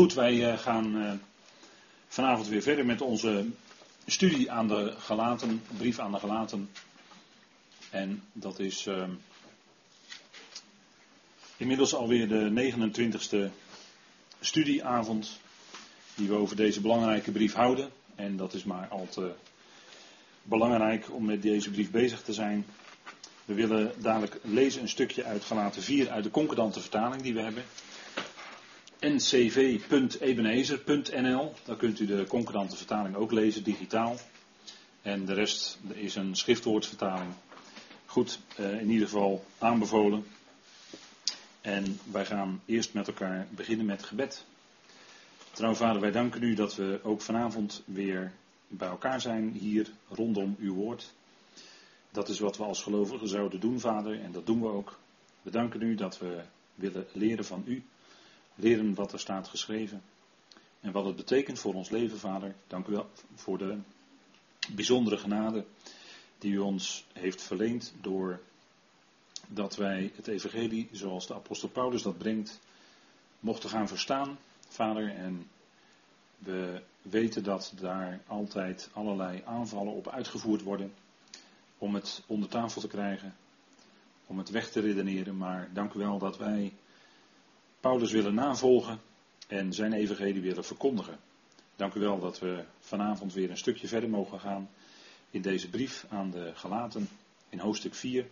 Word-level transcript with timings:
Goed, 0.00 0.14
wij 0.14 0.52
eh, 0.52 0.58
gaan 0.58 1.02
eh, 1.02 1.12
vanavond 2.08 2.48
weer 2.48 2.62
verder 2.62 2.86
met 2.86 3.00
onze 3.00 3.46
studie 4.06 4.50
aan 4.50 4.68
de 4.68 4.94
Galaten, 4.98 5.62
brief 5.76 5.98
aan 5.98 6.12
de 6.12 6.18
Galaten. 6.18 6.70
En 7.90 8.22
dat 8.32 8.58
is 8.58 8.86
uh, 8.86 9.04
inmiddels 11.56 11.94
alweer 11.94 12.28
de 12.28 12.72
29e 12.72 13.52
studieavond 14.40 15.40
die 16.14 16.28
we 16.28 16.34
over 16.34 16.56
deze 16.56 16.80
belangrijke 16.80 17.30
brief 17.30 17.54
houden. 17.54 17.90
En 18.14 18.36
dat 18.36 18.54
is 18.54 18.64
maar 18.64 18.88
al 18.88 19.06
te 19.10 19.32
belangrijk 20.42 21.14
om 21.14 21.24
met 21.24 21.42
deze 21.42 21.70
brief 21.70 21.90
bezig 21.90 22.22
te 22.22 22.32
zijn. 22.32 22.66
We 23.44 23.54
willen 23.54 23.92
dadelijk 23.98 24.38
lezen 24.42 24.82
een 24.82 24.88
stukje 24.88 25.24
uit 25.24 25.44
Galaten 25.44 25.82
4 25.82 26.10
uit 26.10 26.24
de 26.24 26.30
concordante 26.30 26.80
vertaling 26.80 27.22
die 27.22 27.34
we 27.34 27.40
hebben 27.40 27.64
ncv.ebenezer.nl. 29.00 31.52
Daar 31.64 31.76
kunt 31.76 32.00
u 32.00 32.06
de 32.06 32.26
concordante 32.28 32.76
vertaling 32.76 33.16
ook 33.16 33.32
lezen, 33.32 33.62
digitaal. 33.62 34.16
En 35.02 35.24
de 35.24 35.32
rest 35.32 35.78
is 35.92 36.14
een 36.14 36.36
schriftwoordvertaling. 36.36 37.32
Goed, 38.06 38.40
eh, 38.56 38.80
in 38.80 38.90
ieder 38.90 39.08
geval 39.08 39.44
aanbevolen. 39.58 40.26
En 41.60 42.00
wij 42.12 42.26
gaan 42.26 42.62
eerst 42.66 42.94
met 42.94 43.06
elkaar 43.06 43.46
beginnen 43.50 43.86
met 43.86 44.02
gebed. 44.02 44.44
Trouw 45.52 45.74
vader, 45.74 46.00
wij 46.00 46.10
danken 46.10 46.42
u 46.42 46.54
dat 46.54 46.76
we 46.76 47.00
ook 47.02 47.20
vanavond 47.20 47.82
weer 47.84 48.32
bij 48.68 48.88
elkaar 48.88 49.20
zijn 49.20 49.52
hier 49.52 49.90
rondom 50.08 50.56
uw 50.58 50.74
woord. 50.74 51.12
Dat 52.10 52.28
is 52.28 52.38
wat 52.38 52.56
we 52.56 52.64
als 52.64 52.82
gelovigen 52.82 53.28
zouden 53.28 53.60
doen, 53.60 53.80
vader, 53.80 54.20
en 54.20 54.32
dat 54.32 54.46
doen 54.46 54.60
we 54.60 54.68
ook. 54.68 54.98
We 55.42 55.50
danken 55.50 55.82
u 55.82 55.94
dat 55.94 56.18
we 56.18 56.40
willen 56.74 57.06
leren 57.12 57.44
van 57.44 57.62
u 57.66 57.84
leren 58.60 58.94
wat 58.94 59.12
er 59.12 59.20
staat 59.20 59.48
geschreven. 59.48 60.02
En 60.80 60.92
wat 60.92 61.04
het 61.04 61.16
betekent 61.16 61.58
voor 61.58 61.74
ons 61.74 61.90
leven, 61.90 62.18
Vader. 62.18 62.54
Dank 62.66 62.86
u 62.86 62.92
wel 62.92 63.10
voor 63.34 63.58
de 63.58 63.78
bijzondere 64.74 65.16
genade 65.16 65.64
die 66.38 66.52
u 66.52 66.58
ons 66.58 67.06
heeft 67.12 67.42
verleend 67.42 67.92
door 68.00 68.40
dat 69.48 69.76
wij 69.76 70.12
het 70.14 70.26
evangelie, 70.26 70.88
zoals 70.92 71.26
de 71.26 71.34
apostel 71.34 71.68
Paulus 71.68 72.02
dat 72.02 72.18
brengt, 72.18 72.60
mochten 73.40 73.70
gaan 73.70 73.88
verstaan, 73.88 74.38
Vader. 74.68 75.14
En 75.14 75.46
we 76.38 76.82
weten 77.02 77.44
dat 77.44 77.72
daar 77.80 78.20
altijd 78.26 78.90
allerlei 78.92 79.42
aanvallen 79.44 79.92
op 79.92 80.08
uitgevoerd 80.08 80.62
worden 80.62 80.92
om 81.78 81.94
het 81.94 82.22
onder 82.26 82.48
tafel 82.48 82.80
te 82.80 82.88
krijgen, 82.88 83.36
om 84.26 84.38
het 84.38 84.50
weg 84.50 84.70
te 84.70 84.80
redeneren. 84.80 85.36
Maar 85.36 85.70
dank 85.72 85.92
u 85.92 85.98
wel 85.98 86.18
dat 86.18 86.38
wij 86.38 86.72
Paulus 87.80 88.12
willen 88.12 88.34
navolgen 88.34 89.00
en 89.48 89.72
zijn 89.72 89.92
evangelie 89.92 90.42
willen 90.42 90.64
verkondigen. 90.64 91.18
Dank 91.76 91.94
u 91.94 92.00
wel 92.00 92.20
dat 92.20 92.38
we 92.38 92.64
vanavond 92.78 93.32
weer 93.32 93.50
een 93.50 93.56
stukje 93.56 93.88
verder 93.88 94.10
mogen 94.10 94.40
gaan 94.40 94.70
in 95.30 95.42
deze 95.42 95.68
brief 95.68 96.06
aan 96.08 96.30
de 96.30 96.52
Galaten 96.54 97.08
in 97.48 97.58
hoofdstuk 97.58 97.94
4. 97.94 98.26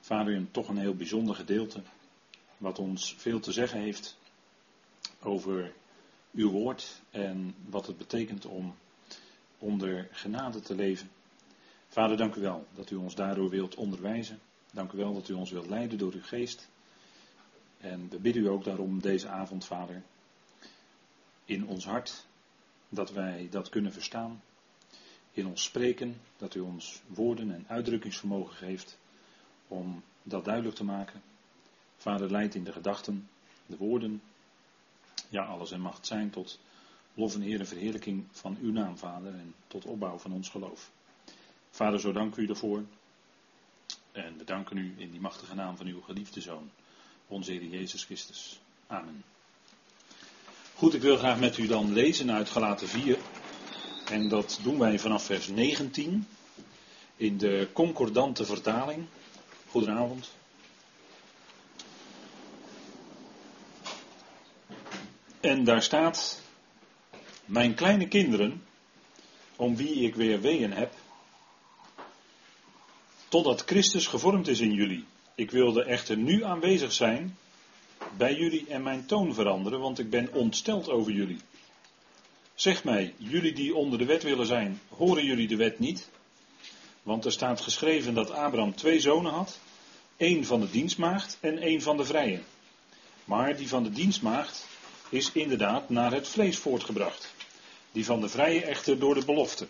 Vader, 0.00 0.34
een 0.34 0.50
toch 0.50 0.68
een 0.68 0.78
heel 0.78 0.94
bijzonder 0.94 1.34
gedeelte, 1.34 1.82
wat 2.56 2.78
ons 2.78 3.14
veel 3.18 3.40
te 3.40 3.52
zeggen 3.52 3.80
heeft 3.80 4.16
over 5.22 5.72
uw 6.32 6.50
woord 6.50 7.00
en 7.10 7.54
wat 7.68 7.86
het 7.86 7.98
betekent 7.98 8.46
om 8.46 8.74
onder 9.58 10.08
genade 10.12 10.60
te 10.60 10.74
leven. 10.74 11.10
Vader, 11.88 12.16
dank 12.16 12.34
u 12.34 12.40
wel 12.40 12.66
dat 12.74 12.90
u 12.90 12.96
ons 12.96 13.14
daardoor 13.14 13.50
wilt 13.50 13.74
onderwijzen. 13.74 14.40
Dank 14.72 14.92
u 14.92 14.96
wel 14.96 15.14
dat 15.14 15.28
u 15.28 15.32
ons 15.32 15.50
wilt 15.50 15.68
leiden 15.68 15.98
door 15.98 16.12
uw 16.12 16.22
geest. 16.22 16.68
En 17.80 18.08
we 18.08 18.18
bidden 18.18 18.42
u 18.42 18.48
ook 18.48 18.64
daarom 18.64 19.00
deze 19.00 19.28
avond, 19.28 19.64
Vader, 19.64 20.02
in 21.44 21.66
ons 21.66 21.84
hart, 21.84 22.26
dat 22.88 23.10
wij 23.12 23.48
dat 23.50 23.68
kunnen 23.68 23.92
verstaan. 23.92 24.42
In 25.32 25.46
ons 25.46 25.62
spreken, 25.62 26.20
dat 26.36 26.54
u 26.54 26.60
ons 26.60 27.02
woorden 27.06 27.54
en 27.54 27.64
uitdrukkingsvermogen 27.68 28.54
geeft 28.56 28.98
om 29.68 30.02
dat 30.22 30.44
duidelijk 30.44 30.76
te 30.76 30.84
maken. 30.84 31.22
Vader, 31.96 32.30
leidt 32.30 32.54
in 32.54 32.64
de 32.64 32.72
gedachten, 32.72 33.28
de 33.66 33.76
woorden, 33.76 34.22
ja, 35.28 35.44
alles 35.44 35.70
en 35.70 35.80
macht 35.80 36.06
zijn 36.06 36.30
tot 36.30 36.60
lof 37.14 37.34
en 37.34 37.42
eer 37.42 37.60
en 37.60 37.66
verheerlijking 37.66 38.26
van 38.30 38.56
uw 38.60 38.72
naam, 38.72 38.98
Vader, 38.98 39.34
en 39.34 39.54
tot 39.66 39.84
opbouw 39.84 40.18
van 40.18 40.32
ons 40.32 40.48
geloof. 40.48 40.90
Vader, 41.70 42.00
zo 42.00 42.12
dank 42.12 42.36
u 42.36 42.46
ervoor. 42.46 42.84
En 44.12 44.38
we 44.38 44.44
danken 44.44 44.76
u 44.76 44.94
in 44.96 45.10
die 45.10 45.20
machtige 45.20 45.54
naam 45.54 45.76
van 45.76 45.86
uw 45.86 46.00
geliefde 46.00 46.40
Zoon 46.40 46.70
onze 47.28 47.52
Heer 47.52 47.64
Jezus 47.64 48.04
Christus. 48.04 48.60
Amen. 48.86 49.24
Goed, 50.74 50.94
ik 50.94 51.02
wil 51.02 51.16
graag 51.16 51.38
met 51.38 51.58
u 51.58 51.66
dan 51.66 51.92
lezen 51.92 52.32
uit 52.32 52.50
Galaten 52.50 52.88
4. 52.88 53.18
En 54.10 54.28
dat 54.28 54.60
doen 54.62 54.78
wij 54.78 54.98
vanaf 54.98 55.24
vers 55.24 55.48
19 55.48 56.26
in 57.16 57.38
de 57.38 57.68
concordante 57.72 58.44
vertaling. 58.44 59.06
Goedenavond. 59.68 60.30
En 65.40 65.64
daar 65.64 65.82
staat: 65.82 66.42
Mijn 67.44 67.74
kleine 67.74 68.08
kinderen, 68.08 68.62
om 69.56 69.76
wie 69.76 69.94
ik 69.94 70.14
weer 70.14 70.40
ween 70.40 70.72
heb, 70.72 70.92
totdat 73.28 73.62
Christus 73.64 74.06
gevormd 74.06 74.48
is 74.48 74.60
in 74.60 74.72
jullie. 74.72 75.04
Ik 75.38 75.50
wilde 75.50 75.84
echter 75.84 76.16
nu 76.16 76.44
aanwezig 76.44 76.92
zijn 76.92 77.36
bij 78.16 78.34
jullie 78.34 78.66
en 78.68 78.82
mijn 78.82 79.06
toon 79.06 79.34
veranderen, 79.34 79.80
want 79.80 79.98
ik 79.98 80.10
ben 80.10 80.32
ontsteld 80.32 80.88
over 80.88 81.12
jullie. 81.12 81.38
Zeg 82.54 82.84
mij, 82.84 83.14
jullie 83.16 83.52
die 83.52 83.74
onder 83.74 83.98
de 83.98 84.04
wet 84.04 84.22
willen 84.22 84.46
zijn, 84.46 84.80
horen 84.88 85.24
jullie 85.24 85.48
de 85.48 85.56
wet 85.56 85.78
niet? 85.78 86.10
Want 87.02 87.24
er 87.24 87.32
staat 87.32 87.60
geschreven 87.60 88.14
dat 88.14 88.30
Abraham 88.30 88.74
twee 88.74 89.00
zonen 89.00 89.32
had, 89.32 89.60
één 90.16 90.44
van 90.44 90.60
de 90.60 90.70
dienstmaagd 90.70 91.38
en 91.40 91.58
één 91.58 91.82
van 91.82 91.96
de 91.96 92.04
vrije. 92.04 92.40
Maar 93.24 93.56
die 93.56 93.68
van 93.68 93.82
de 93.82 93.90
dienstmaagd 93.90 94.66
is 95.08 95.32
inderdaad 95.32 95.88
naar 95.88 96.12
het 96.12 96.28
vlees 96.28 96.58
voortgebracht, 96.58 97.34
die 97.92 98.04
van 98.04 98.20
de 98.20 98.28
vrije 98.28 98.64
echter 98.64 98.98
door 98.98 99.14
de 99.14 99.24
belofte. 99.24 99.66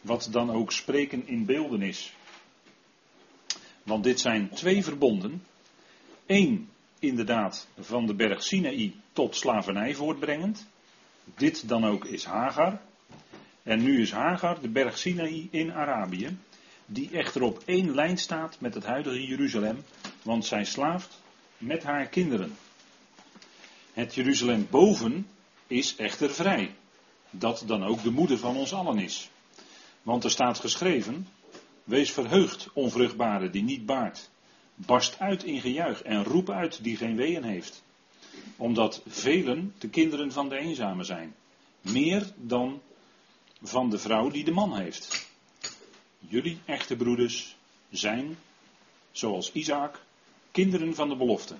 Wat 0.00 0.28
dan 0.30 0.50
ook 0.50 0.72
spreken 0.72 1.26
in 1.26 1.44
beelden 1.44 1.82
is. 1.82 2.12
Want 3.86 4.04
dit 4.04 4.20
zijn 4.20 4.50
twee 4.50 4.84
verbonden. 4.84 5.42
Eén 6.26 6.68
inderdaad 6.98 7.68
van 7.78 8.06
de 8.06 8.14
berg 8.14 8.42
Sinaï 8.42 8.94
tot 9.12 9.36
slavernij 9.36 9.94
voortbrengend. 9.94 10.66
Dit 11.24 11.68
dan 11.68 11.84
ook 11.84 12.04
is 12.04 12.24
Hagar. 12.24 12.80
En 13.62 13.82
nu 13.82 14.00
is 14.00 14.12
Hagar 14.12 14.60
de 14.60 14.68
berg 14.68 14.98
Sinaï 14.98 15.48
in 15.50 15.72
Arabië. 15.72 16.36
Die 16.86 17.10
echter 17.10 17.42
op 17.42 17.62
één 17.64 17.94
lijn 17.94 18.18
staat 18.18 18.60
met 18.60 18.74
het 18.74 18.84
huidige 18.84 19.26
Jeruzalem. 19.26 19.82
Want 20.22 20.44
zij 20.44 20.64
slaaft 20.64 21.20
met 21.58 21.82
haar 21.82 22.06
kinderen. 22.06 22.56
Het 23.92 24.14
Jeruzalem 24.14 24.66
boven 24.70 25.26
is 25.66 25.96
echter 25.96 26.30
vrij. 26.30 26.74
Dat 27.30 27.62
dan 27.66 27.84
ook 27.84 28.02
de 28.02 28.10
moeder 28.10 28.38
van 28.38 28.56
ons 28.56 28.72
allen 28.72 28.98
is. 28.98 29.30
Want 30.02 30.24
er 30.24 30.30
staat 30.30 30.58
geschreven: 30.58 31.26
Wees 31.86 32.12
verheugd, 32.12 32.68
onvruchtbare 32.72 33.50
die 33.50 33.62
niet 33.62 33.86
baart. 33.86 34.30
Barst 34.74 35.18
uit 35.18 35.44
in 35.44 35.60
gejuich 35.60 36.02
en 36.02 36.24
roep 36.24 36.50
uit 36.50 36.82
die 36.82 36.96
geen 36.96 37.16
weeën 37.16 37.42
heeft. 37.44 37.82
Omdat 38.56 39.02
velen 39.06 39.74
de 39.78 39.88
kinderen 39.88 40.32
van 40.32 40.48
de 40.48 40.56
eenzame 40.56 41.04
zijn. 41.04 41.34
Meer 41.80 42.32
dan 42.36 42.80
van 43.62 43.90
de 43.90 43.98
vrouw 43.98 44.30
die 44.30 44.44
de 44.44 44.50
man 44.50 44.76
heeft. 44.76 45.28
Jullie 46.18 46.58
echte 46.64 46.96
broeders 46.96 47.56
zijn, 47.90 48.38
zoals 49.10 49.52
Isaac, 49.52 50.02
kinderen 50.50 50.94
van 50.94 51.08
de 51.08 51.16
belofte. 51.16 51.54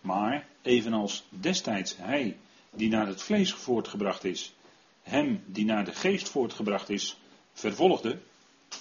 Maar 0.00 0.46
evenals 0.62 1.24
destijds 1.28 1.96
hij 1.96 2.36
die 2.70 2.88
naar 2.88 3.06
het 3.06 3.22
vlees 3.22 3.52
voortgebracht 3.52 4.24
is, 4.24 4.54
hem 5.02 5.42
die 5.46 5.64
naar 5.64 5.84
de 5.84 5.92
geest 5.92 6.28
voortgebracht 6.28 6.88
is, 6.90 7.18
vervolgde, 7.52 8.18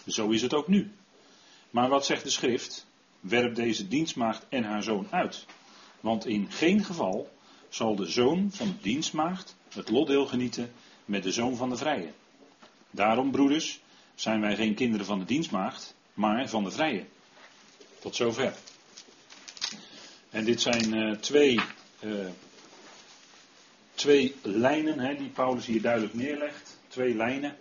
zo 0.08 0.30
is 0.30 0.42
het 0.42 0.54
ook 0.54 0.68
nu. 0.68 0.92
Maar 1.70 1.90
wat 1.90 2.06
zegt 2.06 2.24
de 2.24 2.30
schrift? 2.30 2.86
Werp 3.20 3.56
deze 3.56 3.88
dienstmaagd 3.88 4.46
en 4.50 4.64
haar 4.64 4.84
zoon 4.84 5.08
uit. 5.10 5.46
Want 6.00 6.26
in 6.26 6.52
geen 6.52 6.84
geval 6.84 7.32
zal 7.70 7.96
de 7.96 8.06
zoon 8.06 8.52
van 8.52 8.68
de 8.68 8.82
dienstmaagd 8.82 9.56
het 9.74 9.90
lotdeel 9.90 10.26
genieten 10.26 10.72
met 11.06 11.24
de 11.24 11.32
zoon 11.32 11.56
van 11.56 11.70
de 11.70 11.78
vrije. 11.78 12.12
Daarom, 12.92 13.32
broeders, 13.32 13.80
zijn 14.16 14.42
wij 14.42 14.56
geen 14.56 14.76
kinderen 14.76 15.06
van 15.06 15.20
de 15.20 15.26
dienstmaagd, 15.26 15.96
maar 16.14 16.50
van 16.50 16.64
de 16.64 16.72
vrije. 16.72 17.06
Tot 18.00 18.16
zover. 18.16 18.54
En 20.30 20.46
dit 20.46 20.62
zijn 20.62 20.94
uh, 20.96 21.16
twee, 21.16 21.60
uh, 22.00 22.26
twee 23.94 24.36
lijnen 24.42 25.00
hè, 25.00 25.16
die 25.16 25.30
Paulus 25.30 25.66
hier 25.66 25.82
duidelijk 25.82 26.14
neerlegt. 26.14 26.78
Twee 26.88 27.16
lijnen. 27.16 27.58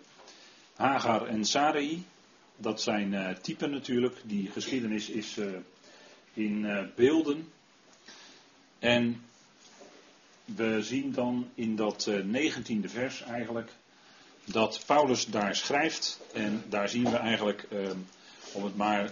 Hagar 0.76 1.26
en 1.26 1.44
Sarai. 1.44 2.04
Dat 2.62 2.80
zijn 2.80 3.12
uh, 3.12 3.28
typen 3.28 3.70
natuurlijk. 3.70 4.16
Die 4.24 4.50
geschiedenis 4.50 5.08
is 5.08 5.36
uh, 5.36 5.46
in 6.34 6.64
uh, 6.64 6.82
beelden. 6.94 7.52
En 8.78 9.22
we 10.44 10.82
zien 10.82 11.12
dan 11.12 11.48
in 11.54 11.76
dat 11.76 12.06
eh, 12.06 12.24
negentiende 12.24 12.88
vers 12.88 13.22
eigenlijk 13.22 13.72
dat 14.44 14.82
Paulus 14.86 15.26
daar 15.26 15.56
schrijft. 15.56 16.20
En 16.32 16.64
daar 16.68 16.88
zien 16.88 17.10
we 17.10 17.16
eigenlijk, 17.16 17.66
eh, 17.70 17.90
om 18.52 18.64
het 18.64 18.76
maar 18.76 19.10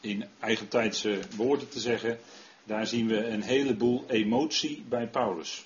in 0.00 0.24
eigentijdse 0.40 1.20
woorden 1.36 1.68
te 1.68 1.80
zeggen, 1.80 2.18
daar 2.64 2.86
zien 2.86 3.06
we 3.06 3.26
een 3.26 3.42
heleboel 3.42 4.04
emotie 4.08 4.84
bij 4.88 5.06
Paulus. 5.06 5.64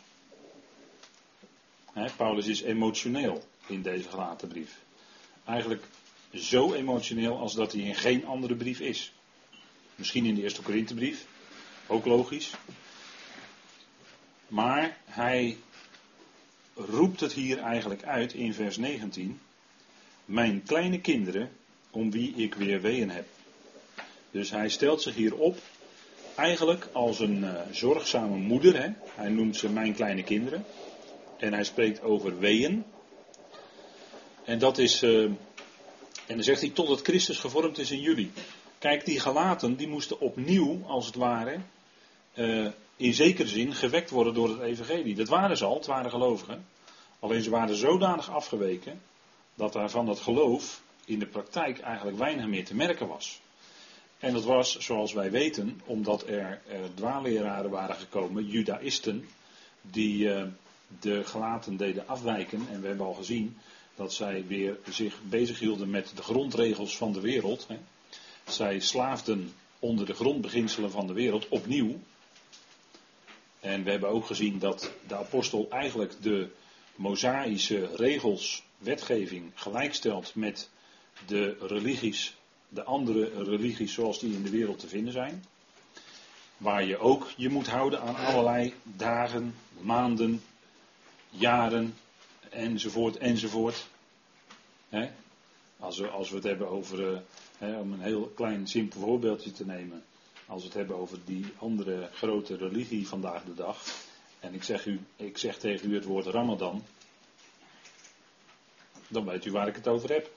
Paulus 2.16 2.46
is 2.46 2.62
emotioneel 2.62 3.44
in 3.66 3.82
deze 3.82 4.08
gelaten 4.08 4.48
brief. 4.48 4.80
Eigenlijk 5.44 5.84
zo 6.34 6.72
emotioneel 6.72 7.38
als 7.38 7.54
dat 7.54 7.72
hij 7.72 7.80
in 7.80 7.94
geen 7.94 8.26
andere 8.26 8.54
brief 8.54 8.80
is. 8.80 9.12
Misschien 9.94 10.24
in 10.24 10.34
de 10.34 10.42
eerste 10.42 10.62
Korinthebrief, 10.62 11.26
ook 11.86 12.06
logisch. 12.06 12.50
Maar 14.48 14.96
hij 15.04 15.56
roept 16.74 17.20
het 17.20 17.32
hier 17.32 17.58
eigenlijk 17.58 18.04
uit 18.04 18.32
in 18.32 18.54
vers 18.54 18.76
19. 18.76 19.40
Mijn 20.24 20.62
kleine 20.62 21.00
kinderen, 21.00 21.50
om 21.90 22.10
wie 22.10 22.34
ik 22.34 22.54
weer 22.54 22.80
ween 22.80 23.10
heb. 23.10 23.26
Dus 24.30 24.50
hij 24.50 24.68
stelt 24.68 25.02
zich 25.02 25.14
hier 25.14 25.34
op, 25.34 25.58
eigenlijk 26.36 26.88
als 26.92 27.20
een 27.20 27.38
uh, 27.38 27.60
zorgzame 27.70 28.36
moeder. 28.36 28.82
Hè? 28.82 28.88
Hij 29.14 29.28
noemt 29.28 29.56
ze 29.56 29.68
mijn 29.68 29.94
kleine 29.94 30.22
kinderen. 30.22 30.64
En 31.38 31.52
hij 31.52 31.64
spreekt 31.64 32.02
over 32.02 32.38
weeën. 32.38 32.84
En 34.44 34.58
dat 34.58 34.78
is, 34.78 35.02
uh, 35.02 35.30
en 36.26 36.34
dan 36.34 36.44
zegt 36.44 36.60
hij, 36.60 36.70
totdat 36.70 37.00
Christus 37.00 37.38
gevormd 37.38 37.78
is 37.78 37.90
in 37.90 38.00
jullie. 38.00 38.30
Kijk, 38.78 39.04
die 39.04 39.20
galaten, 39.20 39.76
die 39.76 39.88
moesten 39.88 40.20
opnieuw, 40.20 40.82
als 40.86 41.06
het 41.06 41.14
ware, 41.14 41.58
uh, 42.34 42.66
in 42.96 43.14
zekere 43.14 43.48
zin 43.48 43.74
gewekt 43.74 44.10
worden 44.10 44.34
door 44.34 44.48
het 44.48 44.60
evangelie. 44.60 45.14
Dat 45.14 45.28
waren 45.28 45.56
ze 45.56 45.64
al, 45.64 45.74
het 45.74 45.86
waren 45.86 46.10
gelovigen. 46.10 46.66
Alleen 47.18 47.42
ze 47.42 47.50
waren 47.50 47.76
zodanig 47.76 48.30
afgeweken 48.30 49.00
dat 49.54 49.72
daar 49.72 49.90
van 49.90 50.06
dat 50.06 50.20
geloof 50.20 50.82
in 51.04 51.18
de 51.18 51.26
praktijk 51.26 51.80
eigenlijk 51.80 52.18
weinig 52.18 52.46
meer 52.46 52.64
te 52.64 52.74
merken 52.74 53.08
was. 53.08 53.40
En 54.18 54.32
dat 54.32 54.44
was, 54.44 54.78
zoals 54.78 55.12
wij 55.12 55.30
weten, 55.30 55.80
omdat 55.84 56.26
er 56.26 56.62
uh, 57.00 57.60
waren 57.70 57.96
gekomen, 57.96 58.46
judaïsten, 58.46 59.28
die 59.80 60.24
uh, 60.24 60.42
de 61.00 61.24
gelaten 61.24 61.76
deden 61.76 62.08
afwijken. 62.08 62.66
En 62.70 62.80
we 62.80 62.86
hebben 62.86 63.06
al 63.06 63.14
gezien 63.14 63.56
dat 63.96 64.12
zij 64.12 64.46
weer 64.46 64.78
zich 64.88 65.20
bezighielden 65.22 65.90
met 65.90 66.12
de 66.14 66.22
grondregels 66.22 66.96
van 66.96 67.12
de 67.12 67.20
wereld. 67.20 67.66
Hè. 67.68 67.78
Zij 68.46 68.80
slaafden 68.80 69.52
onder 69.78 70.06
de 70.06 70.14
grondbeginselen 70.14 70.90
van 70.90 71.06
de 71.06 71.12
wereld 71.12 71.48
opnieuw. 71.48 72.00
En 73.60 73.84
we 73.84 73.90
hebben 73.90 74.08
ook 74.08 74.26
gezien 74.26 74.58
dat 74.58 74.92
de 75.06 75.16
apostel 75.16 75.66
eigenlijk 75.70 76.14
de 76.22 76.48
mosaïsche 76.94 77.90
regels, 77.94 78.62
wetgeving 78.78 79.52
gelijkstelt 79.54 80.34
met 80.34 80.70
de 81.26 81.56
religies, 81.60 82.36
de 82.68 82.82
andere 82.82 83.44
religies 83.44 83.92
zoals 83.92 84.18
die 84.18 84.34
in 84.34 84.42
de 84.42 84.50
wereld 84.50 84.78
te 84.78 84.88
vinden 84.88 85.12
zijn. 85.12 85.44
Waar 86.56 86.84
je 86.84 86.98
ook 86.98 87.30
je 87.36 87.48
moet 87.48 87.68
houden 87.68 88.00
aan 88.00 88.16
allerlei 88.16 88.74
dagen, 88.82 89.54
maanden, 89.80 90.42
jaren 91.30 91.94
enzovoort 92.50 93.16
enzovoort. 93.16 93.86
Als, 95.78 95.98
we, 95.98 96.08
als 96.08 96.30
we 96.30 96.34
het 96.34 96.44
hebben 96.44 96.68
over, 96.68 97.22
eh, 97.58 97.78
om 97.78 97.92
een 97.92 98.00
heel 98.00 98.32
klein 98.34 98.66
simpel 98.66 99.00
voorbeeldje 99.00 99.52
te 99.52 99.66
nemen. 99.66 100.04
Als 100.46 100.60
we 100.60 100.68
het 100.68 100.76
hebben 100.76 100.96
over 100.96 101.18
die 101.24 101.46
andere 101.58 102.08
grote 102.12 102.56
religie 102.56 103.08
vandaag 103.08 103.44
de 103.44 103.54
dag. 103.54 103.82
En 104.40 104.54
ik 104.54 104.62
zeg, 104.62 104.86
u, 104.86 105.00
ik 105.16 105.38
zeg 105.38 105.58
tegen 105.58 105.90
u 105.90 105.94
het 105.94 106.04
woord 106.04 106.26
Ramadan. 106.26 106.84
Dan 109.08 109.24
weet 109.24 109.44
u 109.44 109.52
waar 109.52 109.68
ik 109.68 109.74
het 109.74 109.88
over 109.88 110.12
heb. 110.12 110.30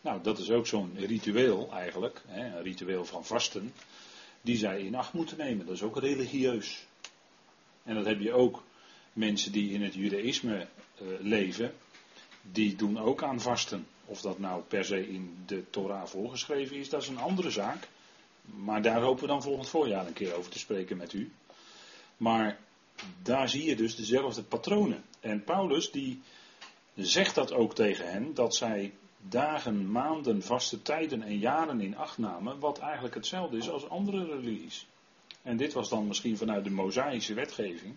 Nou, 0.00 0.22
dat 0.22 0.38
is 0.38 0.50
ook 0.50 0.66
zo'n 0.66 0.92
ritueel 0.96 1.72
eigenlijk. 1.72 2.22
Een 2.28 2.62
ritueel 2.62 3.04
van 3.04 3.24
vasten. 3.24 3.74
Die 4.40 4.56
zij 4.56 4.80
in 4.80 4.94
acht 4.94 5.12
moeten 5.12 5.36
nemen. 5.36 5.66
Dat 5.66 5.74
is 5.74 5.82
ook 5.82 5.98
religieus. 5.98 6.86
En 7.82 7.94
dat 7.94 8.04
heb 8.04 8.20
je 8.20 8.32
ook 8.32 8.62
mensen 9.12 9.52
die 9.52 9.72
in 9.72 9.82
het 9.82 9.94
judaïsme 9.94 10.66
uh, 11.02 11.08
leven. 11.20 11.74
Die 12.52 12.76
doen 12.76 12.98
ook 12.98 13.22
aan 13.22 13.40
vasten. 13.40 13.86
Of 14.04 14.20
dat 14.20 14.38
nou 14.38 14.62
per 14.62 14.84
se 14.84 15.08
in 15.08 15.36
de 15.46 15.70
Torah 15.70 16.06
voorgeschreven 16.06 16.76
is, 16.76 16.88
dat 16.88 17.02
is 17.02 17.08
een 17.08 17.18
andere 17.18 17.50
zaak. 17.50 17.88
Maar 18.42 18.82
daar 18.82 19.00
hopen 19.00 19.22
we 19.22 19.28
dan 19.28 19.42
volgend 19.42 19.68
voorjaar 19.68 20.06
een 20.06 20.12
keer 20.12 20.34
over 20.34 20.50
te 20.50 20.58
spreken 20.58 20.96
met 20.96 21.12
u. 21.12 21.32
Maar 22.16 22.58
daar 23.22 23.48
zie 23.48 23.64
je 23.64 23.76
dus 23.76 23.96
dezelfde 23.96 24.42
patronen. 24.42 25.04
En 25.20 25.44
Paulus 25.44 25.90
die 25.90 26.20
zegt 26.94 27.34
dat 27.34 27.52
ook 27.52 27.74
tegen 27.74 28.10
hen, 28.10 28.34
dat 28.34 28.54
zij 28.54 28.92
dagen, 29.28 29.90
maanden, 29.90 30.42
vaste 30.42 30.82
tijden 30.82 31.22
en 31.22 31.38
jaren 31.38 31.80
in 31.80 31.96
acht 31.96 32.18
namen, 32.18 32.58
wat 32.58 32.78
eigenlijk 32.78 33.14
hetzelfde 33.14 33.56
is 33.56 33.70
als 33.70 33.88
andere 33.88 34.26
religies. 34.26 34.86
En 35.42 35.56
dit 35.56 35.72
was 35.72 35.88
dan 35.88 36.06
misschien 36.06 36.36
vanuit 36.36 36.64
de 36.64 36.70
Mosaïsche 36.70 37.34
wetgeving, 37.34 37.94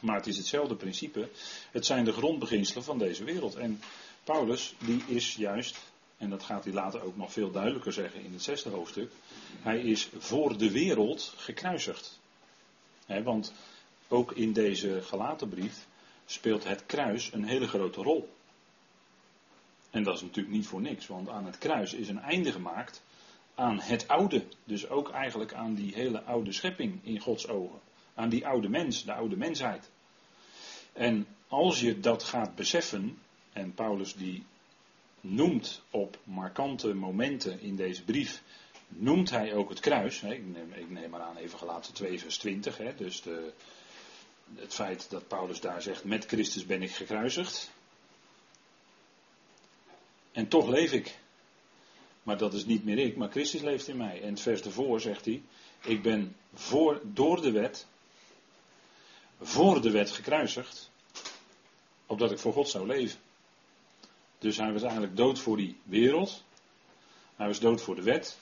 maar 0.00 0.16
het 0.16 0.26
is 0.26 0.36
hetzelfde 0.36 0.74
principe. 0.74 1.28
Het 1.70 1.86
zijn 1.86 2.04
de 2.04 2.12
grondbeginselen 2.12 2.84
van 2.84 2.98
deze 2.98 3.24
wereld. 3.24 3.54
En 3.54 3.80
Paulus, 4.24 4.74
die 4.78 5.04
is 5.06 5.34
juist, 5.34 5.78
en 6.16 6.30
dat 6.30 6.42
gaat 6.42 6.64
hij 6.64 6.72
later 6.72 7.02
ook 7.02 7.16
nog 7.16 7.32
veel 7.32 7.50
duidelijker 7.50 7.92
zeggen 7.92 8.24
in 8.24 8.32
het 8.32 8.42
zesde 8.42 8.70
hoofdstuk, 8.70 9.12
hij 9.60 9.80
is 9.80 10.08
voor 10.18 10.58
de 10.58 10.70
wereld 10.70 11.34
gekruisigd. 11.36 12.20
want 13.06 13.52
ook 14.08 14.32
in 14.32 14.52
deze 14.52 15.02
gelaten 15.02 15.48
brief 15.48 15.86
speelt 16.26 16.64
het 16.64 16.86
kruis 16.86 17.32
een 17.32 17.44
hele 17.44 17.68
grote 17.68 18.02
rol. 18.02 18.28
En 19.90 20.02
dat 20.02 20.14
is 20.14 20.20
natuurlijk 20.22 20.54
niet 20.54 20.66
voor 20.66 20.80
niks, 20.80 21.06
want 21.06 21.28
aan 21.28 21.46
het 21.46 21.58
kruis 21.58 21.92
is 21.92 22.08
een 22.08 22.20
einde 22.20 22.52
gemaakt 22.52 23.02
aan 23.54 23.80
het 23.80 24.08
oude. 24.08 24.44
Dus 24.64 24.88
ook 24.88 25.10
eigenlijk 25.10 25.54
aan 25.54 25.74
die 25.74 25.94
hele 25.94 26.22
oude 26.22 26.52
schepping 26.52 27.00
in 27.02 27.20
Gods 27.20 27.48
ogen. 27.48 27.80
Aan 28.14 28.28
die 28.28 28.46
oude 28.46 28.68
mens, 28.68 29.04
de 29.04 29.12
oude 29.12 29.36
mensheid. 29.36 29.90
En 30.92 31.26
als 31.48 31.80
je 31.80 32.00
dat 32.00 32.22
gaat 32.22 32.54
beseffen, 32.54 33.18
en 33.52 33.74
Paulus 33.74 34.14
die 34.14 34.44
noemt 35.20 35.82
op 35.90 36.18
markante 36.24 36.94
momenten 36.94 37.60
in 37.60 37.76
deze 37.76 38.02
brief, 38.02 38.42
noemt 38.88 39.30
hij 39.30 39.54
ook 39.54 39.68
het 39.68 39.80
kruis. 39.80 40.22
Ik, 40.22 40.46
neem, 40.46 40.72
ik 40.72 40.90
neem 40.90 41.10
maar 41.10 41.20
aan 41.20 41.36
even 41.36 41.58
gelaten 41.58 41.94
2 41.94 42.18
vers 42.18 42.38
20. 42.38 42.76
Hè, 42.76 42.94
dus 42.94 43.22
de, 43.22 43.52
het 44.54 44.74
feit 44.74 45.10
dat 45.10 45.28
Paulus 45.28 45.60
daar 45.60 45.82
zegt, 45.82 46.04
met 46.04 46.26
Christus 46.26 46.66
ben 46.66 46.82
ik 46.82 46.90
gekruisigd. 46.90 47.70
En 50.32 50.48
toch 50.48 50.68
leef 50.68 50.92
ik. 50.92 51.18
Maar 52.22 52.38
dat 52.38 52.54
is 52.54 52.64
niet 52.64 52.84
meer 52.84 52.98
ik, 52.98 53.16
maar 53.16 53.30
Christus 53.30 53.60
leeft 53.60 53.88
in 53.88 53.96
mij. 53.96 54.22
En 54.22 54.28
het 54.28 54.40
vers 54.40 54.62
ervoor 54.62 55.00
zegt 55.00 55.24
hij, 55.24 55.42
ik 55.84 56.02
ben 56.02 56.36
voor, 56.54 57.00
door 57.04 57.40
de 57.40 57.50
wet, 57.50 57.86
voor 59.42 59.80
de 59.80 59.90
wet 59.90 60.10
gekruisigd, 60.10 60.90
opdat 62.06 62.30
ik 62.30 62.38
voor 62.38 62.52
God 62.52 62.68
zou 62.68 62.86
leven. 62.86 63.18
Dus 64.38 64.56
hij 64.56 64.72
was 64.72 64.82
eigenlijk 64.82 65.16
dood 65.16 65.38
voor 65.38 65.56
die 65.56 65.76
wereld. 65.82 66.42
Hij 67.36 67.46
was 67.46 67.60
dood 67.60 67.82
voor 67.82 67.94
de 67.94 68.02
wet. 68.02 68.38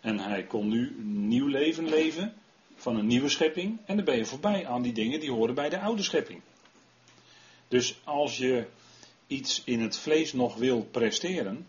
En 0.00 0.18
hij 0.18 0.44
kon 0.44 0.68
nu 0.68 0.96
een 0.98 1.28
nieuw 1.28 1.46
leven 1.46 1.88
leven 1.88 2.34
van 2.76 2.96
een 2.96 3.06
nieuwe 3.06 3.28
schepping. 3.28 3.78
En 3.84 3.96
dan 3.96 4.04
ben 4.04 4.16
je 4.16 4.24
voorbij 4.24 4.66
aan 4.66 4.82
die 4.82 4.92
dingen 4.92 5.20
die 5.20 5.30
horen 5.30 5.54
bij 5.54 5.68
de 5.68 5.80
oude 5.80 6.02
schepping. 6.02 6.40
Dus 7.68 8.00
als 8.04 8.38
je 8.38 8.66
iets 9.26 9.62
in 9.64 9.80
het 9.80 9.98
vlees 9.98 10.32
nog 10.32 10.56
wil 10.56 10.82
presteren, 10.82 11.68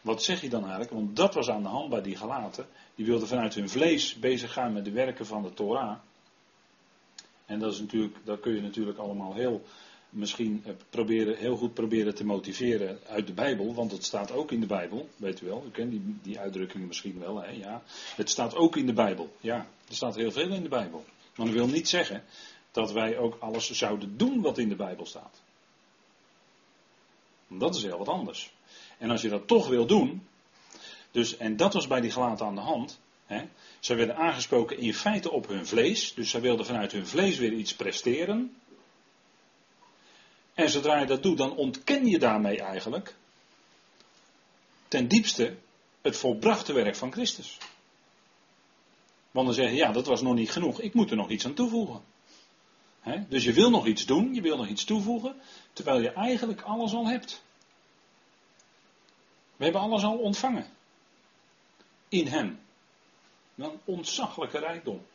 wat 0.00 0.22
zeg 0.22 0.40
je 0.40 0.48
dan 0.48 0.62
eigenlijk? 0.62 0.92
Want 0.92 1.16
dat 1.16 1.34
was 1.34 1.50
aan 1.50 1.62
de 1.62 1.68
hand 1.68 1.90
bij 1.90 2.02
die 2.02 2.16
gelaten. 2.16 2.66
Die 2.94 3.06
wilden 3.06 3.28
vanuit 3.28 3.54
hun 3.54 3.68
vlees 3.68 4.14
bezig 4.14 4.52
gaan 4.52 4.72
met 4.72 4.84
de 4.84 4.90
werken 4.90 5.26
van 5.26 5.42
de 5.42 5.54
Torah. 5.54 5.98
En 7.46 7.58
dat, 7.58 7.72
is 7.72 7.80
natuurlijk, 7.80 8.16
kun 8.40 8.54
je 8.54 8.60
natuurlijk 8.60 8.98
allemaal 8.98 9.34
heel 9.34 9.62
misschien 10.14 10.62
eh, 10.64 10.72
proberen, 10.90 11.36
heel 11.36 11.56
goed 11.56 11.74
proberen 11.74 12.14
te 12.14 12.24
motiveren 12.24 12.98
uit 13.06 13.26
de 13.26 13.32
Bijbel, 13.32 13.74
want 13.74 13.92
het 13.92 14.04
staat 14.04 14.32
ook 14.32 14.52
in 14.52 14.60
de 14.60 14.66
Bijbel, 14.66 15.08
weet 15.16 15.40
u 15.40 15.46
wel, 15.46 15.62
u 15.66 15.70
kent 15.70 15.90
die, 15.90 16.16
die 16.22 16.38
uitdrukkingen 16.38 16.86
misschien 16.86 17.18
wel, 17.18 17.42
hè, 17.42 17.50
ja. 17.50 17.82
Het 18.16 18.30
staat 18.30 18.54
ook 18.54 18.76
in 18.76 18.86
de 18.86 18.92
Bijbel, 18.92 19.36
ja, 19.40 19.56
er 19.88 19.94
staat 19.94 20.14
heel 20.14 20.30
veel 20.30 20.48
in 20.48 20.62
de 20.62 20.68
Bijbel. 20.68 21.04
Maar 21.36 21.46
dat 21.46 21.54
wil 21.54 21.66
niet 21.66 21.88
zeggen 21.88 22.24
dat 22.70 22.92
wij 22.92 23.18
ook 23.18 23.36
alles 23.40 23.70
zouden 23.70 24.16
doen 24.16 24.40
wat 24.40 24.58
in 24.58 24.68
de 24.68 24.76
Bijbel 24.76 25.06
staat. 25.06 25.42
Dat 27.48 27.74
is 27.74 27.82
heel 27.82 27.98
wat 27.98 28.08
anders. 28.08 28.52
En 28.98 29.10
als 29.10 29.22
je 29.22 29.28
dat 29.28 29.46
toch 29.46 29.68
wil 29.68 29.86
doen, 29.86 30.26
dus, 31.10 31.36
en 31.36 31.56
dat 31.56 31.72
was 31.72 31.86
bij 31.86 32.00
die 32.00 32.10
gelaten 32.10 32.46
aan 32.46 32.54
de 32.54 32.60
hand, 32.60 33.00
hè, 33.26 33.48
zij 33.80 33.96
werden 33.96 34.16
aangesproken 34.16 34.78
in 34.78 34.94
feite 34.94 35.30
op 35.30 35.48
hun 35.48 35.66
vlees, 35.66 36.14
dus 36.14 36.30
zij 36.30 36.40
wilden 36.40 36.66
vanuit 36.66 36.92
hun 36.92 37.06
vlees 37.06 37.38
weer 37.38 37.52
iets 37.52 37.74
presteren, 37.74 38.56
en 40.54 40.70
zodra 40.70 40.98
je 40.98 41.06
dat 41.06 41.22
doet, 41.22 41.38
dan 41.38 41.56
ontken 41.56 42.06
je 42.06 42.18
daarmee 42.18 42.60
eigenlijk 42.60 43.14
ten 44.88 45.08
diepste 45.08 45.56
het 46.02 46.16
volbrachte 46.16 46.72
werk 46.72 46.96
van 46.96 47.12
Christus. 47.12 47.58
Want 49.30 49.46
dan 49.46 49.54
zeg 49.54 49.70
je, 49.70 49.76
ja, 49.76 49.92
dat 49.92 50.06
was 50.06 50.22
nog 50.22 50.34
niet 50.34 50.50
genoeg. 50.50 50.80
Ik 50.80 50.94
moet 50.94 51.10
er 51.10 51.16
nog 51.16 51.30
iets 51.30 51.44
aan 51.44 51.54
toevoegen. 51.54 52.02
Dus 53.28 53.44
je 53.44 53.52
wil 53.52 53.70
nog 53.70 53.86
iets 53.86 54.06
doen, 54.06 54.34
je 54.34 54.40
wil 54.40 54.56
nog 54.56 54.68
iets 54.68 54.84
toevoegen, 54.84 55.40
terwijl 55.72 56.00
je 56.00 56.12
eigenlijk 56.12 56.60
alles 56.60 56.92
al 56.92 57.06
hebt. 57.06 57.42
We 59.56 59.64
hebben 59.64 59.82
alles 59.82 60.02
al 60.02 60.18
ontvangen. 60.18 60.66
In 62.08 62.26
Hem. 62.26 62.60
Een 63.56 63.80
ontzaglijke 63.84 64.58
rijkdom. 64.58 65.06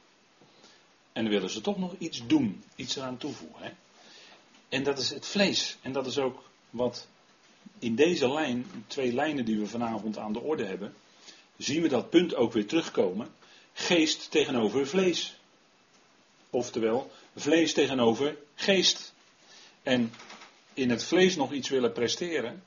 En 1.11 1.23
dan 1.23 1.33
willen 1.33 1.49
ze 1.49 1.61
toch 1.61 1.77
nog 1.77 1.95
iets 1.97 2.27
doen, 2.27 2.63
iets 2.75 2.95
eraan 2.95 3.17
toevoegen. 3.17 3.63
Hè? 3.63 3.71
En 4.69 4.83
dat 4.83 4.99
is 4.99 5.09
het 5.09 5.25
vlees. 5.25 5.77
En 5.81 5.91
dat 5.91 6.05
is 6.05 6.17
ook 6.17 6.43
wat 6.69 7.07
in 7.79 7.95
deze 7.95 8.31
lijn, 8.31 8.65
twee 8.87 9.13
lijnen 9.13 9.45
die 9.45 9.59
we 9.59 9.67
vanavond 9.67 10.17
aan 10.17 10.33
de 10.33 10.39
orde 10.39 10.65
hebben, 10.65 10.93
zien 11.57 11.81
we 11.81 11.87
dat 11.87 12.09
punt 12.09 12.35
ook 12.35 12.53
weer 12.53 12.67
terugkomen. 12.67 13.27
Geest 13.73 14.31
tegenover 14.31 14.87
vlees. 14.87 15.39
Oftewel, 16.49 17.11
vlees 17.35 17.73
tegenover 17.73 18.37
geest. 18.55 19.13
En 19.83 20.13
in 20.73 20.89
het 20.89 21.03
vlees 21.03 21.35
nog 21.35 21.51
iets 21.51 21.69
willen 21.69 21.91
presteren. 21.91 22.63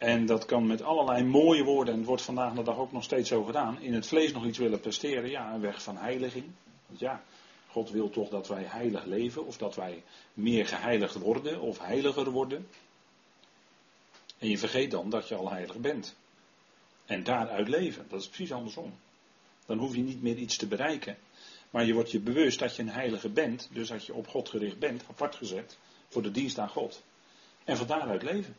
En 0.00 0.26
dat 0.26 0.44
kan 0.44 0.66
met 0.66 0.82
allerlei 0.82 1.24
mooie 1.24 1.64
woorden, 1.64 1.92
en 1.92 1.98
het 1.98 2.08
wordt 2.08 2.22
vandaag 2.22 2.54
de 2.54 2.62
dag 2.62 2.76
ook 2.76 2.92
nog 2.92 3.04
steeds 3.04 3.28
zo 3.28 3.42
gedaan. 3.42 3.80
In 3.80 3.94
het 3.94 4.06
vlees 4.06 4.32
nog 4.32 4.46
iets 4.46 4.58
willen 4.58 4.80
presteren, 4.80 5.30
ja, 5.30 5.52
een 5.52 5.60
weg 5.60 5.82
van 5.82 5.96
heiliging. 5.96 6.44
Want 6.86 7.00
ja, 7.00 7.22
God 7.68 7.90
wil 7.90 8.10
toch 8.10 8.28
dat 8.28 8.48
wij 8.48 8.62
heilig 8.62 9.04
leven, 9.04 9.46
of 9.46 9.56
dat 9.56 9.74
wij 9.74 10.02
meer 10.34 10.66
geheiligd 10.66 11.14
worden, 11.14 11.60
of 11.60 11.78
heiliger 11.78 12.30
worden. 12.30 12.68
En 14.38 14.48
je 14.48 14.58
vergeet 14.58 14.90
dan 14.90 15.10
dat 15.10 15.28
je 15.28 15.34
al 15.34 15.50
heilig 15.50 15.76
bent. 15.76 16.16
En 17.06 17.24
daaruit 17.24 17.68
leven, 17.68 18.06
dat 18.08 18.20
is 18.20 18.28
precies 18.28 18.52
andersom. 18.52 18.92
Dan 19.66 19.78
hoef 19.78 19.94
je 19.94 20.02
niet 20.02 20.22
meer 20.22 20.36
iets 20.36 20.56
te 20.56 20.66
bereiken. 20.66 21.16
Maar 21.70 21.84
je 21.84 21.94
wordt 21.94 22.10
je 22.10 22.20
bewust 22.20 22.58
dat 22.58 22.76
je 22.76 22.82
een 22.82 22.88
heilige 22.88 23.28
bent, 23.28 23.68
dus 23.72 23.88
dat 23.88 24.06
je 24.06 24.14
op 24.14 24.26
God 24.26 24.48
gericht 24.48 24.78
bent, 24.78 25.04
apart 25.08 25.34
gezet, 25.34 25.78
voor 26.08 26.22
de 26.22 26.30
dienst 26.30 26.58
aan 26.58 26.68
God. 26.68 27.02
En 27.64 27.76
van 27.76 27.86
daaruit 27.86 28.22
leven. 28.22 28.56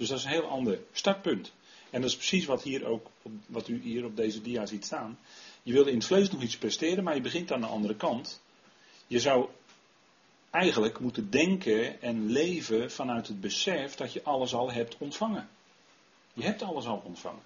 Dus 0.00 0.08
dat 0.08 0.18
is 0.18 0.24
een 0.24 0.30
heel 0.30 0.48
ander 0.48 0.78
startpunt. 0.92 1.52
En 1.90 2.00
dat 2.00 2.10
is 2.10 2.16
precies 2.16 2.44
wat, 2.44 2.62
hier 2.62 2.84
ook, 2.84 3.10
wat 3.46 3.68
u 3.68 3.80
hier 3.82 4.04
op 4.04 4.16
deze 4.16 4.40
dia 4.40 4.66
ziet 4.66 4.84
staan. 4.84 5.18
Je 5.62 5.72
wilde 5.72 5.90
in 5.90 5.96
het 5.96 6.06
vlees 6.06 6.30
nog 6.30 6.42
iets 6.42 6.58
presteren, 6.58 7.04
maar 7.04 7.14
je 7.14 7.20
begint 7.20 7.52
aan 7.52 7.60
de 7.60 7.66
andere 7.66 7.96
kant. 7.96 8.40
Je 9.06 9.20
zou 9.20 9.48
eigenlijk 10.50 10.98
moeten 10.98 11.30
denken 11.30 12.02
en 12.02 12.30
leven 12.30 12.90
vanuit 12.90 13.26
het 13.26 13.40
besef 13.40 13.94
dat 13.94 14.12
je 14.12 14.22
alles 14.22 14.54
al 14.54 14.72
hebt 14.72 14.96
ontvangen. 14.98 15.48
Je 16.32 16.42
hebt 16.42 16.62
alles 16.62 16.86
al 16.86 17.02
ontvangen. 17.04 17.42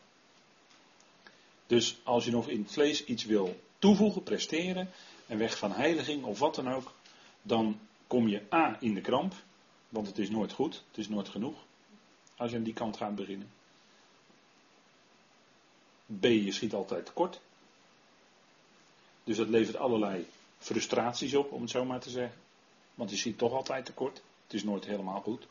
Dus 1.67 1.97
als 2.03 2.25
je 2.25 2.31
nog 2.31 2.49
in 2.49 2.63
het 2.63 2.73
vlees 2.73 3.05
iets 3.05 3.25
wil 3.25 3.61
toevoegen, 3.79 4.23
presteren, 4.23 4.91
en 5.27 5.39
weg 5.39 5.59
van 5.59 5.73
heiliging 5.73 6.25
of 6.25 6.39
wat 6.39 6.55
dan 6.55 6.69
ook, 6.69 6.95
dan 7.43 7.81
kom 8.07 8.29
je 8.29 8.43
A 8.53 8.77
in 8.81 8.95
de 8.95 9.01
kramp, 9.01 9.35
want 9.89 10.07
het 10.07 10.19
is 10.19 10.31
nooit 10.31 10.53
goed, 10.53 10.83
het 10.89 10.99
is 10.99 11.09
nooit 11.09 11.29
genoeg, 11.29 11.57
als 12.37 12.51
je 12.51 12.57
aan 12.57 12.63
die 12.63 12.75
kant 12.75 12.97
gaat 12.97 13.15
beginnen. 13.15 13.51
B, 16.07 16.25
je 16.25 16.53
schiet 16.53 16.75
altijd 16.75 17.07
tekort. 17.07 17.41
Dus 19.25 19.37
dat 19.37 19.49
levert 19.49 19.77
allerlei 19.77 20.27
frustraties 20.59 21.35
op, 21.35 21.53
om 21.53 21.61
het 21.61 21.71
zo 21.71 21.85
maar 21.85 22.01
te 22.01 22.11
zeggen. 22.11 22.39
Want 22.95 23.11
je 23.11 23.17
schiet 23.17 23.39
toch 23.39 23.53
altijd 23.53 23.85
tekort. 23.85 24.23
Het 24.45 24.55
is 24.55 24.65
nooit 24.65 24.85
helemaal 24.85 25.21
goed. 25.21 25.47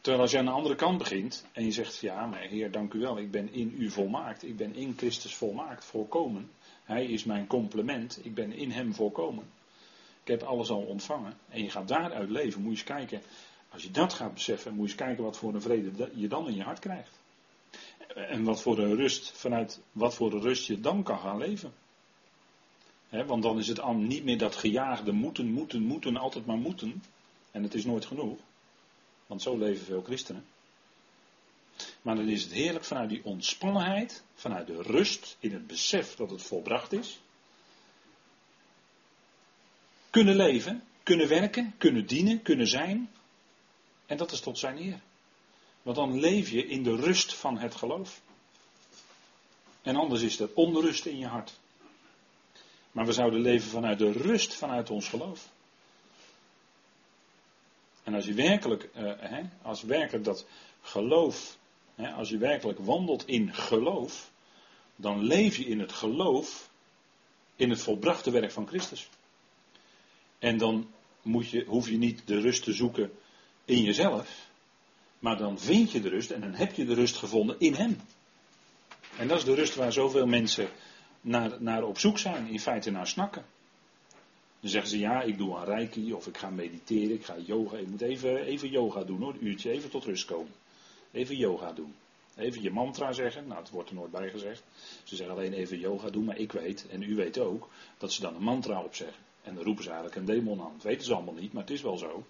Terwijl 0.00 0.22
als 0.22 0.30
je 0.30 0.38
aan 0.38 0.44
de 0.44 0.50
andere 0.50 0.74
kant 0.74 0.98
begint 0.98 1.46
en 1.52 1.64
je 1.64 1.72
zegt, 1.72 1.98
ja, 1.98 2.26
maar 2.26 2.40
Heer, 2.40 2.70
dank 2.70 2.92
u 2.92 2.98
wel, 2.98 3.18
ik 3.18 3.30
ben 3.30 3.52
in 3.52 3.74
u 3.78 3.90
volmaakt. 3.90 4.42
Ik 4.42 4.56
ben 4.56 4.74
in 4.74 4.94
Christus 4.96 5.34
volmaakt, 5.34 5.84
volkomen. 5.84 6.50
Hij 6.84 7.04
is 7.04 7.24
mijn 7.24 7.46
complement, 7.46 8.24
ik 8.24 8.34
ben 8.34 8.52
in 8.52 8.70
hem 8.70 8.94
volkomen. 8.94 9.44
Ik 10.22 10.28
heb 10.28 10.42
alles 10.42 10.70
al 10.70 10.82
ontvangen. 10.82 11.38
En 11.48 11.62
je 11.62 11.70
gaat 11.70 11.88
daaruit 11.88 12.30
leven. 12.30 12.62
Moet 12.62 12.70
je 12.70 12.76
eens 12.78 13.08
kijken, 13.08 13.22
als 13.72 13.82
je 13.82 13.90
dat 13.90 14.12
gaat 14.12 14.34
beseffen, 14.34 14.74
moet 14.74 14.84
je 14.84 14.92
eens 14.92 15.02
kijken 15.02 15.24
wat 15.24 15.36
voor 15.36 15.54
een 15.54 15.62
vrede 15.62 16.10
je 16.14 16.28
dan 16.28 16.48
in 16.48 16.54
je 16.54 16.62
hart 16.62 16.78
krijgt. 16.78 17.18
En 18.14 18.44
wat 18.44 18.62
voor 18.62 18.78
een 18.78 18.96
rust, 18.96 19.32
vanuit 19.32 19.80
wat 19.92 20.14
voor 20.14 20.32
een 20.32 20.40
rust 20.40 20.66
je 20.66 20.80
dan 20.80 21.02
kan 21.02 21.18
gaan 21.18 21.38
leven. 21.38 21.72
want 23.08 23.42
dan 23.42 23.58
is 23.58 23.68
het 23.68 23.96
niet 23.96 24.24
meer 24.24 24.38
dat 24.38 24.56
gejaagde 24.56 25.12
moeten, 25.12 25.46
moeten, 25.46 25.82
moeten, 25.82 26.16
altijd 26.16 26.46
maar 26.46 26.58
moeten. 26.58 27.02
En 27.50 27.62
het 27.62 27.74
is 27.74 27.84
nooit 27.84 28.04
genoeg. 28.04 28.38
Want 29.26 29.42
zo 29.42 29.58
leven 29.58 29.84
veel 29.84 30.02
christenen. 30.02 30.44
Maar 32.02 32.16
dan 32.16 32.28
is 32.28 32.42
het 32.42 32.52
heerlijk 32.52 32.84
vanuit 32.84 33.08
die 33.08 33.24
ontspannenheid, 33.24 34.22
vanuit 34.34 34.66
de 34.66 34.82
rust 34.82 35.36
in 35.40 35.52
het 35.52 35.66
besef 35.66 36.14
dat 36.14 36.30
het 36.30 36.42
volbracht 36.42 36.92
is. 36.92 37.20
Kunnen 40.10 40.36
leven, 40.36 40.82
kunnen 41.02 41.28
werken, 41.28 41.74
kunnen 41.78 42.06
dienen, 42.06 42.42
kunnen 42.42 42.66
zijn. 42.66 43.10
En 44.10 44.16
dat 44.16 44.32
is 44.32 44.40
tot 44.40 44.58
zijn 44.58 44.76
eer. 44.76 45.00
Want 45.82 45.96
dan 45.96 46.20
leef 46.20 46.50
je 46.50 46.66
in 46.66 46.82
de 46.82 46.96
rust 46.96 47.34
van 47.34 47.58
het 47.58 47.74
geloof. 47.74 48.20
En 49.82 49.96
anders 49.96 50.22
is 50.22 50.40
er 50.40 50.50
onrust 50.54 51.06
in 51.06 51.18
je 51.18 51.26
hart. 51.26 51.58
Maar 52.92 53.06
we 53.06 53.12
zouden 53.12 53.40
leven 53.40 53.70
vanuit 53.70 53.98
de 53.98 54.12
rust 54.12 54.54
vanuit 54.54 54.90
ons 54.90 55.08
geloof. 55.08 55.48
En 58.02 58.14
als 58.14 58.24
je 58.24 58.32
werkelijk, 58.32 58.88
hè, 58.94 59.42
als 59.62 59.82
werkelijk 59.82 60.24
dat 60.24 60.46
geloof, 60.82 61.56
als 62.16 62.28
je 62.28 62.38
werkelijk 62.38 62.78
wandelt 62.78 63.26
in 63.26 63.54
geloof, 63.54 64.30
dan 64.96 65.22
leef 65.22 65.56
je 65.56 65.64
in 65.64 65.80
het 65.80 65.92
geloof, 65.92 66.70
in 67.56 67.70
het 67.70 67.80
volbrachte 67.80 68.30
werk 68.30 68.50
van 68.50 68.66
Christus. 68.66 69.08
En 70.38 70.58
dan 70.58 70.90
moet 71.22 71.48
je, 71.48 71.64
hoef 71.64 71.88
je 71.88 71.98
niet 71.98 72.26
de 72.26 72.40
rust 72.40 72.64
te 72.64 72.72
zoeken 72.72 73.12
in 73.70 73.82
jezelf, 73.82 74.48
maar 75.18 75.36
dan 75.36 75.58
vind 75.58 75.92
je 75.92 76.00
de 76.00 76.08
rust 76.08 76.30
en 76.30 76.40
dan 76.40 76.54
heb 76.54 76.74
je 76.74 76.84
de 76.84 76.94
rust 76.94 77.16
gevonden 77.16 77.56
in 77.58 77.74
Hem. 77.74 78.00
En 79.18 79.28
dat 79.28 79.38
is 79.38 79.44
de 79.44 79.54
rust 79.54 79.74
waar 79.74 79.92
zoveel 79.92 80.26
mensen 80.26 80.68
naar, 81.20 81.56
naar 81.58 81.82
op 81.82 81.98
zoek 81.98 82.18
zijn, 82.18 82.46
in 82.46 82.60
feite 82.60 82.90
naar 82.90 83.06
snakken. 83.06 83.44
Dan 84.60 84.70
zeggen 84.70 84.90
ze 84.90 84.98
ja, 84.98 85.22
ik 85.22 85.38
doe 85.38 85.56
een 85.56 85.64
reiki 85.64 86.12
of 86.12 86.26
ik 86.26 86.36
ga 86.36 86.50
mediteren, 86.50 87.14
ik 87.14 87.24
ga 87.24 87.36
yoga. 87.38 87.76
Ik 87.76 87.86
moet 87.86 88.00
even, 88.00 88.44
even 88.44 88.70
yoga 88.70 89.04
doen 89.04 89.20
hoor, 89.22 89.32
een 89.32 89.46
uurtje, 89.46 89.70
even 89.70 89.90
tot 89.90 90.04
rust 90.04 90.24
komen. 90.24 90.52
Even 91.12 91.36
yoga 91.36 91.72
doen. 91.72 91.94
Even 92.36 92.62
je 92.62 92.70
mantra 92.70 93.12
zeggen, 93.12 93.46
nou 93.46 93.60
het 93.60 93.70
wordt 93.70 93.88
er 93.88 93.94
nooit 93.94 94.10
bij 94.10 94.30
gezegd. 94.30 94.62
Ze 95.04 95.16
zeggen 95.16 95.36
alleen 95.36 95.52
even 95.52 95.78
yoga 95.78 96.10
doen, 96.10 96.24
maar 96.24 96.38
ik 96.38 96.52
weet, 96.52 96.86
en 96.90 97.02
u 97.02 97.14
weet 97.14 97.38
ook, 97.38 97.68
dat 97.98 98.12
ze 98.12 98.20
dan 98.20 98.34
een 98.34 98.42
mantra 98.42 98.82
opzeggen. 98.82 99.22
En 99.42 99.54
dan 99.54 99.64
roepen 99.64 99.82
ze 99.82 99.90
eigenlijk 99.90 100.18
een 100.18 100.34
demon 100.34 100.60
aan. 100.60 100.72
Dat 100.74 100.82
weten 100.82 101.04
ze 101.04 101.14
allemaal 101.14 101.34
niet, 101.34 101.52
maar 101.52 101.62
het 101.62 101.72
is 101.72 101.82
wel 101.82 101.98
zo. 101.98 102.24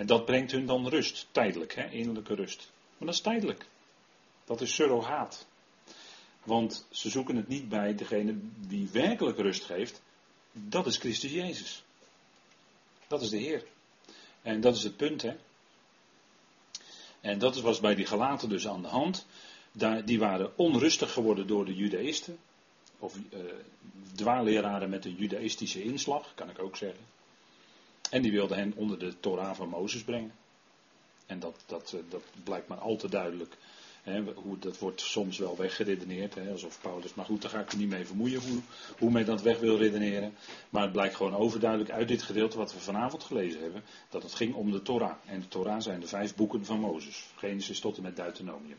En 0.00 0.06
dat 0.06 0.24
brengt 0.24 0.50
hun 0.50 0.66
dan 0.66 0.88
rust, 0.88 1.26
tijdelijk, 1.30 1.74
hè, 1.74 1.90
innerlijke 1.90 2.34
rust. 2.34 2.70
Maar 2.98 3.06
dat 3.06 3.16
is 3.16 3.20
tijdelijk. 3.20 3.66
Dat 4.44 4.60
is 4.60 4.74
surrogaat. 4.74 5.46
Want 6.44 6.86
ze 6.90 7.10
zoeken 7.10 7.36
het 7.36 7.48
niet 7.48 7.68
bij 7.68 7.94
degene 7.94 8.38
die 8.68 8.88
werkelijk 8.92 9.38
rust 9.38 9.64
geeft. 9.64 10.02
Dat 10.52 10.86
is 10.86 10.96
Christus 10.96 11.32
Jezus. 11.32 11.82
Dat 13.06 13.22
is 13.22 13.30
de 13.30 13.36
Heer. 13.36 13.64
En 14.42 14.60
dat 14.60 14.76
is 14.76 14.82
het 14.82 14.96
punt, 14.96 15.22
hè. 15.22 15.36
En 17.20 17.38
dat 17.38 17.60
was 17.60 17.80
bij 17.80 17.94
die 17.94 18.06
Galaten 18.06 18.48
dus 18.48 18.68
aan 18.68 18.82
de 18.82 18.88
hand. 18.88 19.26
die 20.04 20.18
waren 20.18 20.58
onrustig 20.58 21.12
geworden 21.12 21.46
door 21.46 21.64
de 21.64 21.74
Judaïsten. 21.74 22.38
Of 22.98 23.16
uh, 23.16 23.40
dwaalleraren 24.14 24.90
met 24.90 25.04
een 25.04 25.14
Judaïstische 25.14 25.82
inslag, 25.82 26.34
kan 26.34 26.50
ik 26.50 26.58
ook 26.58 26.76
zeggen. 26.76 27.04
En 28.10 28.22
die 28.22 28.32
wilden 28.32 28.58
hen 28.58 28.72
onder 28.76 28.98
de 28.98 29.20
Torah 29.20 29.54
van 29.54 29.68
Mozes 29.68 30.04
brengen. 30.04 30.32
En 31.26 31.38
dat, 31.38 31.62
dat, 31.66 31.92
eh, 31.92 32.00
dat 32.08 32.22
blijkt 32.44 32.68
maar 32.68 32.78
al 32.78 32.96
te 32.96 33.08
duidelijk 33.08 33.56
hoe, 34.34 34.58
dat 34.58 34.78
wordt 34.78 35.00
soms 35.00 35.38
wel 35.38 35.56
weggeredeneerd, 35.56 36.36
alsof 36.50 36.80
Paulus, 36.80 37.14
maar 37.14 37.24
goed, 37.24 37.42
daar 37.42 37.50
ga 37.50 37.60
ik 37.60 37.72
me 37.72 37.78
niet 37.78 37.88
mee 37.88 38.06
vermoeien 38.06 38.40
hoe, 38.40 38.60
hoe 38.98 39.10
men 39.10 39.26
dat 39.26 39.42
weg 39.42 39.58
wil 39.58 39.76
redeneren. 39.76 40.34
Maar 40.70 40.82
het 40.82 40.92
blijkt 40.92 41.14
gewoon 41.14 41.34
overduidelijk 41.34 41.90
uit 41.90 42.08
dit 42.08 42.22
gedeelte 42.22 42.56
wat 42.56 42.72
we 42.72 42.80
vanavond 42.80 43.24
gelezen 43.24 43.60
hebben, 43.60 43.82
dat 44.08 44.22
het 44.22 44.34
ging 44.34 44.54
om 44.54 44.70
de 44.70 44.82
Torah. 44.82 45.14
En 45.26 45.40
de 45.40 45.48
Torah 45.48 45.80
zijn 45.80 46.00
de 46.00 46.06
vijf 46.06 46.34
boeken 46.34 46.64
van 46.64 46.80
Mozes, 46.80 47.26
Genesis 47.36 47.80
tot 47.80 47.96
en 47.96 48.02
met 48.02 48.16
Deuteronomium. 48.16 48.78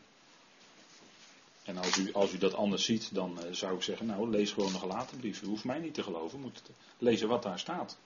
En 1.64 1.76
als 1.76 1.96
u, 1.96 2.12
als 2.12 2.32
u 2.32 2.38
dat 2.38 2.54
anders 2.54 2.84
ziet, 2.84 3.14
dan 3.14 3.38
uh, 3.38 3.52
zou 3.52 3.74
ik 3.74 3.82
zeggen, 3.82 4.06
nou 4.06 4.30
lees 4.30 4.52
gewoon 4.52 4.72
een 4.72 4.80
gelaten 4.80 5.16
brief. 5.16 5.42
U 5.42 5.46
hoeft 5.46 5.64
mij 5.64 5.78
niet 5.78 5.94
te 5.94 6.02
geloven, 6.02 6.40
moet 6.40 6.62
lezen 6.98 7.28
wat 7.28 7.42
daar 7.42 7.58
staat. 7.58 7.98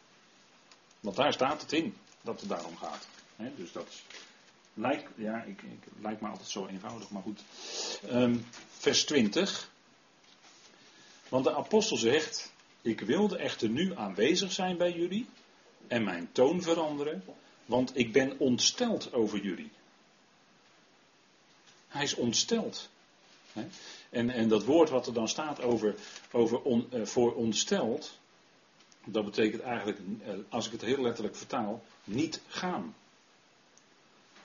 Want 1.01 1.17
daar 1.17 1.33
staat 1.33 1.61
het 1.61 1.73
in, 1.73 1.97
dat 2.23 2.41
het 2.41 2.49
daarom 2.49 2.77
gaat. 2.77 3.07
dus 3.57 3.73
dat 3.73 3.89
is 3.89 4.03
Lijkt, 4.79 5.11
ja, 5.17 5.43
ik, 5.43 5.63
ik, 5.63 5.85
lijkt 6.01 6.21
me 6.21 6.29
altijd 6.29 6.49
zo 6.49 6.67
eenvoudig, 6.67 7.11
maar 7.11 7.23
goed. 7.23 7.43
Um, 8.11 8.47
vers 8.69 9.05
20. 9.05 9.71
Want 11.29 11.45
de 11.45 11.55
apostel 11.55 11.97
zegt: 11.97 12.53
Ik 12.83 13.01
wilde 13.01 13.37
echter 13.37 13.69
nu 13.69 13.97
aanwezig 13.97 14.53
zijn 14.53 14.77
bij 14.77 14.93
jullie 14.93 15.27
en 15.87 16.05
mijn 16.05 16.29
toon 16.33 16.63
veranderen, 16.63 17.25
want 17.67 17.99
ik 17.99 18.13
ben 18.13 18.39
ontsteld 18.39 19.13
over 19.13 19.41
jullie. 19.41 19.71
Hij 21.89 22.03
is 22.03 22.15
ontsteld. 22.15 22.89
En, 24.11 24.31
en 24.31 24.49
dat 24.49 24.65
woord 24.65 24.91
wat 24.91 25.07
er 25.07 25.13
dan 25.13 25.29
staat 25.29 25.61
over, 25.63 25.95
over 26.33 26.63
on, 26.63 26.89
uh, 26.93 27.07
voor 27.07 27.35
ontsteld, 27.35 28.19
dat 29.07 29.25
betekent 29.25 29.63
eigenlijk, 29.63 29.99
uh, 29.99 30.35
als 30.49 30.67
ik 30.67 30.73
het 30.73 30.81
heel 30.81 31.03
letterlijk 31.03 31.37
vertaal, 31.37 31.83
niet 32.05 32.41
gaan. 32.49 32.95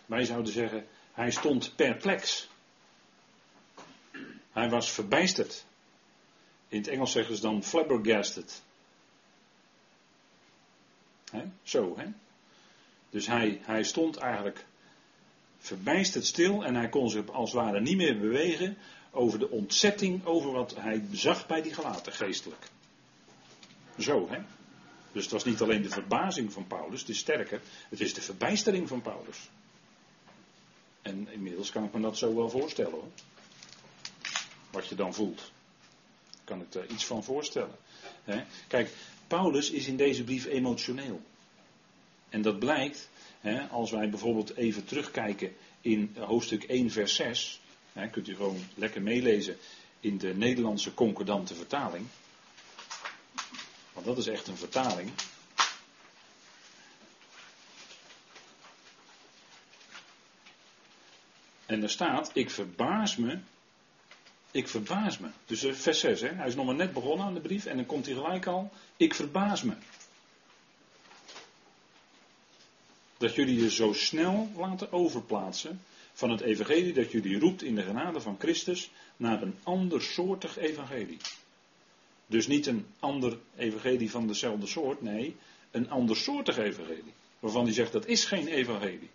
Wij 0.05 0.25
zouden 0.25 0.53
zeggen, 0.53 0.87
hij 1.11 1.31
stond 1.31 1.75
perplex. 1.75 2.49
Hij 4.51 4.69
was 4.69 4.91
verbijsterd. 4.91 5.65
In 6.67 6.77
het 6.77 6.87
Engels 6.87 7.11
zeggen 7.11 7.35
ze 7.35 7.41
dan 7.41 7.63
flabbergasted. 7.63 8.61
Zo, 11.63 11.97
hè? 11.97 12.05
Dus 13.09 13.27
hij, 13.27 13.59
hij 13.63 13.83
stond 13.83 14.17
eigenlijk 14.17 14.65
verbijsterd 15.57 16.25
stil 16.25 16.65
en 16.65 16.75
hij 16.75 16.89
kon 16.89 17.09
zich 17.09 17.29
als 17.29 17.51
het 17.51 17.61
ware 17.61 17.81
niet 17.81 17.97
meer 17.97 18.19
bewegen 18.19 18.77
over 19.11 19.39
de 19.39 19.49
ontzetting 19.49 20.25
over 20.25 20.51
wat 20.51 20.75
hij 20.75 21.03
zag 21.11 21.47
bij 21.47 21.61
die 21.61 21.73
gelaten 21.73 22.13
geestelijk. 22.13 22.69
Zo, 23.99 24.27
hè? 24.29 24.39
Dus 25.11 25.23
het 25.23 25.31
was 25.31 25.43
niet 25.43 25.61
alleen 25.61 25.81
de 25.81 25.89
verbazing 25.89 26.53
van 26.53 26.67
Paulus, 26.67 26.99
het 26.99 27.09
is 27.09 27.17
sterker, 27.17 27.61
het 27.89 28.01
is 28.01 28.13
de 28.13 28.21
verbijstering 28.21 28.87
van 28.87 29.01
Paulus. 29.01 29.49
En 31.01 31.27
inmiddels 31.31 31.71
kan 31.71 31.83
ik 31.83 31.93
me 31.93 32.01
dat 32.01 32.17
zo 32.17 32.35
wel 32.35 32.49
voorstellen 32.49 32.91
hoor. 32.91 33.11
Wat 34.71 34.87
je 34.87 34.95
dan 34.95 35.13
voelt. 35.13 35.51
Kan 36.43 36.61
ik 36.61 36.73
er 36.73 36.89
iets 36.89 37.05
van 37.05 37.23
voorstellen. 37.23 37.75
Hè? 38.23 38.43
Kijk, 38.67 38.89
Paulus 39.27 39.69
is 39.69 39.87
in 39.87 39.97
deze 39.97 40.23
brief 40.23 40.45
emotioneel. 40.45 41.21
En 42.29 42.41
dat 42.41 42.59
blijkt 42.59 43.09
hè, 43.39 43.67
als 43.67 43.91
wij 43.91 44.09
bijvoorbeeld 44.09 44.55
even 44.55 44.85
terugkijken 44.85 45.53
in 45.81 46.15
hoofdstuk 46.19 46.63
1, 46.63 46.91
vers 46.91 47.15
6. 47.15 47.61
Hè, 47.93 48.09
kunt 48.09 48.27
u 48.27 48.35
gewoon 48.35 48.63
lekker 48.75 49.01
meelezen 49.01 49.57
in 49.99 50.17
de 50.17 50.35
Nederlandse 50.35 50.93
concordante 50.93 51.55
vertaling. 51.55 52.05
Want 53.93 54.05
dat 54.05 54.17
is 54.17 54.27
echt 54.27 54.47
een 54.47 54.57
vertaling. 54.57 55.11
En 61.65 61.83
er 61.83 61.89
staat, 61.89 62.31
ik 62.33 62.49
verbaas 62.49 63.15
me. 63.15 63.39
Ik 64.51 64.67
verbaas 64.67 65.17
me. 65.17 65.27
Dus 65.45 65.63
eh, 65.63 65.73
vers 65.73 65.99
6, 65.99 66.21
hè? 66.21 66.27
hij 66.27 66.47
is 66.47 66.55
nog 66.55 66.65
maar 66.65 66.75
net 66.75 66.93
begonnen 66.93 67.25
aan 67.25 67.33
de 67.33 67.39
brief 67.39 67.65
en 67.65 67.75
dan 67.75 67.85
komt 67.85 68.05
hij 68.05 68.15
gelijk 68.15 68.45
al, 68.45 68.71
ik 68.97 69.13
verbaas 69.13 69.63
me. 69.63 69.73
Dat 73.17 73.35
jullie 73.35 73.61
je 73.61 73.71
zo 73.71 73.93
snel 73.93 74.51
laten 74.55 74.91
overplaatsen 74.91 75.81
van 76.13 76.29
het 76.29 76.41
evangelie 76.41 76.93
dat 76.93 77.11
jullie 77.11 77.39
roept 77.39 77.63
in 77.63 77.75
de 77.75 77.83
genade 77.83 78.21
van 78.21 78.35
Christus 78.39 78.91
naar 79.17 79.41
een 79.41 79.55
andersoortig 79.63 80.57
evangelie. 80.57 81.17
Dus 82.31 82.47
niet 82.47 82.65
een 82.65 82.85
ander 82.99 83.37
evangelie 83.55 84.11
van 84.11 84.27
dezelfde 84.27 84.67
soort, 84.67 85.01
nee, 85.01 85.35
een 85.71 85.89
andersoortig 85.89 86.57
evangelie. 86.57 87.13
Waarvan 87.39 87.63
hij 87.63 87.73
zegt 87.73 87.91
dat 87.91 88.05
is 88.05 88.25
geen 88.25 88.47
evangelie. 88.47 89.09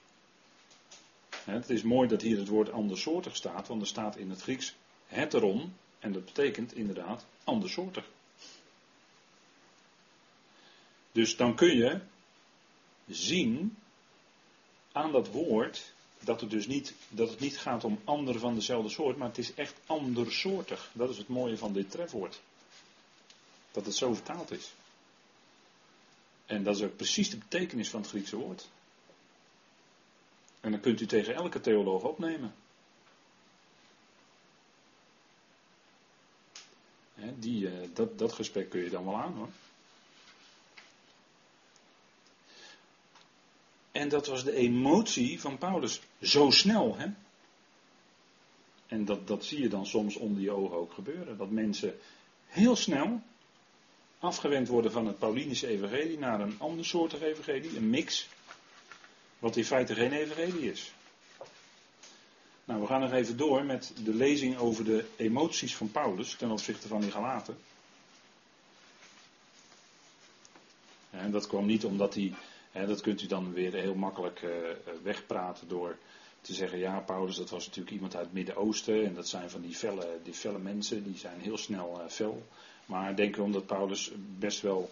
Het 1.45 1.71
is 1.71 1.83
mooi 1.83 2.09
dat 2.09 2.23
hier 2.23 2.39
het 2.39 2.49
woord 2.49 2.71
andersoortig 2.71 3.37
staat, 3.37 3.69
want 3.69 3.81
er 3.81 3.87
staat 3.87 4.17
in 4.17 4.31
het 4.31 4.43
Grieks 4.43 4.75
heteron, 5.07 5.75
en 5.99 6.13
dat 6.13 6.25
betekent 6.25 6.75
inderdaad 6.75 7.27
andersoortig. 7.45 8.05
Dus 11.13 11.37
dan 11.37 11.55
kun 11.55 11.77
je 11.77 12.01
zien 13.09 13.77
aan 14.93 15.13
dat 15.13 15.29
woord 15.29 15.93
dat 16.21 16.41
het 16.41 16.51
dus 16.51 16.67
niet, 16.67 16.95
dat 17.09 17.31
het 17.31 17.41
niet 17.41 17.59
gaat 17.59 17.85
om 17.85 18.01
ander 18.05 18.39
van 18.39 18.55
dezelfde 18.55 18.91
soort, 18.91 19.17
maar 19.17 19.29
het 19.29 19.39
is 19.39 19.55
echt 19.55 19.75
andersoortig. 19.87 20.91
Dat 20.93 21.11
is 21.11 21.19
het 21.19 21.29
mooie 21.29 21.59
van 21.59 21.73
dit 21.73 21.91
trefwoord. 21.91 22.41
Dat 23.77 23.87
het 23.87 23.95
zo 23.95 24.15
vertaald 24.15 24.51
is. 24.51 24.75
En 26.47 26.63
dat 26.63 26.77
is 26.77 26.83
ook 26.83 26.97
precies 26.97 27.31
de 27.31 27.37
betekenis 27.37 27.91
van 27.91 28.01
het 28.01 28.09
Griekse 28.09 28.37
woord. 28.37 28.69
En 30.61 30.71
dan 30.71 30.81
kunt 30.81 31.01
u 31.01 31.07
tegen 31.07 31.35
elke 31.35 31.61
theoloog 31.61 32.03
opnemen. 32.03 32.55
die, 37.39 37.69
eh, 37.69 37.89
dat, 37.93 38.19
dat 38.19 38.33
gesprek 38.33 38.71
kun 38.71 38.83
je 38.83 38.91
dan 38.91 39.05
wel 39.05 39.17
aan 39.17 39.33
hoor. 39.33 39.49
En 43.93 44.09
dat 44.09 44.27
was 44.27 44.45
de 44.45 44.53
emotie 44.53 45.41
van 45.41 45.59
Paulus. 45.59 46.01
Zo 46.21 46.51
snel, 46.51 46.97
hè? 46.97 47.07
En 48.87 49.05
dat, 49.05 49.27
dat 49.27 49.45
zie 49.45 49.61
je 49.61 49.69
dan 49.69 49.87
soms 49.87 50.17
onder 50.17 50.43
je 50.43 50.51
ogen 50.51 50.77
ook 50.77 50.93
gebeuren. 50.93 51.37
Dat 51.37 51.51
mensen 51.51 51.99
heel 52.47 52.77
snel 52.77 53.23
afgewend 54.19 54.69
worden 54.69 54.93
van 54.93 55.07
het 55.07 55.19
Paulinische 55.19 55.67
evangelie 55.67 56.19
naar 56.19 56.41
een 56.41 56.55
ander 56.59 56.85
soort 56.85 57.13
evangelie, 57.13 57.77
een 57.77 57.91
mix. 57.91 58.29
Wat 59.39 59.57
in 59.57 59.65
feite 59.65 59.95
geen 59.95 60.13
evangelie 60.13 60.71
is. 60.71 60.93
Nou, 62.65 62.81
we 62.81 62.87
gaan 62.87 63.01
nog 63.01 63.13
even 63.13 63.37
door 63.37 63.65
met 63.65 63.93
de 64.05 64.15
lezing 64.15 64.57
over 64.59 64.85
de 64.85 65.05
emoties 65.17 65.77
van 65.77 65.91
Paulus 65.91 66.35
ten 66.35 66.51
opzichte 66.51 66.89
van 66.89 67.01
die 67.01 67.11
Galaten. 67.11 67.57
En 71.11 71.31
dat 71.31 71.47
kwam 71.47 71.67
niet 71.67 71.85
omdat 71.85 72.15
hij, 72.15 72.35
hè, 72.71 72.87
dat 72.87 73.01
kunt 73.01 73.23
u 73.23 73.27
dan 73.27 73.53
weer 73.53 73.73
heel 73.73 73.95
makkelijk 73.95 74.43
uh, 74.43 74.51
wegpraten 75.03 75.69
door 75.69 75.97
te 76.41 76.55
zeggen, 76.55 76.79
ja, 76.79 77.01
Paulus, 77.01 77.37
dat 77.37 77.51
was 77.51 77.67
natuurlijk 77.67 77.95
iemand 77.95 78.17
uit 78.17 78.25
het 78.25 78.35
Midden-Oosten 78.35 79.07
en 79.07 79.15
dat 79.15 79.29
zijn 79.29 79.51
van 79.51 79.61
die 79.61 79.75
felle, 79.75 80.19
die 80.23 80.35
felle 80.35 80.59
mensen, 80.59 81.05
die 81.05 81.19
zijn 81.19 81.41
heel 81.41 81.59
snel 81.59 82.01
uh, 82.01 82.09
fel. 82.09 82.47
Maar 82.87 83.17
denk 83.17 83.37
erom 83.37 83.53
dat 83.53 83.67
Paulus 83.67 84.11
best 84.39 84.61
wel 84.61 84.91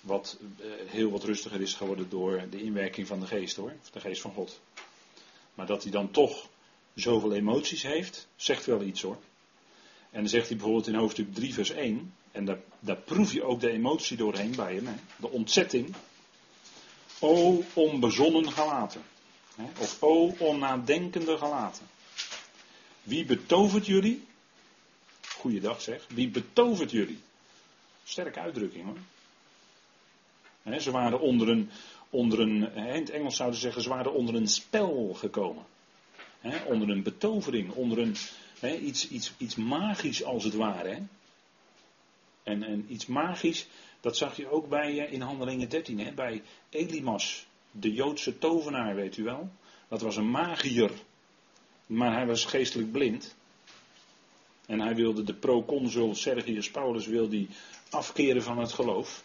wat, 0.00 0.38
uh, 0.40 0.66
heel 0.86 1.10
wat 1.10 1.24
rustiger 1.24 1.60
is 1.60 1.74
geworden 1.74 2.08
door 2.08 2.42
de 2.50 2.62
inwerking 2.62 3.06
van 3.06 3.20
de 3.20 3.26
geest 3.26 3.56
hoor, 3.56 3.72
de 3.92 4.00
geest 4.00 4.20
van 4.20 4.32
God. 4.32 4.60
Maar 5.54 5.66
dat 5.66 5.82
hij 5.82 5.92
dan 5.92 6.10
toch 6.10 6.48
zoveel 6.94 7.34
emoties 7.34 7.82
heeft, 7.82 8.28
zegt 8.36 8.66
wel 8.66 8.82
iets 8.82 9.02
hoor. 9.02 9.18
En 10.10 10.20
dan 10.20 10.28
zegt 10.28 10.48
hij 10.48 10.56
bijvoorbeeld 10.56 10.86
in 10.86 10.94
hoofdstuk 10.94 11.34
3 11.34 11.54
vers 11.54 11.70
1, 11.70 12.14
en 12.32 12.44
daar, 12.44 12.58
daar 12.80 12.96
proef 12.96 13.32
je 13.32 13.42
ook 13.42 13.60
de 13.60 13.70
emotie 13.70 14.16
doorheen 14.16 14.56
bij 14.56 14.74
hem, 14.74 14.86
hè, 14.86 14.94
de 15.16 15.30
ontzetting. 15.30 15.94
O 17.18 17.62
onbezonnen 17.72 18.52
gelaten. 18.52 19.02
Hè, 19.56 19.64
of 19.78 20.02
o 20.02 20.34
onnadenkende 20.38 21.38
gelaten. 21.38 21.86
Wie 23.02 23.24
betovert 23.24 23.86
jullie? 23.86 24.24
Goeiedag 25.36 25.80
zeg. 25.80 26.06
Wie 26.08 26.28
betovert 26.28 26.90
jullie? 26.90 27.18
Sterke 28.06 28.40
uitdrukking 28.40 28.84
hoor. 28.84 30.80
Ze 30.80 30.90
waren 30.90 31.20
onder 31.20 31.48
een, 31.48 31.70
onder 32.10 32.40
een, 32.40 32.74
in 32.74 32.82
het 32.82 33.10
Engels 33.10 33.36
zouden 33.36 33.58
ze 33.58 33.64
zeggen, 33.64 33.82
ze 33.82 33.88
waren 33.88 34.14
onder 34.14 34.34
een 34.34 34.48
spel 34.48 35.14
gekomen 35.14 35.64
onder 36.66 36.88
een 36.88 37.02
betovering, 37.02 37.72
onder 37.72 37.98
een, 37.98 38.16
iets, 38.86 39.08
iets, 39.08 39.32
iets 39.38 39.54
magisch 39.54 40.24
als 40.24 40.44
het 40.44 40.54
ware. 40.54 41.02
En, 42.42 42.62
en 42.62 42.86
iets 42.88 43.06
magisch, 43.06 43.66
dat 44.00 44.16
zag 44.16 44.36
je 44.36 44.50
ook 44.50 44.68
bij 44.68 44.96
in 44.96 45.20
Handelingen 45.20 45.68
13, 45.68 46.00
hè, 46.00 46.12
bij 46.12 46.42
Elimas, 46.70 47.46
de 47.70 47.92
Joodse 47.92 48.38
tovenaar, 48.38 48.94
weet 48.94 49.16
u 49.16 49.22
wel. 49.22 49.50
Dat 49.88 50.00
was 50.00 50.16
een 50.16 50.30
magier, 50.30 50.90
maar 51.86 52.12
hij 52.12 52.26
was 52.26 52.44
geestelijk 52.44 52.92
blind. 52.92 53.35
En 54.66 54.80
hij 54.80 54.94
wilde 54.94 55.22
de 55.22 55.34
proconsul 55.34 56.14
Sergius 56.14 56.70
Paulus 56.70 57.06
wilde 57.06 57.46
afkeren 57.90 58.42
van 58.42 58.58
het 58.58 58.72
geloof. 58.72 59.24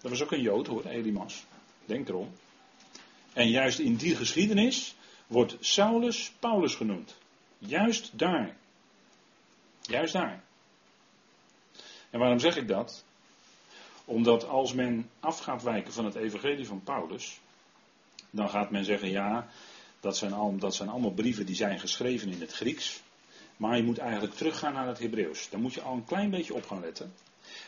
Dat 0.00 0.10
was 0.10 0.22
ook 0.22 0.32
een 0.32 0.42
Jood 0.42 0.66
hoor, 0.66 0.84
Elimas. 0.84 1.44
Denk 1.84 2.08
erom. 2.08 2.30
En 3.32 3.48
juist 3.48 3.78
in 3.78 3.96
die 3.96 4.16
geschiedenis 4.16 4.94
wordt 5.26 5.56
Saulus 5.60 6.32
Paulus 6.38 6.74
genoemd. 6.74 7.16
Juist 7.58 8.18
daar. 8.18 8.56
Juist 9.80 10.12
daar. 10.12 10.44
En 12.10 12.18
waarom 12.18 12.38
zeg 12.38 12.56
ik 12.56 12.68
dat? 12.68 13.04
Omdat 14.04 14.48
als 14.48 14.72
men 14.72 15.10
af 15.20 15.38
gaat 15.38 15.62
wijken 15.62 15.92
van 15.92 16.04
het 16.04 16.14
evangelie 16.14 16.66
van 16.66 16.82
Paulus, 16.82 17.40
dan 18.30 18.48
gaat 18.48 18.70
men 18.70 18.84
zeggen 18.84 19.10
ja, 19.10 19.48
dat 20.00 20.16
zijn, 20.16 20.32
al, 20.32 20.56
dat 20.56 20.74
zijn 20.74 20.88
allemaal 20.88 21.12
brieven 21.12 21.46
die 21.46 21.54
zijn 21.54 21.78
geschreven 21.78 22.30
in 22.30 22.40
het 22.40 22.52
Grieks. 22.52 23.02
Maar 23.56 23.76
je 23.76 23.82
moet 23.82 23.98
eigenlijk 23.98 24.34
teruggaan 24.34 24.72
naar 24.72 24.86
het 24.86 24.98
Hebreeuws. 24.98 25.50
Dan 25.50 25.60
moet 25.60 25.74
je 25.74 25.80
al 25.82 25.94
een 25.94 26.04
klein 26.04 26.30
beetje 26.30 26.54
op 26.54 26.66
gaan 26.66 26.80
letten. 26.80 27.14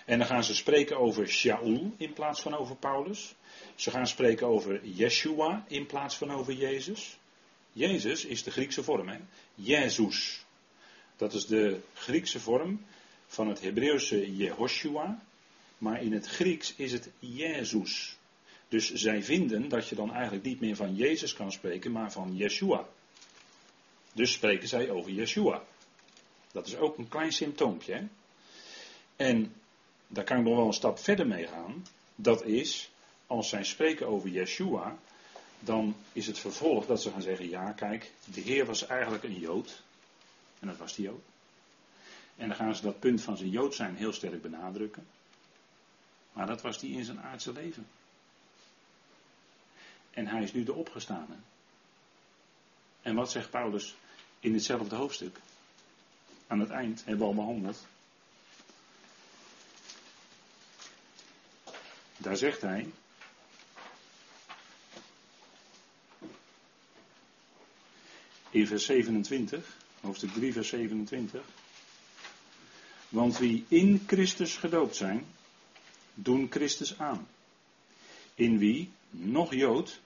En 0.04 0.18
dan 0.18 0.26
gaan 0.26 0.44
ze 0.44 0.54
spreken 0.54 0.98
over 0.98 1.28
Shaul 1.28 1.92
in 1.96 2.12
plaats 2.12 2.40
van 2.40 2.54
over 2.54 2.76
Paulus. 2.76 3.34
Ze 3.74 3.90
gaan 3.90 4.06
spreken 4.06 4.46
over 4.46 4.84
Yeshua 4.84 5.64
in 5.68 5.86
plaats 5.86 6.16
van 6.16 6.30
over 6.30 6.52
Jezus. 6.52 7.18
Jezus 7.72 8.24
is 8.24 8.42
de 8.42 8.50
Griekse 8.50 8.82
vorm, 8.82 9.08
hè? 9.08 9.18
Jezus. 9.54 10.44
Dat 11.16 11.32
is 11.32 11.46
de 11.46 11.80
Griekse 11.94 12.40
vorm 12.40 12.84
van 13.26 13.48
het 13.48 13.60
Hebreeuwse 13.60 14.36
Jehoshua, 14.36 15.22
maar 15.78 16.02
in 16.02 16.12
het 16.12 16.26
Grieks 16.26 16.74
is 16.76 16.92
het 16.92 17.10
Jezus. 17.18 18.16
Dus 18.68 18.92
zij 18.92 19.22
vinden 19.22 19.68
dat 19.68 19.88
je 19.88 19.94
dan 19.94 20.12
eigenlijk 20.12 20.44
niet 20.44 20.60
meer 20.60 20.76
van 20.76 20.94
Jezus 20.94 21.34
kan 21.34 21.52
spreken, 21.52 21.92
maar 21.92 22.12
van 22.12 22.36
Yeshua. 22.36 22.86
Dus 24.12 24.32
spreken 24.32 24.68
zij 24.68 24.90
over 24.90 25.10
Yeshua. 25.10 25.62
Dat 26.52 26.66
is 26.66 26.76
ook 26.76 26.98
een 26.98 27.08
klein 27.08 27.32
symptoompje. 27.32 27.92
Hè? 27.92 28.06
En 29.16 29.54
daar 30.06 30.24
kan 30.24 30.38
ik 30.38 30.44
nog 30.44 30.56
wel 30.56 30.66
een 30.66 30.72
stap 30.72 30.98
verder 30.98 31.26
mee 31.26 31.46
gaan. 31.46 31.86
Dat 32.14 32.44
is, 32.44 32.90
als 33.26 33.48
zij 33.48 33.64
spreken 33.64 34.06
over 34.06 34.28
Yeshua, 34.28 34.98
dan 35.58 35.96
is 36.12 36.26
het 36.26 36.38
vervolg 36.38 36.86
dat 36.86 37.02
ze 37.02 37.10
gaan 37.10 37.22
zeggen: 37.22 37.48
ja, 37.48 37.72
kijk, 37.72 38.12
de 38.24 38.40
Heer 38.40 38.66
was 38.66 38.86
eigenlijk 38.86 39.24
een 39.24 39.38
Jood. 39.38 39.82
En 40.58 40.66
dat 40.66 40.76
was 40.76 40.94
die 40.94 41.10
ook. 41.10 41.22
En 42.36 42.48
dan 42.48 42.56
gaan 42.56 42.76
ze 42.76 42.82
dat 42.82 42.98
punt 42.98 43.22
van 43.22 43.36
zijn 43.36 43.50
Jood 43.50 43.74
zijn 43.74 43.96
heel 43.96 44.12
sterk 44.12 44.42
benadrukken. 44.42 45.06
Maar 46.32 46.46
dat 46.46 46.62
was 46.62 46.78
die 46.78 46.96
in 46.96 47.04
zijn 47.04 47.20
aardse 47.20 47.52
leven. 47.52 47.86
En 50.10 50.26
hij 50.26 50.42
is 50.42 50.52
nu 50.52 50.64
de 50.64 50.72
opgestane. 50.72 51.34
En 53.02 53.14
wat 53.14 53.30
zegt 53.30 53.50
Paulus 53.50 53.96
in 54.40 54.52
hetzelfde 54.52 54.96
hoofdstuk? 54.96 55.38
Aan 56.48 56.60
het 56.60 56.70
eind 56.70 57.04
hebben 57.04 57.18
we 57.18 57.24
al 57.24 57.34
behandeld. 57.34 57.86
Daar 62.16 62.36
zegt 62.36 62.60
hij. 62.60 62.88
In 68.50 68.66
vers 68.66 68.84
27, 68.84 69.76
hoofdstuk 70.00 70.32
3, 70.32 70.52
vers 70.52 70.68
27. 70.68 71.44
Want 73.08 73.38
wie 73.38 73.64
in 73.68 74.04
Christus 74.06 74.56
gedoopt 74.56 74.96
zijn, 74.96 75.26
doen 76.14 76.46
Christus 76.50 76.98
aan. 76.98 77.28
In 78.34 78.58
wie 78.58 78.90
nog 79.10 79.54
Jood, 79.54 80.00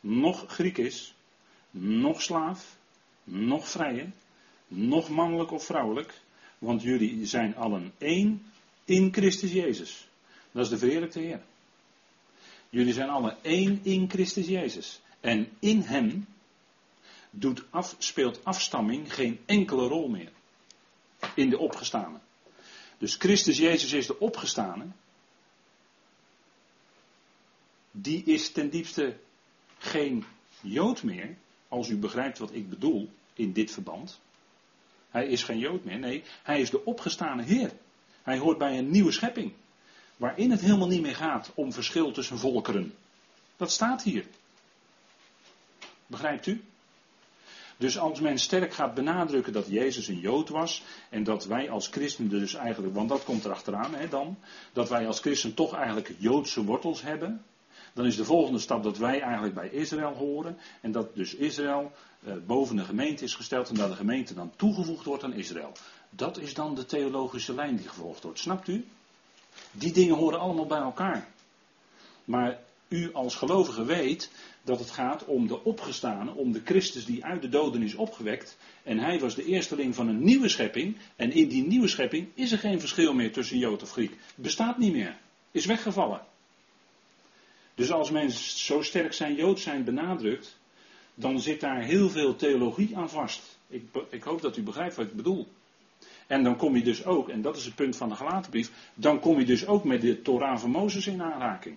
nog 0.00 0.44
Griek 0.48 0.78
is, 0.78 1.14
nog 1.70 2.22
slaaf, 2.22 2.76
nog 3.24 3.68
vrije, 3.68 4.10
nog 4.68 5.08
mannelijk 5.08 5.50
of 5.50 5.64
vrouwelijk, 5.64 6.20
want 6.58 6.82
jullie 6.82 7.26
zijn 7.26 7.56
allen 7.56 7.92
één 7.98 8.42
in 8.84 9.12
Christus 9.12 9.52
Jezus. 9.52 10.08
Dat 10.52 10.64
is 10.64 10.70
de 10.70 10.78
verheerlijkte 10.78 11.20
Heer. 11.20 11.42
Jullie 12.70 12.92
zijn 12.92 13.08
allen 13.08 13.36
één 13.42 13.80
in 13.82 14.10
Christus 14.10 14.46
Jezus. 14.46 15.00
En 15.20 15.48
in 15.58 15.80
Hem 15.80 16.26
doet 17.30 17.64
speelt 17.98 18.44
afstamming 18.44 19.14
geen 19.14 19.38
enkele 19.46 19.86
rol 19.86 20.08
meer. 20.08 20.32
In 21.34 21.50
de 21.50 21.58
opgestane. 21.58 22.18
Dus 22.98 23.14
Christus 23.14 23.58
Jezus 23.58 23.92
is 23.92 24.06
de 24.06 24.18
opgestane. 24.18 24.86
Die 27.90 28.24
is 28.24 28.52
ten 28.52 28.70
diepste 28.70 29.16
geen 29.78 30.24
Jood 30.60 31.02
meer, 31.02 31.36
als 31.68 31.88
u 31.88 31.96
begrijpt 31.96 32.38
wat 32.38 32.54
ik 32.54 32.68
bedoel 32.68 33.10
in 33.34 33.52
dit 33.52 33.70
verband. 33.70 34.20
Hij 35.16 35.26
is 35.26 35.42
geen 35.42 35.58
Jood 35.58 35.84
meer, 35.84 35.98
nee, 35.98 36.22
hij 36.42 36.60
is 36.60 36.70
de 36.70 36.84
opgestane 36.84 37.42
Heer. 37.42 37.72
Hij 38.22 38.38
hoort 38.38 38.58
bij 38.58 38.78
een 38.78 38.90
nieuwe 38.90 39.12
schepping. 39.12 39.52
Waarin 40.16 40.50
het 40.50 40.60
helemaal 40.60 40.88
niet 40.88 41.02
meer 41.02 41.14
gaat 41.16 41.50
om 41.54 41.72
verschil 41.72 42.12
tussen 42.12 42.38
volkeren. 42.38 42.94
Dat 43.56 43.70
staat 43.70 44.02
hier. 44.02 44.24
Begrijpt 46.06 46.46
u? 46.46 46.64
Dus 47.76 47.98
als 47.98 48.20
men 48.20 48.38
sterk 48.38 48.74
gaat 48.74 48.94
benadrukken 48.94 49.52
dat 49.52 49.66
Jezus 49.68 50.08
een 50.08 50.20
Jood 50.20 50.48
was 50.48 50.82
en 51.10 51.24
dat 51.24 51.44
wij 51.44 51.70
als 51.70 51.88
christenen 51.88 52.30
dus 52.30 52.54
eigenlijk, 52.54 52.94
want 52.94 53.08
dat 53.08 53.24
komt 53.24 53.44
erachteraan 53.44 53.94
hè, 53.94 54.08
dan, 54.08 54.38
dat 54.72 54.88
wij 54.88 55.06
als 55.06 55.20
christen 55.20 55.54
toch 55.54 55.74
eigenlijk 55.74 56.14
Joodse 56.18 56.64
wortels 56.64 57.02
hebben, 57.02 57.44
dan 57.96 58.06
is 58.06 58.16
de 58.16 58.24
volgende 58.24 58.58
stap 58.58 58.82
dat 58.82 58.98
wij 58.98 59.20
eigenlijk 59.20 59.54
bij 59.54 59.68
Israël 59.68 60.12
horen 60.12 60.56
en 60.80 60.92
dat 60.92 61.14
dus 61.14 61.34
Israël 61.34 61.92
eh, 62.24 62.32
boven 62.46 62.76
de 62.76 62.84
gemeente 62.84 63.24
is 63.24 63.34
gesteld 63.34 63.68
en 63.68 63.74
dat 63.74 63.88
de 63.88 63.96
gemeente 63.96 64.34
dan 64.34 64.52
toegevoegd 64.56 65.04
wordt 65.04 65.24
aan 65.24 65.32
Israël. 65.32 65.72
Dat 66.10 66.38
is 66.38 66.54
dan 66.54 66.74
de 66.74 66.84
theologische 66.84 67.54
lijn 67.54 67.76
die 67.76 67.88
gevolgd 67.88 68.22
wordt, 68.22 68.38
snapt 68.38 68.68
u? 68.68 68.84
Die 69.72 69.92
dingen 69.92 70.14
horen 70.16 70.40
allemaal 70.40 70.66
bij 70.66 70.78
elkaar. 70.78 71.28
Maar 72.24 72.58
u 72.88 73.12
als 73.12 73.34
gelovige 73.34 73.84
weet 73.84 74.30
dat 74.62 74.78
het 74.78 74.90
gaat 74.90 75.24
om 75.24 75.46
de 75.46 75.64
opgestane, 75.64 76.34
om 76.34 76.52
de 76.52 76.62
Christus 76.64 77.04
die 77.04 77.24
uit 77.24 77.42
de 77.42 77.48
doden 77.48 77.82
is 77.82 77.94
opgewekt. 77.94 78.56
En 78.82 78.98
hij 78.98 79.20
was 79.20 79.34
de 79.34 79.44
eersteling 79.44 79.94
van 79.94 80.08
een 80.08 80.24
nieuwe 80.24 80.48
schepping. 80.48 80.96
En 81.16 81.32
in 81.32 81.48
die 81.48 81.66
nieuwe 81.66 81.88
schepping 81.88 82.28
is 82.34 82.52
er 82.52 82.58
geen 82.58 82.80
verschil 82.80 83.14
meer 83.14 83.32
tussen 83.32 83.58
Jood 83.58 83.82
of 83.82 83.90
Griek. 83.90 84.16
Bestaat 84.34 84.78
niet 84.78 84.92
meer. 84.92 85.16
Is 85.50 85.66
weggevallen. 85.66 86.20
Dus 87.76 87.92
als 87.92 88.10
mensen 88.10 88.58
zo 88.58 88.82
sterk 88.82 89.12
zijn 89.12 89.34
Jood 89.34 89.60
zijn 89.60 89.84
benadrukt, 89.84 90.58
dan 91.14 91.40
zit 91.40 91.60
daar 91.60 91.82
heel 91.82 92.10
veel 92.10 92.36
theologie 92.36 92.96
aan 92.96 93.10
vast. 93.10 93.58
Ik, 93.68 93.82
ik 94.10 94.22
hoop 94.22 94.40
dat 94.40 94.56
u 94.56 94.62
begrijpt 94.62 94.94
wat 94.94 95.06
ik 95.06 95.16
bedoel. 95.16 95.46
En 96.26 96.42
dan 96.42 96.56
kom 96.56 96.76
je 96.76 96.82
dus 96.82 97.04
ook, 97.04 97.28
en 97.28 97.42
dat 97.42 97.56
is 97.56 97.64
het 97.64 97.74
punt 97.74 97.96
van 97.96 98.08
de 98.08 98.14
gelatenbrief, 98.14 98.70
dan 98.94 99.20
kom 99.20 99.38
je 99.38 99.44
dus 99.44 99.66
ook 99.66 99.84
met 99.84 100.00
de 100.00 100.22
Torah 100.22 100.58
van 100.58 100.70
Mozes 100.70 101.06
in 101.06 101.22
aanraking. 101.22 101.76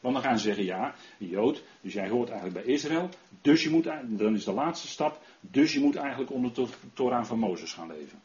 Want 0.00 0.14
dan 0.14 0.22
gaan 0.22 0.38
ze 0.38 0.44
zeggen, 0.44 0.64
ja, 0.64 0.94
Jood, 1.18 1.62
dus 1.80 1.92
jij 1.92 2.08
hoort 2.08 2.30
eigenlijk 2.30 2.64
bij 2.64 2.74
Israël, 2.74 3.08
dus 3.42 3.62
je 3.62 3.70
moet, 3.70 3.84
dan 4.04 4.34
is 4.34 4.44
de 4.44 4.52
laatste 4.52 4.88
stap, 4.88 5.20
dus 5.40 5.72
je 5.72 5.80
moet 5.80 5.96
eigenlijk 5.96 6.30
onder 6.30 6.54
de 6.54 6.66
Torah 6.92 7.24
van 7.24 7.38
Mozes 7.38 7.72
gaan 7.72 7.88
leven. 7.88 8.20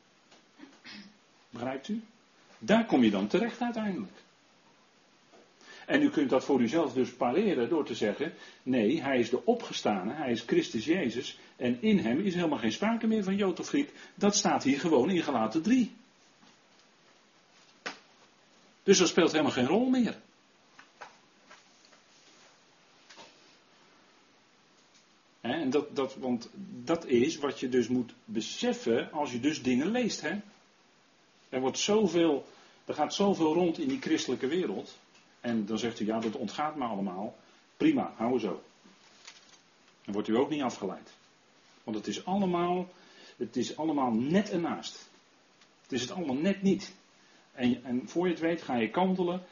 Begrijpt 1.50 1.88
u? 1.88 2.02
Daar 2.58 2.86
kom 2.86 3.04
je 3.04 3.10
dan 3.10 3.28
terecht 3.28 3.62
uiteindelijk. 3.62 4.12
En 5.86 6.02
u 6.02 6.10
kunt 6.10 6.30
dat 6.30 6.44
voor 6.44 6.62
uzelf 6.62 6.94
dus 6.94 7.14
pareren 7.14 7.70
door 7.70 7.86
te 7.86 7.96
zeggen: 7.96 8.34
nee, 8.64 9.02
hij 9.02 9.20
is 9.20 9.30
de 9.30 9.46
opgestane, 9.46 10.14
hij 10.14 10.32
is 10.32 10.42
Christus 10.42 10.86
Jezus. 10.86 11.40
En 11.56 11.82
in 11.82 12.00
hem 12.00 12.20
is 12.20 12.36
helemaal 12.36 12.58
geen 12.58 12.72
sprake 12.72 13.08
meer 13.08 13.24
van 13.24 13.36
Jood 13.36 13.60
of 13.60 13.68
Griek. 13.68 13.92
Dat 14.16 14.36
staat 14.36 14.64
hier 14.64 14.80
gewoon 14.80 15.10
in 15.10 15.24
Galaten 15.24 15.62
3. 15.62 15.92
Dus 18.84 18.98
dat 18.98 19.08
speelt 19.08 19.32
helemaal 19.32 19.52
geen 19.52 19.68
rol 19.68 19.90
meer. 19.90 20.16
En 25.42 25.70
dat, 25.70 25.96
dat, 25.96 26.16
want 26.16 26.50
dat 26.84 27.06
is 27.06 27.38
wat 27.38 27.60
je 27.60 27.70
dus 27.70 27.88
moet 27.88 28.14
beseffen 28.26 29.12
als 29.12 29.32
je 29.32 29.40
dus 29.40 29.64
dingen 29.64 29.92
leest. 29.92 30.22
Hè? 30.22 30.40
Er, 31.50 31.60
wordt 31.60 31.78
zoveel, 31.78 32.46
er 32.86 32.94
gaat 32.94 33.14
zoveel 33.14 33.54
rond 33.54 33.80
in 33.80 33.88
die 33.88 34.02
christelijke 34.02 34.48
wereld. 34.48 34.98
En 35.42 35.66
dan 35.66 35.80
zegt 35.80 36.00
u, 36.00 36.06
ja, 36.06 36.20
dat 36.20 36.36
ontgaat 36.36 36.76
me 36.76 36.86
allemaal. 36.86 37.36
Prima, 37.78 38.14
hou 38.16 38.40
zo. 38.40 38.64
Dan 40.04 40.14
wordt 40.14 40.28
u 40.28 40.38
ook 40.38 40.50
niet 40.50 40.62
afgeleid. 40.62 41.14
Want 41.84 41.98
het 41.98 42.08
is 42.08 42.26
allemaal, 42.26 42.88
het 43.38 43.56
is 43.56 43.78
allemaal 43.78 44.12
net 44.12 44.52
ernaast. 44.52 45.10
Het 45.82 45.92
is 45.92 46.02
het 46.02 46.12
allemaal 46.12 46.36
net 46.36 46.62
niet. 46.62 46.94
En, 47.52 47.84
en 47.84 48.10
voor 48.10 48.26
je 48.26 48.32
het 48.32 48.42
weet 48.42 48.62
ga 48.62 48.76
je 48.76 48.90
kantelen 48.90 49.44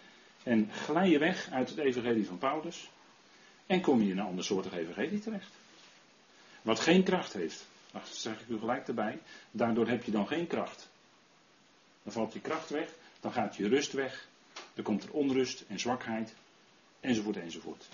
en 0.43 0.71
glij 0.71 1.09
je 1.09 1.19
weg 1.19 1.49
uit 1.51 1.69
het 1.69 1.77
evangelie 1.77 2.25
van 2.25 2.37
Paulus. 2.37 2.89
En 3.65 3.81
kom 3.81 4.01
je 4.01 4.11
in 4.11 4.17
een 4.17 4.25
ander 4.25 4.43
soort 4.43 4.71
evangelie 4.71 5.19
terecht. 5.19 5.51
Wat 6.61 6.79
geen 6.79 7.03
kracht 7.03 7.33
heeft. 7.33 7.67
Dat 7.91 8.07
zeg 8.07 8.41
ik 8.41 8.47
u 8.47 8.57
gelijk 8.57 8.87
erbij. 8.87 9.19
Daardoor 9.51 9.87
heb 9.87 10.03
je 10.03 10.11
dan 10.11 10.27
geen 10.27 10.47
kracht. 10.47 10.89
Dan 12.03 12.13
valt 12.13 12.33
je 12.33 12.39
kracht 12.39 12.69
weg, 12.69 12.93
dan 13.19 13.31
gaat 13.31 13.55
je 13.55 13.67
rust 13.67 13.91
weg. 13.91 14.27
Dan 14.73 14.83
komt 14.83 15.03
er 15.03 15.11
onrust 15.11 15.63
en 15.67 15.79
zwakheid, 15.79 16.33
enzovoort, 16.99 17.37
enzovoort. 17.37 17.87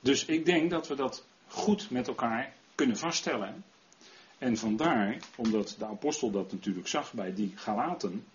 Dus 0.00 0.24
ik 0.24 0.44
denk 0.44 0.70
dat 0.70 0.88
we 0.88 0.94
dat 0.94 1.24
goed 1.46 1.90
met 1.90 2.08
elkaar 2.08 2.52
kunnen 2.74 2.96
vaststellen. 2.96 3.64
En 4.38 4.56
vandaar, 4.56 5.18
omdat 5.36 5.74
de 5.78 5.86
apostel 5.86 6.30
dat 6.30 6.52
natuurlijk 6.52 6.88
zag 6.88 7.12
bij 7.12 7.34
die 7.34 7.52
Galaten, 7.54 8.26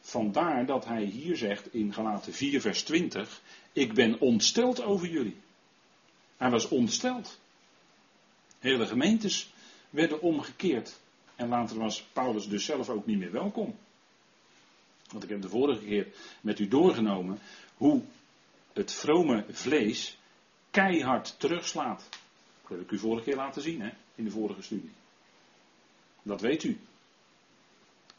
vandaar 0.00 0.66
dat 0.66 0.84
hij 0.84 1.02
hier 1.02 1.36
zegt 1.36 1.74
in 1.74 1.92
Galaten 1.92 2.32
4, 2.32 2.60
vers 2.60 2.82
20: 2.82 3.40
Ik 3.72 3.94
ben 3.94 4.20
ontsteld 4.20 4.82
over 4.82 5.08
jullie. 5.08 5.36
Hij 6.36 6.50
was 6.50 6.68
ontsteld. 6.68 7.40
Hele 8.58 8.86
gemeentes 8.86 9.52
werden 9.90 10.20
omgekeerd. 10.20 11.00
En 11.36 11.48
later 11.48 11.78
was 11.78 12.02
Paulus 12.12 12.48
dus 12.48 12.64
zelf 12.64 12.88
ook 12.88 13.06
niet 13.06 13.18
meer 13.18 13.32
welkom. 13.32 13.78
Want 15.12 15.24
ik 15.24 15.30
heb 15.30 15.42
de 15.42 15.48
vorige 15.48 15.84
keer 15.84 16.06
met 16.40 16.58
u 16.58 16.68
doorgenomen 16.68 17.38
hoe 17.76 18.02
het 18.72 18.92
vrome 18.92 19.44
vlees 19.50 20.18
keihard 20.70 21.34
terugslaat. 21.38 22.08
Dat 22.62 22.70
heb 22.70 22.80
ik 22.80 22.90
u 22.90 22.98
vorige 22.98 23.24
keer 23.24 23.36
laten 23.36 23.62
zien, 23.62 23.80
hè, 23.80 23.90
in 24.14 24.24
de 24.24 24.30
vorige 24.30 24.62
studie. 24.62 24.90
Dat 26.22 26.40
weet 26.40 26.64
u. 26.64 26.80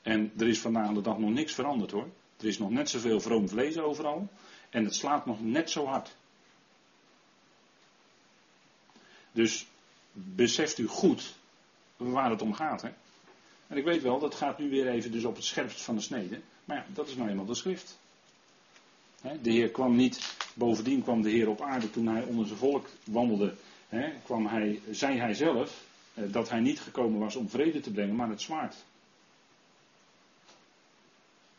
En 0.01 0.31
er 0.37 0.47
is 0.47 0.59
vandaag 0.59 0.93
de 0.93 1.01
dag 1.01 1.17
nog 1.17 1.29
niks 1.29 1.53
veranderd 1.53 1.91
hoor. 1.91 2.09
Er 2.39 2.47
is 2.47 2.57
nog 2.57 2.69
net 2.69 2.89
zoveel 2.89 3.19
vroom 3.19 3.49
vlees 3.49 3.77
overal. 3.77 4.29
En 4.69 4.83
het 4.83 4.95
slaat 4.95 5.25
nog 5.25 5.41
net 5.41 5.69
zo 5.69 5.85
hard. 5.85 6.15
Dus 9.31 9.67
beseft 10.11 10.77
u 10.77 10.87
goed 10.87 11.35
waar 11.97 12.29
het 12.29 12.41
om 12.41 12.53
gaat. 12.53 12.81
Hè? 12.81 12.89
En 13.73 13.79
ik 13.79 13.85
weet 13.85 14.01
wel, 14.01 14.19
dat 14.19 14.35
gaat 14.35 14.59
nu 14.59 14.69
weer 14.69 14.87
even 14.87 15.11
dus 15.11 15.23
op 15.23 15.35
het 15.35 15.45
scherpst 15.45 15.81
van 15.81 15.95
de 15.95 16.01
snede. 16.01 16.41
Maar 16.65 16.77
ja, 16.77 16.85
dat 16.93 17.07
is 17.07 17.15
nou 17.15 17.29
eenmaal 17.29 17.45
de 17.45 17.55
schrift. 17.55 17.99
De 19.41 19.51
Heer 19.51 19.69
kwam 19.69 19.95
niet, 19.95 20.35
bovendien 20.53 21.03
kwam 21.03 21.21
de 21.21 21.29
Heer 21.29 21.49
op 21.49 21.61
aarde 21.61 21.89
toen 21.89 22.07
hij 22.07 22.23
onder 22.23 22.47
zijn 22.47 22.59
volk 22.59 22.87
wandelde. 23.03 23.55
kwam 24.23 24.47
hij, 24.47 24.81
zei 24.91 25.17
hij 25.17 25.33
zelf, 25.33 25.83
eh, 26.13 26.23
dat 26.31 26.49
hij 26.49 26.59
niet 26.59 26.79
gekomen 26.79 27.19
was 27.19 27.35
om 27.35 27.49
vrede 27.49 27.79
te 27.79 27.91
brengen, 27.91 28.15
maar 28.15 28.29
het 28.29 28.41
zwaard. 28.41 28.75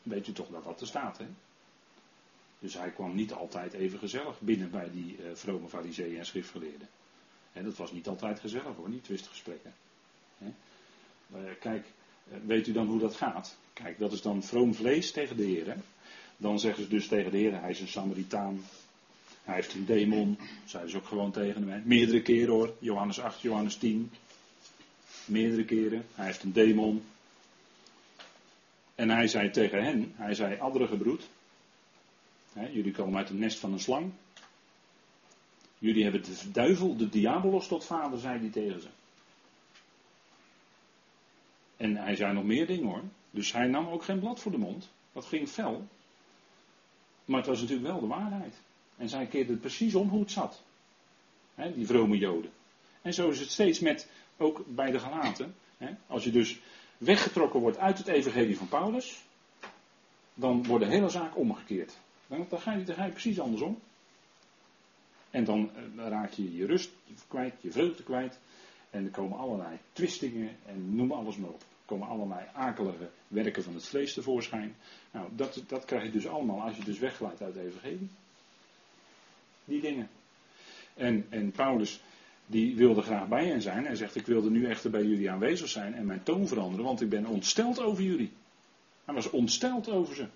Weet 0.02 0.26
u 0.28 0.32
toch 0.32 0.48
dat 0.48 0.64
dat 0.64 0.80
er 0.80 0.86
staat, 0.86 1.18
hè? 1.18 1.26
Dus 2.58 2.74
hij 2.74 2.90
kwam 2.90 3.14
niet 3.14 3.32
altijd 3.32 3.72
even 3.72 3.98
gezellig 3.98 4.40
binnen 4.40 4.70
bij 4.70 4.90
die 4.92 5.16
uh, 5.18 5.26
vrome 5.34 5.68
fariseeën 5.68 6.18
en 6.18 6.26
schriftgeleerden. 6.26 6.88
dat 7.52 7.76
was 7.76 7.92
niet 7.92 8.08
altijd 8.08 8.40
gezellig 8.40 8.76
hoor, 8.76 8.88
niet 8.88 9.04
twistgesprekken. 9.04 9.74
Uh, 10.38 11.40
kijk, 11.60 11.86
weet 12.46 12.66
u 12.66 12.72
dan 12.72 12.86
hoe 12.86 12.98
dat 12.98 13.14
gaat? 13.14 13.56
Kijk, 13.72 13.98
dat 13.98 14.12
is 14.12 14.22
dan 14.22 14.42
vroom 14.42 14.74
vlees 14.74 15.10
tegen 15.10 15.36
de 15.36 15.44
Heer. 15.44 15.76
Dan 16.36 16.58
zeggen 16.58 16.82
ze 16.82 16.88
dus 16.88 17.08
tegen 17.08 17.30
de 17.30 17.38
Heer, 17.38 17.60
hij 17.60 17.70
is 17.70 17.80
een 17.80 17.88
Samaritaan. 17.88 18.64
Hij 19.42 19.54
heeft 19.54 19.74
een 19.74 19.86
demon. 19.86 20.38
Zeiden 20.64 20.90
ze 20.90 20.96
ook 20.96 21.06
gewoon 21.06 21.30
tegen 21.30 21.68
hem. 21.68 21.82
Meerdere 21.84 22.22
keren 22.22 22.54
hoor. 22.54 22.74
Johannes 22.78 23.20
8, 23.20 23.40
Johannes 23.40 23.76
10. 23.76 24.10
Meerdere 25.24 25.64
keren. 25.64 26.06
Hij 26.14 26.26
heeft 26.26 26.42
een 26.42 26.52
demon. 26.52 27.04
En 28.94 29.10
hij 29.10 29.26
zei 29.26 29.50
tegen 29.50 29.84
hen, 29.84 30.12
hij 30.16 30.34
zei, 30.34 30.58
broed. 30.98 31.28
jullie 32.52 32.92
komen 32.92 33.18
uit 33.18 33.28
het 33.28 33.38
nest 33.38 33.58
van 33.58 33.72
een 33.72 33.80
slang. 33.80 34.12
Jullie 35.78 36.02
hebben 36.02 36.22
de 36.22 36.50
duivel, 36.52 36.96
de 36.96 37.08
diabolos 37.08 37.68
tot 37.68 37.84
vader, 37.84 38.18
zei 38.18 38.38
hij 38.38 38.48
tegen 38.48 38.80
ze. 38.80 38.88
En 41.76 41.96
hij 41.96 42.16
zei 42.16 42.32
nog 42.32 42.44
meer 42.44 42.66
dingen 42.66 42.86
hoor. 42.86 43.02
Dus 43.30 43.52
hij 43.52 43.66
nam 43.66 43.88
ook 43.88 44.02
geen 44.04 44.18
blad 44.18 44.40
voor 44.40 44.52
de 44.52 44.58
mond. 44.58 44.90
Dat 45.12 45.26
ging 45.26 45.48
fel. 45.48 45.88
Maar 47.24 47.38
het 47.38 47.46
was 47.46 47.60
natuurlijk 47.60 47.88
wel 47.88 48.00
de 48.00 48.06
waarheid. 48.06 48.54
En 48.96 49.08
zij 49.08 49.26
keerde 49.26 49.52
het 49.52 49.60
precies 49.60 49.94
om 49.94 50.08
hoe 50.08 50.20
het 50.20 50.30
zat. 50.30 50.62
die 51.74 51.86
vrome 51.86 52.18
Joden. 52.18 52.50
En 53.02 53.14
zo 53.14 53.30
is 53.30 53.40
het 53.40 53.50
steeds 53.50 53.80
met, 53.80 54.08
ook 54.36 54.64
bij 54.66 54.90
de 54.90 54.98
gelaten. 54.98 55.54
als 56.06 56.24
je 56.24 56.30
dus 56.30 56.60
weggetrokken 56.98 57.60
wordt 57.60 57.78
uit 57.78 57.98
het 57.98 58.06
evangelie 58.06 58.56
van 58.56 58.68
Paulus, 58.68 59.22
dan 60.34 60.66
wordt 60.66 60.84
de 60.84 60.90
hele 60.90 61.08
zaak 61.08 61.36
omgekeerd. 61.36 61.96
Dan, 62.26 62.46
ga 62.50 63.04
je 63.04 63.10
precies 63.10 63.40
andersom. 63.40 63.80
En 65.30 65.44
dan 65.44 65.70
eh, 65.76 66.08
raak 66.08 66.32
je 66.32 66.56
je 66.56 66.66
rust 66.66 66.90
kwijt, 67.28 67.54
je 67.60 67.70
vreugde 67.70 68.02
kwijt. 68.02 68.38
En 68.94 69.04
er 69.04 69.10
komen 69.10 69.38
allerlei 69.38 69.78
twistingen 69.92 70.56
en 70.66 70.94
noem 70.96 71.12
alles 71.12 71.36
maar 71.36 71.50
op. 71.50 71.60
Er 71.60 71.86
komen 71.86 72.08
allerlei 72.08 72.46
akelige 72.52 73.08
werken 73.28 73.62
van 73.62 73.74
het 73.74 73.86
vlees 73.86 74.14
tevoorschijn. 74.14 74.76
Nou, 75.10 75.28
dat, 75.36 75.62
dat 75.66 75.84
krijg 75.84 76.04
je 76.04 76.10
dus 76.10 76.26
allemaal 76.26 76.62
als 76.62 76.76
je 76.76 76.84
dus 76.84 76.98
wegglijdt 76.98 77.42
uit 77.42 77.54
de 77.54 77.60
evangelie. 77.60 78.08
Die 79.64 79.80
dingen. 79.80 80.08
En, 80.94 81.26
en 81.30 81.50
Paulus, 81.50 82.00
die 82.46 82.76
wilde 82.76 83.02
graag 83.02 83.28
bij 83.28 83.46
hen 83.46 83.62
zijn. 83.62 83.84
Hij 83.84 83.96
zegt, 83.96 84.16
ik 84.16 84.26
wilde 84.26 84.50
nu 84.50 84.66
echter 84.66 84.90
bij 84.90 85.04
jullie 85.04 85.30
aanwezig 85.30 85.68
zijn 85.68 85.94
en 85.94 86.06
mijn 86.06 86.22
toon 86.22 86.48
veranderen, 86.48 86.84
want 86.84 87.00
ik 87.00 87.08
ben 87.08 87.26
ontsteld 87.26 87.80
over 87.80 88.02
jullie. 88.02 88.32
Hij 89.04 89.14
was 89.14 89.30
ontsteld 89.30 89.90
over 89.90 90.14
ze. 90.14 90.26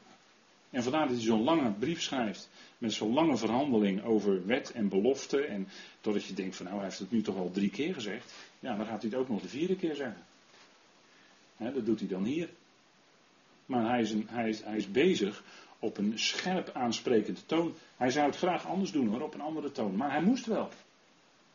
En 0.71 0.83
vandaar 0.83 1.07
dat 1.07 1.17
hij 1.17 1.25
zo'n 1.25 1.43
lange 1.43 1.73
brief 1.73 2.03
schrijft. 2.03 2.49
Met 2.79 2.93
zo'n 2.93 3.13
lange 3.13 3.37
verhandeling 3.37 4.03
over 4.03 4.47
wet 4.47 4.73
en 4.73 4.89
belofte. 4.89 5.41
En 5.41 5.69
totdat 6.01 6.25
je 6.25 6.35
denkt 6.35 6.57
van 6.57 6.65
nou, 6.65 6.77
hij 6.77 6.87
heeft 6.87 6.99
het 6.99 7.11
nu 7.11 7.23
toch 7.23 7.37
al 7.37 7.51
drie 7.51 7.71
keer 7.71 7.95
gezegd. 7.95 8.33
Ja, 8.61 8.77
dan 8.77 8.87
gaat 8.87 9.03
hij 9.03 9.11
het 9.11 9.21
ook 9.21 9.29
nog 9.29 9.41
de 9.41 9.49
vierde 9.49 9.77
keer 9.77 9.95
zeggen. 9.95 10.23
dat 11.57 11.87
doet 11.87 11.99
hij 11.99 12.09
dan 12.09 12.25
hier. 12.25 12.49
Maar 13.67 13.89
hij 13.89 14.01
is, 14.01 14.15
hij, 14.27 14.49
is, 14.49 14.63
hij 14.63 14.77
is 14.77 14.91
bezig 14.91 15.43
op 15.79 15.99
een 15.99 16.19
scherp 16.19 16.71
aansprekende 16.75 17.47
toon. 17.47 17.75
Hij 17.97 18.11
zou 18.11 18.27
het 18.27 18.37
graag 18.37 18.67
anders 18.67 18.93
doen 18.93 19.09
hoor, 19.09 19.21
op 19.21 19.35
een 19.35 19.41
andere 19.41 19.73
toon. 19.73 19.97
Maar 19.97 20.11
hij 20.11 20.23
moest 20.23 20.47
wel. 20.47 20.69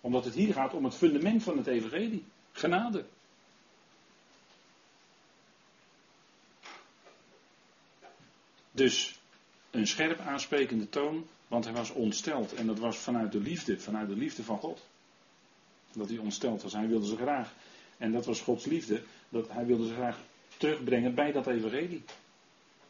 Omdat 0.02 0.26
het 0.26 0.34
hier 0.34 0.54
gaat 0.54 0.74
om 0.74 0.84
het 0.84 0.96
fundament 0.96 1.44
van 1.44 1.58
het 1.58 1.68
evangelie. 1.68 2.24
Genade. 2.52 3.06
Dus 8.76 9.20
een 9.72 9.88
scherp 9.88 10.20
aansprekende 10.20 10.90
toon, 10.90 11.28
want 11.48 11.64
hij 11.64 11.74
was 11.74 11.92
ontsteld. 11.92 12.54
En 12.54 12.68
dat 12.68 12.80
was 12.80 12.98
vanuit 12.98 13.32
de 13.32 13.40
liefde, 13.40 13.80
vanuit 13.80 14.08
de 14.08 14.16
liefde 14.16 14.44
van 14.44 14.58
God. 14.58 14.86
Dat 15.92 16.10
hij 16.10 16.18
ontsteld 16.18 16.64
was. 16.64 16.74
Hij 16.74 16.88
wilde 16.88 17.08
ze 17.08 17.16
graag, 17.16 17.54
en 17.98 18.12
dat 18.12 18.26
was 18.26 18.42
Gods 18.42 18.66
liefde, 18.66 19.02
dat 19.30 19.50
hij 19.50 19.66
wilde 19.66 19.88
ze 19.88 19.94
graag 19.94 20.20
terugbrengen 20.58 21.16
bij 21.16 21.32
dat 21.32 21.48
evangelie. 21.48 22.04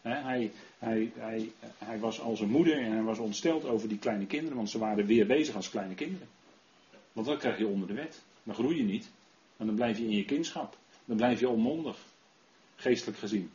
hij, 0.01 0.51
hij, 0.79 1.11
hij, 1.15 1.51
hij 1.77 1.99
was 1.99 2.19
als 2.19 2.39
een 2.39 2.49
moeder 2.49 2.77
en 2.77 2.91
hij 2.91 3.01
was 3.01 3.19
ontsteld 3.19 3.65
over 3.65 3.87
die 3.87 3.99
kleine 3.99 4.25
kinderen, 4.25 4.57
want 4.57 4.69
ze 4.69 4.77
waren 4.77 5.05
weer 5.05 5.25
bezig 5.25 5.55
als 5.55 5.69
kleine 5.69 5.95
kinderen. 5.95 6.27
Want 7.13 7.27
dat 7.27 7.39
krijg 7.39 7.57
je 7.57 7.67
onder 7.67 7.87
de 7.87 7.93
wet. 7.93 8.21
Dan 8.43 8.55
groei 8.55 8.77
je 8.77 8.83
niet. 8.83 9.09
En 9.57 9.65
dan 9.65 9.75
blijf 9.75 9.97
je 9.97 10.03
in 10.03 10.15
je 10.15 10.25
kindschap. 10.25 10.77
Dan 11.05 11.17
blijf 11.17 11.39
je 11.39 11.49
onmondig. 11.49 11.97
Geestelijk 12.75 13.17
gezien. 13.17 13.51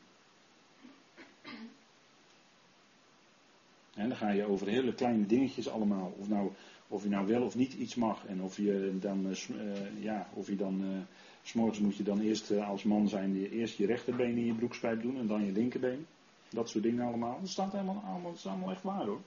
En 3.98 4.08
dan 4.08 4.16
ga 4.16 4.30
je 4.30 4.44
over 4.44 4.66
hele 4.66 4.94
kleine 4.94 5.26
dingetjes 5.26 5.68
allemaal. 5.68 6.14
Of, 6.18 6.28
nou, 6.28 6.50
of 6.88 7.02
je 7.02 7.08
nou 7.08 7.26
wel 7.26 7.42
of 7.42 7.54
niet 7.54 7.72
iets 7.72 7.94
mag. 7.94 8.26
En 8.26 8.42
of 8.42 8.56
je 8.56 8.96
dan, 9.00 9.26
uh, 9.26 10.02
ja, 10.02 10.28
of 10.32 10.46
je 10.46 10.56
dan, 10.56 10.82
uh, 10.82 10.98
s'morgens 11.42 11.78
moet 11.78 11.96
je 11.96 12.02
dan 12.02 12.20
eerst 12.20 12.50
als 12.50 12.82
man 12.82 13.08
zijn, 13.08 13.40
je, 13.40 13.50
eerst 13.50 13.76
je 13.76 13.87
rechterbeen 13.87 14.37
in 14.37 14.46
je 14.46 14.54
broekspijp 14.54 15.02
doen 15.02 15.18
en 15.18 15.26
dan 15.26 15.44
je 15.44 15.52
linkerbeen. 15.52 16.06
Dat 16.50 16.68
soort 16.68 16.84
dingen 16.84 17.06
allemaal. 17.06 17.38
Dat 17.40 17.48
staat 17.48 17.72
helemaal, 17.72 18.02
allemaal, 18.06 18.32
dat 18.32 18.46
allemaal 18.46 18.70
echt 18.70 18.82
waar 18.82 19.06
hoor. 19.06 19.20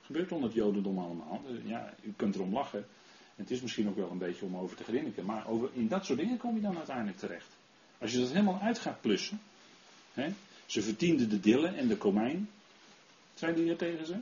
gebeurt 0.00 0.32
onder 0.32 0.48
het 0.48 0.58
jodendom 0.58 0.98
allemaal. 0.98 1.40
Ja, 1.64 1.94
u 2.02 2.12
kunt 2.16 2.34
erom 2.34 2.52
lachen. 2.52 2.86
Het 3.36 3.50
is 3.50 3.60
misschien 3.60 3.88
ook 3.88 3.96
wel 3.96 4.10
een 4.10 4.18
beetje 4.18 4.44
om 4.44 4.56
over 4.56 4.76
te 4.76 4.84
grinniken. 4.84 5.24
Maar 5.24 5.48
over, 5.48 5.70
in 5.72 5.88
dat 5.88 6.04
soort 6.04 6.18
dingen 6.18 6.38
kom 6.38 6.54
je 6.54 6.60
dan 6.60 6.76
uiteindelijk 6.76 7.18
terecht. 7.18 7.56
Als 7.98 8.12
je 8.12 8.18
dat 8.18 8.28
helemaal 8.28 8.60
uit 8.60 8.78
gaat 8.78 9.00
plussen. 9.00 9.40
Hè, 10.12 10.28
ze 10.66 10.82
verdienden 10.82 11.28
de 11.28 11.40
dillen 11.40 11.74
en 11.74 11.88
de 11.88 11.96
komijn. 11.96 12.48
Zijn 13.38 13.54
die 13.54 13.64
hier 13.64 13.76
tegen 13.76 14.06
ze? 14.06 14.16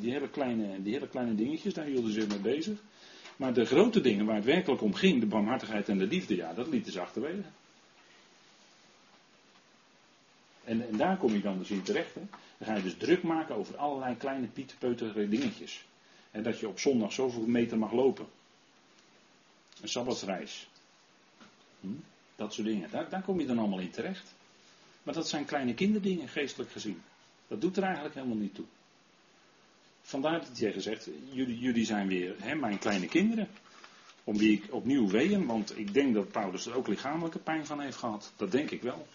Die, 0.00 0.12
hele 0.12 0.28
kleine, 0.28 0.82
die 0.82 0.92
hele 0.92 1.08
kleine 1.08 1.34
dingetjes, 1.34 1.74
daar 1.74 1.84
hielden 1.84 2.12
ze 2.12 2.26
mee 2.26 2.38
bezig. 2.38 2.78
Maar 3.36 3.52
de 3.52 3.64
grote 3.64 4.00
dingen 4.00 4.26
waar 4.26 4.36
het 4.36 4.44
werkelijk 4.44 4.82
om 4.82 4.94
ging, 4.94 5.20
de 5.20 5.26
barmhartigheid 5.26 5.88
en 5.88 5.98
de 5.98 6.06
liefde, 6.06 6.36
ja, 6.36 6.54
dat 6.54 6.68
lieten 6.68 6.92
ze 6.92 7.00
achterwege. 7.00 7.42
En, 10.64 10.88
en 10.88 10.96
daar 10.96 11.16
kom 11.16 11.32
je 11.32 11.40
dan 11.40 11.58
dus 11.58 11.70
in 11.70 11.82
terecht. 11.82 12.14
Hè. 12.14 12.20
Dan 12.58 12.68
ga 12.68 12.74
je 12.74 12.82
dus 12.82 12.96
druk 12.96 13.22
maken 13.22 13.54
over 13.54 13.76
allerlei 13.76 14.16
kleine 14.16 14.46
pieterpeutige 14.46 15.28
dingetjes. 15.28 15.84
En 16.30 16.42
dat 16.42 16.58
je 16.58 16.68
op 16.68 16.78
zondag 16.78 17.12
zoveel 17.12 17.46
meter 17.46 17.78
mag 17.78 17.92
lopen. 17.92 18.26
Een 19.80 19.88
sabbatsreis. 19.88 20.68
Hm? 21.80 21.88
Dat 22.36 22.54
soort 22.54 22.66
dingen. 22.66 22.90
Daar, 22.90 23.08
daar 23.08 23.22
kom 23.22 23.40
je 23.40 23.46
dan 23.46 23.58
allemaal 23.58 23.78
in 23.78 23.90
terecht. 23.90 24.34
Maar 25.02 25.14
dat 25.14 25.28
zijn 25.28 25.44
kleine 25.44 25.74
kinderdingen, 25.74 26.28
geestelijk 26.28 26.70
gezien. 26.70 27.02
Dat 27.48 27.60
doet 27.60 27.76
er 27.76 27.82
eigenlijk 27.82 28.14
helemaal 28.14 28.36
niet 28.36 28.54
toe. 28.54 28.64
Vandaar 30.02 30.40
dat 30.40 30.58
hij 30.58 30.72
gezegd, 30.72 31.08
jullie, 31.30 31.58
jullie 31.58 31.84
zijn 31.84 32.08
weer 32.08 32.34
hè, 32.38 32.54
mijn 32.54 32.78
kleine 32.78 33.06
kinderen. 33.06 33.48
Om 34.24 34.38
wie 34.38 34.52
ik 34.52 34.72
opnieuw 34.72 35.08
ween, 35.08 35.46
want 35.46 35.78
ik 35.78 35.94
denk 35.94 36.14
dat 36.14 36.30
Paulus 36.30 36.66
er 36.66 36.76
ook 36.76 36.88
lichamelijke 36.88 37.38
pijn 37.38 37.66
van 37.66 37.80
heeft 37.80 37.96
gehad. 37.96 38.32
Dat 38.36 38.50
denk 38.50 38.70
ik 38.70 38.82
wel. 38.82 39.06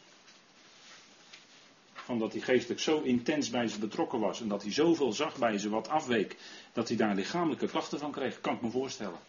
Omdat 2.08 2.32
hij 2.32 2.41
geestelijk 2.41 2.80
zo 2.80 3.02
intens 3.02 3.50
bij 3.50 3.67
ze 3.67 3.80
betrokken 3.80 4.19
was 4.19 4.41
en 4.41 4.48
dat 4.48 4.62
hij 4.63 4.72
zoveel 4.72 5.13
zag 5.13 5.38
bij 5.38 5.58
ze 5.58 5.69
wat 5.69 5.88
afweek, 5.88 6.38
dat 6.74 6.88
hij 6.88 6.98
daar 6.98 7.15
lichamelijke 7.15 7.67
klachten 7.67 8.00
van 8.00 8.12
kreeg, 8.12 8.41
kan 8.41 8.56
ik 8.56 8.62
me 8.62 8.69
voorstellen. 8.69 9.19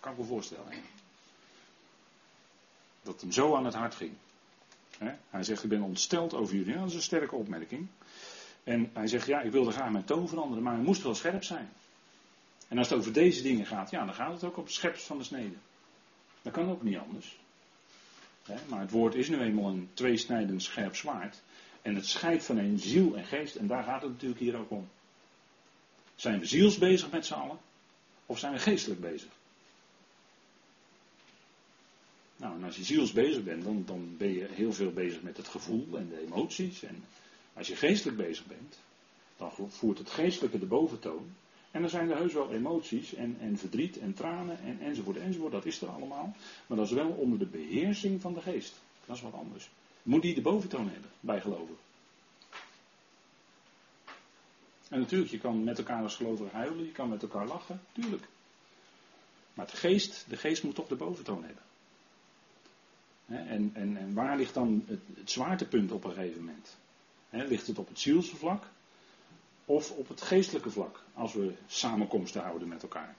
Kan 0.00 0.12
ik 0.12 0.18
me 0.18 0.24
voorstellen. 0.24 0.72
Dat 3.02 3.20
hem 3.20 3.32
zo 3.32 3.54
aan 3.56 3.64
het 3.64 3.74
hart 3.74 3.94
ging. 3.94 4.12
Hij 5.30 5.42
zegt, 5.42 5.62
ik 5.62 5.68
ben 5.68 5.82
ontsteld 5.82 6.34
over 6.34 6.54
jullie. 6.54 6.74
dat 6.74 6.88
is 6.88 6.94
een 6.94 7.02
sterke 7.02 7.34
opmerking. 7.34 7.88
En 8.64 8.90
hij 8.92 9.06
zegt, 9.06 9.26
ja, 9.26 9.40
ik 9.40 9.52
wilde 9.52 9.70
graag 9.70 9.90
mijn 9.90 10.04
toon 10.04 10.28
veranderen, 10.28 10.62
maar 10.62 10.74
hij 10.74 10.82
moest 10.82 11.02
wel 11.02 11.14
scherp 11.14 11.44
zijn. 11.44 11.70
En 12.68 12.78
als 12.78 12.88
het 12.88 12.98
over 12.98 13.12
deze 13.12 13.42
dingen 13.42 13.66
gaat, 13.66 13.90
ja, 13.90 14.04
dan 14.04 14.14
gaat 14.14 14.32
het 14.32 14.44
ook 14.44 14.56
op 14.56 14.64
het 14.64 14.74
scherpst 14.74 15.06
van 15.06 15.18
de 15.18 15.24
snede. 15.24 15.56
Dat 16.42 16.52
kan 16.52 16.70
ook 16.70 16.82
niet 16.82 16.96
anders. 16.96 17.38
maar 18.68 18.80
het 18.80 18.90
woord 18.90 19.14
is 19.14 19.28
nu 19.28 19.40
eenmaal 19.40 19.68
een 19.68 19.90
tweesnijdend 19.94 20.62
scherp 20.62 20.96
zwaard. 20.96 21.42
En 21.82 21.94
het 21.94 22.06
scheidt 22.06 22.44
van 22.44 22.58
een 22.58 22.78
ziel 22.78 23.16
en 23.16 23.24
geest, 23.24 23.56
en 23.56 23.66
daar 23.66 23.84
gaat 23.84 24.02
het 24.02 24.10
natuurlijk 24.10 24.40
hier 24.40 24.56
ook 24.56 24.70
om. 24.70 24.88
Zijn 26.14 26.38
we 26.38 26.46
ziels 26.46 26.78
bezig 26.78 27.10
met 27.10 27.26
z'n 27.26 27.34
allen? 27.34 27.58
Of 28.26 28.38
zijn 28.38 28.52
we 28.52 28.58
geestelijk 28.58 29.00
bezig? 29.00 29.30
Nou, 32.36 32.56
en 32.56 32.64
als 32.64 32.76
je 32.76 32.84
ziels 32.84 33.12
bezig 33.12 33.42
bent, 33.42 33.64
dan, 33.64 33.82
dan 33.86 34.16
ben 34.16 34.32
je 34.32 34.46
heel 34.50 34.72
veel 34.72 34.92
bezig 34.92 35.22
met 35.22 35.36
het 35.36 35.48
gevoel 35.48 35.88
en 35.96 36.08
de 36.08 36.24
emoties. 36.24 36.82
En 36.82 37.04
als 37.52 37.68
je 37.68 37.76
geestelijk 37.76 38.16
bezig 38.16 38.46
bent, 38.46 38.78
dan 39.36 39.52
voert 39.68 39.98
het 39.98 40.10
geestelijke 40.10 40.58
de 40.58 40.66
boventoon. 40.66 41.34
En 41.70 41.80
dan 41.80 41.90
zijn 41.90 42.10
er 42.10 42.16
heus 42.16 42.32
wel 42.32 42.52
emoties 42.52 43.14
en, 43.14 43.36
en 43.40 43.58
verdriet 43.58 43.98
en 43.98 44.14
tranen 44.14 44.60
en, 44.60 44.80
enzovoort 44.80 45.16
enzovoort. 45.16 45.52
Dat 45.52 45.66
is 45.66 45.80
er 45.80 45.88
allemaal. 45.88 46.36
Maar 46.66 46.76
dat 46.76 46.86
is 46.86 46.92
wel 46.92 47.10
onder 47.10 47.38
de 47.38 47.46
beheersing 47.46 48.20
van 48.20 48.34
de 48.34 48.40
geest. 48.40 48.80
Dat 49.06 49.16
is 49.16 49.22
wat 49.22 49.34
anders. 49.34 49.70
Moet 50.02 50.22
die 50.22 50.34
de 50.34 50.40
boventoon 50.40 50.88
hebben 50.88 51.10
bij 51.20 51.40
geloven. 51.40 51.76
En 54.88 54.98
natuurlijk, 54.98 55.30
je 55.30 55.38
kan 55.38 55.64
met 55.64 55.78
elkaar 55.78 56.02
als 56.02 56.16
gelovige 56.16 56.56
huilen, 56.56 56.84
je 56.84 56.92
kan 56.92 57.08
met 57.08 57.22
elkaar 57.22 57.46
lachen, 57.46 57.80
tuurlijk. 57.92 58.28
Maar 59.54 59.66
de 59.66 59.76
geest, 59.76 60.24
de 60.28 60.36
geest 60.36 60.62
moet 60.62 60.74
toch 60.74 60.88
de 60.88 60.96
boventoon 60.96 61.44
hebben. 61.44 61.62
En, 63.26 63.70
en, 63.74 63.96
en 63.96 64.14
waar 64.14 64.36
ligt 64.36 64.54
dan 64.54 64.84
het, 64.86 65.00
het 65.14 65.30
zwaartepunt 65.30 65.92
op 65.92 66.04
een 66.04 66.12
gegeven 66.12 66.44
moment? 66.44 66.76
Ligt 67.30 67.66
het 67.66 67.78
op 67.78 67.88
het 67.88 68.00
zielse 68.00 68.36
vlak 68.36 68.64
of 69.64 69.90
op 69.90 70.08
het 70.08 70.22
geestelijke 70.22 70.70
vlak, 70.70 71.02
als 71.14 71.32
we 71.32 71.54
samenkomsten 71.66 72.42
houden 72.42 72.68
met 72.68 72.82
elkaar? 72.82 73.16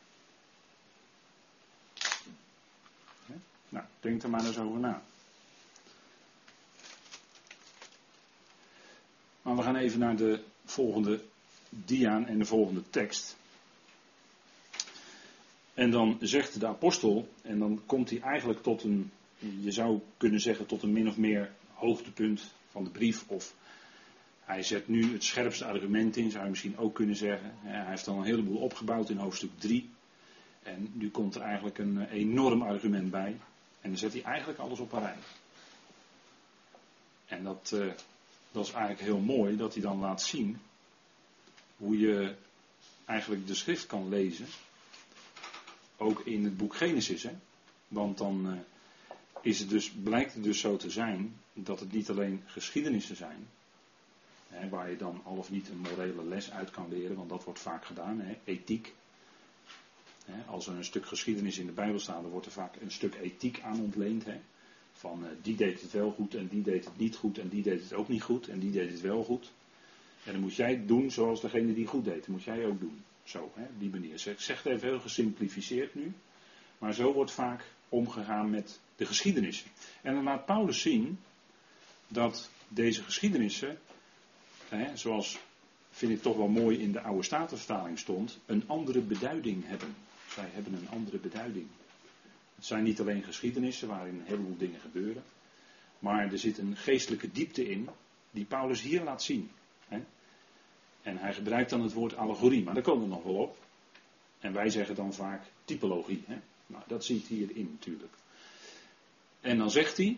Nou, 3.70 3.86
denk 4.00 4.24
er 4.24 4.30
maar 4.30 4.46
eens 4.46 4.58
over 4.58 4.80
na. 4.80 5.02
Maar 9.42 9.56
we 9.56 9.62
gaan 9.62 9.76
even 9.76 10.00
naar 10.00 10.16
de 10.16 10.44
volgende 10.66 11.24
dia 11.70 12.26
en 12.26 12.38
de 12.38 12.46
volgende 12.46 12.90
tekst. 12.90 13.38
En 15.74 15.92
dan 15.92 16.18
zegt 16.20 16.60
de 16.60 16.68
apostel, 16.68 17.30
en 17.42 17.60
dan 17.60 17.82
komt 17.86 18.10
hij 18.10 18.20
eigenlijk 18.22 18.64
tot 18.64 18.84
een, 18.84 19.12
je 19.38 19.72
zou 19.72 20.00
kunnen 20.18 20.40
zeggen, 20.40 20.66
tot 20.66 20.84
een 20.84 20.92
min 20.92 21.08
of 21.08 21.18
meer 21.18 21.52
hoogtepunt 21.74 22.54
van 22.72 22.84
de 22.84 22.90
brief. 22.90 23.24
Of 23.28 23.54
hij 24.52 24.64
zet 24.64 24.88
nu 24.88 25.14
het 25.14 25.24
scherpste 25.24 25.66
argument 25.66 26.18
in, 26.18 26.32
zou 26.32 26.44
je 26.44 26.50
misschien 26.50 26.78
ook 26.78 26.96
kunnen 26.96 27.16
zeggen. 27.16 27.54
Hij 27.62 27.86
heeft 27.86 28.06
dan 28.06 28.18
een 28.18 28.24
heleboel 28.24 28.58
opgebouwd 28.58 29.10
in 29.10 29.18
hoofdstuk 29.18 29.52
3. 29.58 29.90
En 30.64 30.92
nu 30.94 31.10
komt 31.10 31.36
er 31.36 31.42
eigenlijk 31.42 31.78
een 31.78 32.08
enorm 32.08 32.62
argument 32.62 33.12
bij. 33.12 33.38
En 33.82 33.90
dan 33.90 33.98
zet 33.98 34.14
hij 34.14 34.22
eigenlijk 34.22 34.60
alles 34.60 34.80
op 34.80 34.92
een 34.92 35.00
rij. 35.00 35.18
En 37.26 37.44
dat, 37.44 37.72
uh, 37.74 37.92
dat 38.52 38.66
is 38.66 38.72
eigenlijk 38.72 39.02
heel 39.02 39.20
mooi 39.20 39.58
dat 39.58 39.74
hij 39.74 39.84
dan 39.84 40.00
laat 40.00 40.22
zien 40.22 40.62
hoe 41.78 42.00
je 42.00 42.36
eigenlijk 43.06 43.48
de 43.48 43.56
schrift 43.56 43.86
kan 43.86 44.10
lezen. 44.10 44.46
Ook 45.98 46.20
in 46.20 46.44
het 46.44 46.58
boek 46.58 46.76
Genesis. 46.76 47.24
Hè? 47.24 47.36
Want 47.88 48.18
dan 48.18 48.48
uh, 48.48 48.60
is 49.42 49.60
het 49.60 49.70
dus, 49.70 49.92
blijkt 49.92 50.34
het 50.34 50.44
dus 50.44 50.60
zo 50.60 50.78
te 50.78 50.90
zijn 50.90 51.36
dat 51.54 51.80
het 51.80 51.92
niet 51.92 52.10
alleen 52.10 52.44
geschiedenissen 52.46 53.16
zijn. 53.16 53.48
Hè, 54.52 54.70
waar 54.70 54.90
je 54.90 54.98
dan 54.98 55.22
al 55.24 55.36
of 55.36 55.52
niet 55.52 55.70
een 55.70 55.78
morele 55.78 56.26
les 56.26 56.52
uit 56.52 56.72
kan 56.72 56.90
leren, 56.90 57.16
want 57.16 57.30
dat 57.30 57.44
wordt 57.44 57.60
vaak 57.60 57.86
gedaan, 57.86 58.20
hè, 58.20 58.38
ethiek. 58.44 58.94
Als 60.48 60.68
er 60.68 60.74
een 60.74 60.86
stuk 60.86 61.06
geschiedenis 61.06 61.58
in 61.58 61.66
de 61.66 61.72
Bijbel 61.72 62.00
staat, 62.00 62.22
dan 62.22 62.32
wordt 62.32 62.46
er 62.46 62.52
vaak 62.52 62.76
een 62.82 62.92
stuk 62.92 63.16
ethiek 63.16 63.62
aan 63.62 63.80
ontleend. 63.80 64.26
Hè? 64.26 64.40
Van 64.94 65.24
uh, 65.24 65.30
die 65.42 65.56
deed 65.56 65.82
het 65.82 65.92
wel 65.92 66.12
goed 66.12 66.36
en 66.36 66.48
die 66.48 66.62
deed 66.62 66.86
het 66.86 66.98
niet 66.98 67.16
goed 67.16 67.38
en 67.38 67.50
die 67.50 67.64
deed 67.64 67.82
het 67.82 67.94
ook 67.94 68.08
niet 68.08 68.22
goed 68.22 68.48
en 68.48 68.60
die 68.60 68.72
deed 68.72 68.92
het 68.92 69.02
wel 69.02 69.24
goed. 69.24 69.52
En 70.24 70.32
dan 70.32 70.42
moet 70.42 70.56
jij 70.56 70.86
doen 70.86 71.12
zoals 71.12 71.42
degene 71.42 71.74
die 71.74 71.88
goed 71.88 72.06
deed. 72.06 72.28
Moet 72.28 72.44
jij 72.44 72.66
ook 72.66 72.80
doen. 72.80 73.04
Zo, 73.24 73.52
hè, 73.56 73.66
die 73.78 73.90
manier. 73.90 74.14
Ik 74.28 74.40
zeg 74.40 74.64
het 74.64 74.74
even 74.74 74.88
heel 74.88 75.00
gesimplificeerd 75.00 75.96
nu. 75.96 76.14
Maar 76.78 76.94
zo 76.94 77.14
wordt 77.14 77.32
vaak 77.32 77.66
omgegaan 77.90 78.50
met 78.50 78.80
de 78.96 79.06
geschiedenissen. 79.06 79.70
En 80.02 80.14
dan 80.14 80.24
laat 80.24 80.46
Paulus 80.46 80.82
zien 80.82 81.20
dat 82.08 82.50
deze 82.68 83.04
geschiedenissen, 83.04 83.80
hè, 84.78 84.98
zoals 84.98 85.40
vind 85.90 86.12
ik 86.12 86.22
toch 86.22 86.38
wel 86.38 86.48
mooi 86.48 86.80
in 86.80 86.92
de 86.92 87.02
oude 87.02 87.24
statenvertaling 87.24 88.00
stond, 88.00 88.40
een 88.46 88.64
andere 88.68 89.00
beduiding 89.00 89.68
hebben. 89.68 89.96
Zij 90.30 90.50
hebben 90.52 90.74
een 90.74 90.90
andere 90.90 91.18
beduiding. 91.18 91.68
Het 92.56 92.66
zijn 92.66 92.84
niet 92.84 93.00
alleen 93.00 93.24
geschiedenissen 93.24 93.88
waarin 93.88 94.14
een 94.16 94.26
heleboel 94.26 94.58
dingen 94.58 94.80
gebeuren. 94.80 95.24
Maar 96.00 96.32
er 96.32 96.40
zit 96.40 96.58
een 96.58 96.76
geestelijke 96.76 97.32
diepte 97.32 97.70
in 97.70 97.90
die 98.32 98.46
Paulus 98.46 98.82
hier 98.82 99.04
laat 99.04 99.24
zien. 99.24 99.52
Hè? 99.88 100.04
En 101.02 101.18
hij 101.18 101.34
gebruikt 101.34 101.70
dan 101.70 101.82
het 101.82 101.94
woord 101.94 102.16
allegorie, 102.16 102.64
maar 102.64 102.74
daar 102.74 102.84
komen 102.84 103.04
we 103.04 103.14
nog 103.14 103.24
wel 103.24 103.36
op. 103.36 103.58
En 104.40 104.54
wij 104.54 104.70
zeggen 104.70 104.96
dan 104.96 105.14
vaak 105.14 105.44
typologie. 105.66 106.24
Hè? 106.28 106.38
Nou, 106.68 106.84
dat 106.88 107.06
ziet 107.06 107.28
hierin 107.28 107.70
natuurlijk. 107.72 108.14
En 109.42 109.58
dan 109.58 109.72
zegt 109.72 109.98
hij: 109.98 110.18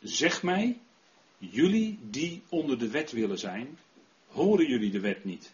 Zeg 0.00 0.42
mij, 0.42 0.78
jullie 1.38 1.98
die 2.02 2.42
onder 2.48 2.78
de 2.78 2.90
wet 2.90 3.12
willen 3.12 3.38
zijn, 3.38 3.78
horen 4.26 4.66
jullie 4.66 4.90
de 4.90 5.00
wet 5.00 5.24
niet? 5.24 5.52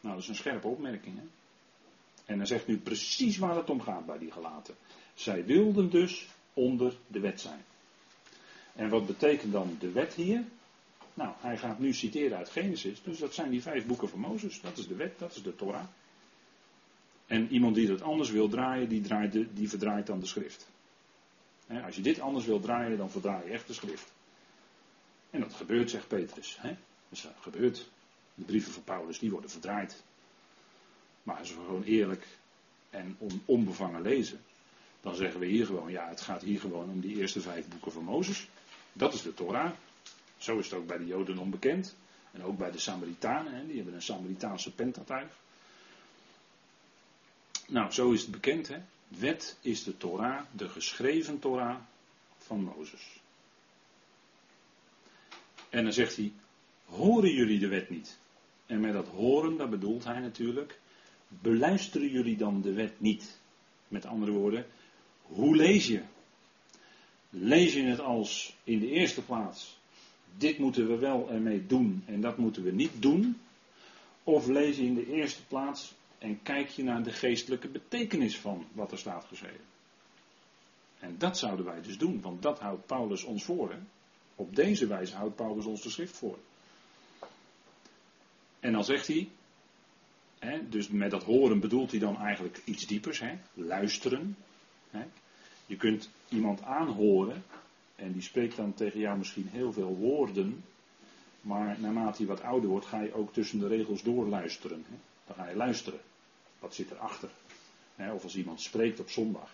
Nou, 0.00 0.14
dat 0.14 0.22
is 0.22 0.28
een 0.28 0.34
scherpe 0.34 0.66
opmerking. 0.66 1.16
Hè? 1.16 1.24
En 2.24 2.36
hij 2.36 2.46
zegt 2.46 2.66
nu 2.66 2.78
precies 2.78 3.38
waar 3.38 3.56
het 3.56 3.70
om 3.70 3.80
gaat 3.80 4.06
bij 4.06 4.18
die 4.18 4.32
gelaten. 4.32 4.74
Zij 5.14 5.44
wilden 5.44 5.90
dus 5.90 6.26
onder 6.52 6.96
de 7.06 7.20
wet 7.20 7.40
zijn. 7.40 7.64
En 8.72 8.88
wat 8.88 9.06
betekent 9.06 9.52
dan 9.52 9.76
de 9.80 9.90
wet 9.90 10.14
hier? 10.14 10.44
Nou, 11.14 11.34
hij 11.38 11.58
gaat 11.58 11.78
nu 11.78 11.92
citeren 11.92 12.36
uit 12.36 12.48
Genesis. 12.48 13.02
Dus 13.02 13.18
dat 13.18 13.34
zijn 13.34 13.50
die 13.50 13.62
vijf 13.62 13.86
boeken 13.86 14.08
van 14.08 14.18
Mozes. 14.18 14.60
Dat 14.60 14.78
is 14.78 14.86
de 14.86 14.94
wet, 14.94 15.18
dat 15.18 15.36
is 15.36 15.42
de 15.42 15.56
Torah. 15.56 15.84
En 17.26 17.52
iemand 17.52 17.74
die 17.74 17.86
dat 17.86 18.02
anders 18.02 18.30
wil 18.30 18.48
draaien, 18.48 18.88
die, 18.88 19.00
draait 19.00 19.56
die 19.56 19.68
verdraait 19.68 20.06
dan 20.06 20.20
de 20.20 20.26
schrift. 20.26 20.68
als 21.84 21.96
je 21.96 22.02
dit 22.02 22.20
anders 22.20 22.44
wil 22.44 22.60
draaien, 22.60 22.98
dan 22.98 23.10
verdraai 23.10 23.46
je 23.46 23.52
echt 23.52 23.66
de 23.66 23.72
schrift. 23.72 24.12
En 25.36 25.42
dat 25.42 25.54
gebeurt, 25.54 25.90
zegt 25.90 26.08
Petrus. 26.08 26.56
He? 26.60 26.76
Dus 27.08 27.22
dat 27.22 27.32
gebeurt. 27.40 27.88
De 28.34 28.44
brieven 28.44 28.72
van 28.72 28.84
Paulus, 28.84 29.18
die 29.18 29.30
worden 29.30 29.50
verdraaid. 29.50 30.02
Maar 31.22 31.36
als 31.36 31.54
we 31.54 31.60
gewoon 31.64 31.82
eerlijk 31.82 32.26
en 32.90 33.18
onbevangen 33.44 34.02
lezen, 34.02 34.40
dan 35.00 35.14
zeggen 35.14 35.40
we 35.40 35.46
hier 35.46 35.66
gewoon, 35.66 35.90
ja, 35.90 36.08
het 36.08 36.20
gaat 36.20 36.42
hier 36.42 36.60
gewoon 36.60 36.90
om 36.90 37.00
die 37.00 37.16
eerste 37.16 37.40
vijf 37.40 37.68
boeken 37.68 37.92
van 37.92 38.04
Mozes. 38.04 38.48
Dat 38.92 39.14
is 39.14 39.22
de 39.22 39.34
Torah. 39.34 39.70
Zo 40.36 40.58
is 40.58 40.70
het 40.70 40.78
ook 40.78 40.86
bij 40.86 40.98
de 40.98 41.06
Joden 41.06 41.38
onbekend. 41.38 41.96
En 42.32 42.42
ook 42.42 42.58
bij 42.58 42.70
de 42.70 42.78
Samaritanen, 42.78 43.54
hè, 43.54 43.66
die 43.66 43.76
hebben 43.76 43.94
een 43.94 44.02
Samaritaanse 44.02 44.74
pentatuig. 44.74 45.32
Nou, 47.66 47.92
zo 47.92 48.10
is 48.10 48.20
het 48.20 48.30
bekend. 48.30 48.68
Hè. 48.68 48.78
Wet 49.08 49.56
is 49.60 49.84
de 49.84 49.96
Torah, 49.96 50.40
de 50.52 50.68
geschreven 50.68 51.38
Torah 51.38 51.76
van 52.38 52.60
Mozes. 52.60 53.20
En 55.76 55.82
dan 55.84 55.92
zegt 55.92 56.16
hij, 56.16 56.32
horen 56.84 57.32
jullie 57.32 57.58
de 57.58 57.68
wet 57.68 57.90
niet? 57.90 58.18
En 58.66 58.80
met 58.80 58.92
dat 58.92 59.08
horen, 59.08 59.56
daar 59.56 59.68
bedoelt 59.68 60.04
hij 60.04 60.20
natuurlijk 60.20 60.80
beluisteren 61.28 62.10
jullie 62.10 62.36
dan 62.36 62.60
de 62.60 62.72
wet 62.72 63.00
niet? 63.00 63.38
Met 63.88 64.06
andere 64.06 64.32
woorden, 64.32 64.66
hoe 65.22 65.56
lees 65.56 65.86
je? 65.86 66.02
Lees 67.30 67.74
je 67.74 67.82
het 67.82 68.00
als 68.00 68.56
in 68.64 68.78
de 68.78 68.90
eerste 68.90 69.22
plaats, 69.22 69.78
dit 70.36 70.58
moeten 70.58 70.88
we 70.88 70.96
wel 70.96 71.30
ermee 71.30 71.66
doen 71.66 72.02
en 72.06 72.20
dat 72.20 72.36
moeten 72.36 72.62
we 72.62 72.72
niet 72.72 73.02
doen? 73.02 73.40
Of 74.24 74.46
lees 74.46 74.76
je 74.76 74.84
in 74.84 74.94
de 74.94 75.12
eerste 75.12 75.46
plaats 75.46 75.94
en 76.18 76.42
kijk 76.42 76.68
je 76.68 76.82
naar 76.82 77.02
de 77.02 77.12
geestelijke 77.12 77.68
betekenis 77.68 78.38
van 78.38 78.66
wat 78.72 78.92
er 78.92 78.98
staat 78.98 79.24
geschreven? 79.24 79.64
En 80.98 81.14
dat 81.18 81.38
zouden 81.38 81.64
wij 81.64 81.82
dus 81.82 81.98
doen, 81.98 82.20
want 82.20 82.42
dat 82.42 82.58
houdt 82.58 82.86
Paulus 82.86 83.24
ons 83.24 83.44
voor. 83.44 83.74
Op 84.36 84.56
deze 84.56 84.86
wijze 84.86 85.14
houdt 85.14 85.36
Paulus 85.36 85.64
ons 85.64 85.82
de 85.82 85.90
schrift 85.90 86.16
voor. 86.16 86.38
En 88.60 88.72
dan 88.72 88.84
zegt 88.84 89.06
hij, 89.06 89.28
dus 90.68 90.88
met 90.88 91.10
dat 91.10 91.22
horen 91.22 91.60
bedoelt 91.60 91.90
hij 91.90 92.00
dan 92.00 92.18
eigenlijk 92.18 92.62
iets 92.64 92.86
diepers, 92.86 93.22
luisteren. 93.54 94.36
Je 95.66 95.76
kunt 95.76 96.10
iemand 96.28 96.62
aanhoren 96.62 97.44
en 97.96 98.12
die 98.12 98.22
spreekt 98.22 98.56
dan 98.56 98.74
tegen 98.74 99.00
jou 99.00 99.18
misschien 99.18 99.48
heel 99.48 99.72
veel 99.72 99.96
woorden, 99.96 100.64
maar 101.40 101.80
naarmate 101.80 102.16
hij 102.16 102.26
wat 102.26 102.42
ouder 102.42 102.70
wordt 102.70 102.86
ga 102.86 103.00
je 103.00 103.14
ook 103.14 103.32
tussen 103.32 103.58
de 103.58 103.66
regels 103.66 104.02
door 104.02 104.26
luisteren. 104.26 104.84
Dan 105.26 105.36
ga 105.36 105.48
je 105.48 105.56
luisteren. 105.56 106.00
Wat 106.58 106.74
zit 106.74 106.90
erachter? 106.90 107.30
Of 107.96 108.22
als 108.22 108.36
iemand 108.36 108.60
spreekt 108.60 109.00
op 109.00 109.10
zondag, 109.10 109.50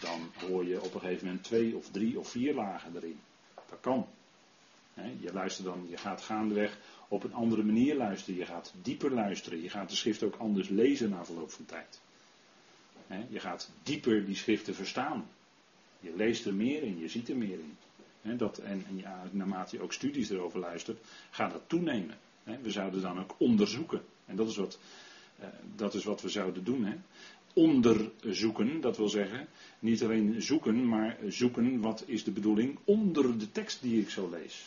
dan 0.00 0.30
hoor 0.48 0.64
je 0.64 0.82
op 0.82 0.94
een 0.94 1.00
gegeven 1.00 1.26
moment 1.26 1.44
twee 1.44 1.76
of 1.76 1.90
drie 1.90 2.18
of 2.18 2.28
vier 2.30 2.54
lagen 2.54 2.96
erin. 2.96 3.20
Dat 3.70 3.80
kan. 3.80 4.06
Je 5.20 5.32
luistert 5.32 5.66
dan, 5.66 5.86
je 5.88 5.96
gaat 5.96 6.22
gaandeweg 6.22 6.78
op 7.08 7.24
een 7.24 7.34
andere 7.34 7.62
manier 7.62 7.96
luisteren. 7.96 8.38
Je 8.38 8.46
gaat 8.46 8.72
dieper 8.82 9.12
luisteren. 9.12 9.62
Je 9.62 9.70
gaat 9.70 9.88
de 9.88 9.96
schrift 9.96 10.22
ook 10.22 10.36
anders 10.36 10.68
lezen 10.68 11.10
na 11.10 11.24
verloop 11.24 11.50
van 11.50 11.64
tijd. 11.64 12.00
Je 13.28 13.40
gaat 13.40 13.70
dieper 13.82 14.24
die 14.24 14.36
schriften 14.36 14.74
verstaan. 14.74 15.28
Je 16.00 16.12
leest 16.16 16.46
er 16.46 16.54
meer 16.54 16.82
in, 16.82 16.98
je 16.98 17.08
ziet 17.08 17.28
er 17.28 17.36
meer 17.36 17.58
in. 17.58 18.36
Dat, 18.36 18.58
en, 18.58 18.84
ja, 18.94 19.22
naarmate 19.30 19.76
je 19.76 19.82
ook 19.82 19.92
studies 19.92 20.30
erover 20.30 20.60
luistert, 20.60 21.00
gaat 21.30 21.52
dat 21.52 21.62
toenemen. 21.66 22.18
We 22.42 22.70
zouden 22.70 23.02
dan 23.02 23.18
ook 23.18 23.34
onderzoeken. 23.38 24.02
En 24.26 24.36
dat 24.36 24.48
is 24.48 24.56
wat, 24.56 24.78
eh, 25.38 25.48
dat 25.76 25.94
is 25.94 26.04
wat 26.04 26.22
we 26.22 26.28
zouden 26.28 26.64
doen. 26.64 27.02
Onderzoeken, 27.52 28.80
dat 28.80 28.96
wil 28.96 29.08
zeggen, 29.08 29.48
niet 29.78 30.02
alleen 30.02 30.42
zoeken, 30.42 30.88
maar 30.88 31.18
zoeken 31.28 31.80
wat 31.80 32.04
is 32.06 32.24
de 32.24 32.30
bedoeling 32.30 32.78
onder 32.84 33.38
de 33.38 33.52
tekst 33.52 33.82
die 33.82 34.00
ik 34.00 34.10
zo 34.10 34.30
lees. 34.30 34.64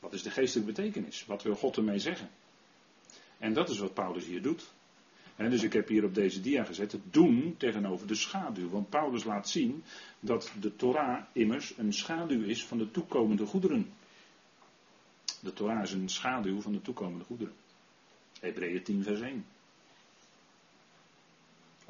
Wat 0.00 0.12
is 0.12 0.22
de 0.22 0.30
geestelijke 0.30 0.72
betekenis? 0.72 1.24
Wat 1.26 1.42
wil 1.42 1.54
God 1.54 1.76
ermee 1.76 1.98
zeggen? 1.98 2.30
En 3.38 3.52
dat 3.52 3.68
is 3.68 3.78
wat 3.78 3.94
Paulus 3.94 4.24
hier 4.24 4.42
doet. 4.42 4.70
dus 5.36 5.62
ik 5.62 5.72
heb 5.72 5.88
hier 5.88 6.04
op 6.04 6.14
deze 6.14 6.40
dia 6.40 6.64
gezet 6.64 6.92
het 6.92 7.00
doen 7.10 7.54
tegenover 7.58 8.06
de 8.06 8.14
schaduw. 8.14 8.68
Want 8.68 8.88
Paulus 8.88 9.24
laat 9.24 9.48
zien 9.48 9.82
dat 10.20 10.52
de 10.60 10.76
Torah 10.76 11.22
immers 11.32 11.74
een 11.76 11.92
schaduw 11.92 12.42
is 12.42 12.64
van 12.64 12.78
de 12.78 12.90
toekomende 12.90 13.46
goederen. 13.46 13.92
De 15.40 15.52
Torah 15.52 15.82
is 15.82 15.92
een 15.92 16.08
schaduw 16.08 16.60
van 16.60 16.72
de 16.72 16.82
toekomende 16.82 17.24
goederen. 17.24 17.54
Hebreeën 18.40 18.82
10 18.82 19.02
vers 19.02 19.20
1. 19.20 19.44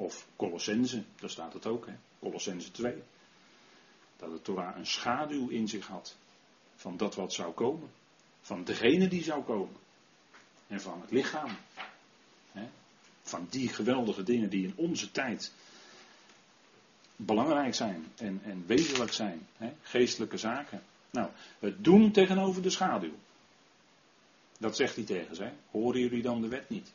Of 0.03 0.27
Colossense, 0.35 1.03
daar 1.19 1.29
staat 1.29 1.53
het 1.53 1.65
ook. 1.65 1.85
Hè? 1.85 1.93
Colossense 2.19 2.71
2. 2.71 3.03
Dat 4.17 4.31
de 4.31 4.41
Torah 4.41 4.77
een 4.77 4.87
schaduw 4.87 5.49
in 5.49 5.67
zich 5.67 5.87
had. 5.87 6.15
Van 6.75 6.97
dat 6.97 7.15
wat 7.15 7.33
zou 7.33 7.53
komen. 7.53 7.89
Van 8.41 8.63
degene 8.63 9.07
die 9.07 9.23
zou 9.23 9.43
komen. 9.43 9.75
En 10.67 10.81
van 10.81 11.01
het 11.01 11.11
lichaam. 11.11 11.57
Van 13.21 13.47
die 13.49 13.69
geweldige 13.69 14.23
dingen 14.23 14.49
die 14.49 14.67
in 14.67 14.73
onze 14.75 15.11
tijd 15.11 15.51
belangrijk 17.15 17.75
zijn 17.75 18.05
en, 18.15 18.41
en 18.43 18.63
wezenlijk 18.67 19.13
zijn. 19.13 19.47
Geestelijke 19.81 20.37
zaken. 20.37 20.83
Nou, 21.09 21.29
het 21.59 21.83
doen 21.83 22.11
tegenover 22.11 22.61
de 22.61 22.69
schaduw. 22.69 23.15
Dat 24.57 24.75
zegt 24.75 24.95
hij 24.95 25.05
tegen 25.05 25.35
ze. 25.35 25.49
Horen 25.71 25.99
jullie 25.99 26.21
dan 26.21 26.41
de 26.41 26.47
wet 26.47 26.69
niet? 26.69 26.91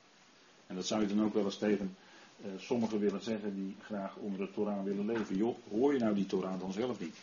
En 0.66 0.74
dat 0.74 0.86
zou 0.86 1.00
je 1.00 1.06
dan 1.06 1.24
ook 1.24 1.34
wel 1.34 1.44
eens 1.44 1.58
tegen 1.58 1.96
uh, 2.44 2.50
sommigen 2.58 2.98
willen 2.98 3.22
zeggen 3.22 3.54
die 3.54 3.74
graag 3.82 4.16
onder 4.16 4.38
de 4.38 4.52
Torah 4.52 4.84
willen 4.84 5.06
leven. 5.06 5.36
Joh, 5.36 5.56
hoor 5.70 5.92
je 5.92 5.98
nou 5.98 6.14
die 6.14 6.26
Torah 6.26 6.60
dan 6.60 6.72
zelf 6.72 7.00
niet? 7.00 7.16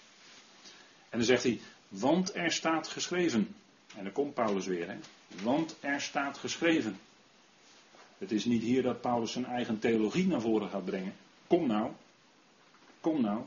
En 1.10 1.18
dan 1.18 1.24
zegt 1.24 1.44
hij, 1.44 1.60
want 1.88 2.36
er 2.36 2.52
staat 2.52 2.88
geschreven. 2.88 3.56
En 3.96 4.04
dan 4.04 4.14
komt 4.14 4.34
Paulus 4.34 4.66
weer, 4.66 4.90
hè? 4.90 4.98
Want 5.44 5.78
er 5.80 6.02
staat 6.02 6.38
geschreven. 6.38 7.00
Het 8.18 8.32
is 8.32 8.46
niet 8.46 8.62
hier 8.62 8.82
dat 8.82 9.02
Paulus 9.02 9.32
zijn 9.32 9.46
eigen 9.46 9.80
theologie 9.80 10.28
naar 10.28 10.42
voren 10.42 10.70
gaat 10.70 10.86
brengen. 10.86 11.14
Kom 11.48 11.68
nou. 11.68 11.92
Kom 13.00 13.22
nou. 13.22 13.42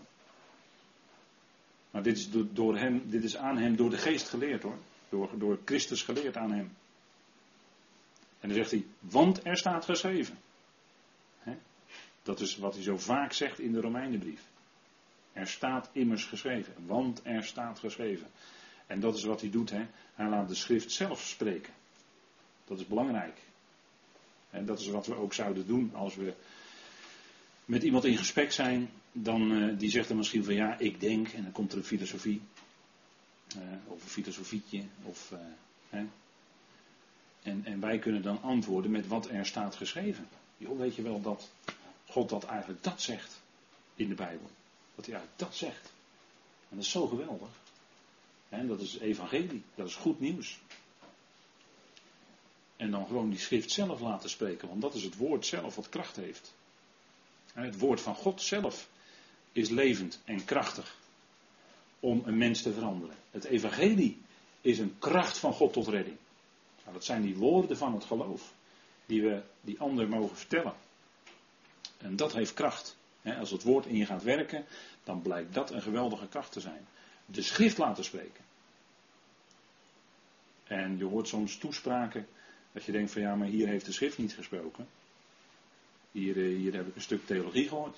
Maar 1.91 2.03
dit 2.03 2.17
is, 2.17 2.29
door 2.53 2.77
hem, 2.77 3.03
dit 3.11 3.25
is 3.25 3.37
aan 3.37 3.59
hem 3.59 3.77
door 3.77 3.91
de 3.91 3.99
geest 3.99 4.29
geleerd 4.29 4.63
hoor. 4.63 4.79
Door, 5.09 5.31
door 5.39 5.59
Christus 5.65 6.03
geleerd 6.03 6.37
aan 6.37 6.53
hem. 6.53 6.77
En 8.41 8.49
dan 8.49 8.57
zegt 8.57 8.71
hij, 8.71 8.85
want 9.01 9.47
er 9.47 9.57
staat 9.57 9.85
geschreven. 9.85 10.39
Dat 12.29 12.41
is 12.41 12.57
wat 12.57 12.75
hij 12.75 12.83
zo 12.83 12.99
vaak 12.99 13.33
zegt 13.33 13.59
in 13.59 13.73
de 13.73 13.81
Romeinenbrief. 13.81 14.41
Er 15.33 15.47
staat 15.47 15.89
immers 15.93 16.25
geschreven, 16.25 16.75
want 16.87 17.21
er 17.25 17.45
staat 17.45 17.79
geschreven. 17.79 18.27
En 18.87 19.01
dat 19.01 19.17
is 19.17 19.25
wat 19.25 19.41
hij 19.41 19.51
doet, 19.51 19.71
hè? 19.71 19.87
hij 20.15 20.29
laat 20.29 20.49
de 20.49 20.55
schrift 20.55 20.93
zelf 20.93 21.23
spreken. 21.23 21.73
Dat 22.65 22.79
is 22.79 22.87
belangrijk. 22.87 23.39
En 24.51 24.67
dat 24.67 24.81
is 24.81 24.89
wat 24.89 25.07
we 25.07 25.15
ook 25.15 25.33
zouden 25.33 25.67
doen 25.67 25.95
als 25.95 26.15
we 26.15 26.35
met 27.65 27.83
iemand 27.83 28.05
in 28.05 28.17
gesprek 28.17 28.53
zijn. 28.53 28.91
Dan, 29.13 29.53
uh, 29.53 29.79
die 29.79 29.91
zegt 29.91 30.09
dan 30.09 30.17
misschien 30.17 30.45
van 30.45 30.55
ja, 30.55 30.79
ik 30.79 31.01
denk, 31.01 31.29
en 31.29 31.43
dan 31.43 31.53
komt 31.53 31.73
er 31.73 31.79
een 31.79 31.85
filosofie. 31.85 32.41
Uh, 33.57 33.63
of 33.87 34.03
een 34.03 34.09
filosofietje. 34.09 34.83
Of, 35.03 35.31
uh, 35.33 35.39
hè? 35.89 36.05
En, 37.43 37.65
en 37.65 37.81
wij 37.81 37.99
kunnen 37.99 38.23
dan 38.23 38.43
antwoorden 38.43 38.91
met 38.91 39.07
wat 39.07 39.29
er 39.29 39.47
staat 39.47 39.75
geschreven. 39.75 40.29
Joh, 40.57 40.79
weet 40.79 40.95
je 40.95 41.03
wel 41.03 41.21
dat 41.21 41.51
God 42.11 42.29
dat 42.29 42.45
eigenlijk 42.45 42.83
dat 42.83 43.03
zegt 43.03 43.41
in 43.95 44.09
de 44.09 44.15
Bijbel. 44.15 44.51
Dat 44.95 45.07
hij 45.07 45.15
eigenlijk 45.15 45.45
dat 45.45 45.55
zegt. 45.57 45.93
En 46.69 46.77
dat 46.77 46.85
is 46.85 46.91
zo 46.91 47.07
geweldig. 47.07 47.49
En 48.49 48.67
dat 48.67 48.81
is 48.81 48.99
evangelie, 48.99 49.63
dat 49.75 49.87
is 49.87 49.95
goed 49.95 50.21
nieuws. 50.21 50.59
En 52.77 52.91
dan 52.91 53.07
gewoon 53.07 53.31
die 53.31 53.39
schrift 53.39 53.71
zelf 53.71 54.01
laten 54.01 54.31
spreken, 54.31 54.69
want 54.69 54.81
dat 54.81 54.95
is 54.95 55.03
het 55.03 55.17
woord 55.17 55.47
zelf 55.47 55.77
wat 55.77 55.89
kracht 55.89 56.17
heeft. 56.17 56.55
Het 57.53 57.79
woord 57.79 58.01
van 58.01 58.15
God 58.15 58.43
zelf 58.43 58.89
is 59.53 59.69
levend 59.69 60.21
en 60.25 60.45
krachtig 60.45 60.97
om 62.01 62.23
een 62.25 62.39
mens 62.39 62.63
te 62.63 62.73
veranderen. 62.73 63.17
Het 63.31 63.45
evangelie 63.45 64.23
is 64.61 64.79
een 64.79 64.97
kracht 64.99 65.39
van 65.39 65.53
God 65.53 65.73
tot 65.73 65.87
redding. 65.87 66.17
Nou, 66.83 66.93
dat 66.93 67.05
zijn 67.05 67.23
die 67.23 67.37
woorden 67.37 67.77
van 67.77 67.95
het 67.95 68.05
geloof 68.05 68.53
die 69.07 69.23
we 69.23 69.43
die 69.61 69.81
ander 69.81 70.09
mogen 70.09 70.37
vertellen. 70.37 70.75
En 71.99 72.17
dat 72.17 72.33
heeft 72.33 72.55
kracht. 72.55 72.97
Als 73.39 73.51
het 73.51 73.63
woord 73.63 73.87
in 73.87 73.97
je 73.97 74.07
gaat 74.07 74.23
werken, 74.23 74.65
dan 75.05 75.23
blijkt 75.23 75.55
dat 75.55 75.71
een 75.71 75.83
geweldige 75.83 76.29
kracht 76.29 76.53
te 76.53 76.61
zijn. 76.61 76.87
De 77.27 77.43
schrift 77.43 77.79
laten 77.79 78.05
spreken. 78.05 78.45
En 80.65 80.99
je 80.99 81.05
hoort 81.05 81.29
soms 81.29 81.59
toespraken 81.59 82.27
dat 82.73 82.85
je 82.85 82.93
denkt 82.93 83.11
van 83.11 83.23
ja, 83.23 83.35
maar 83.35 83.47
hier 83.47 83.69
heeft 83.69 83.87
de 83.87 83.93
schrift 83.93 84.19
niet 84.19 84.35
gesproken. 84.35 84.87
Hier, 86.13 86.37
eh, 86.37 86.57
hier 86.57 86.75
heb 86.75 86.87
ik 86.87 86.95
een 86.95 87.01
stuk 87.01 87.27
theologie 87.27 87.69
gehoord. 87.69 87.97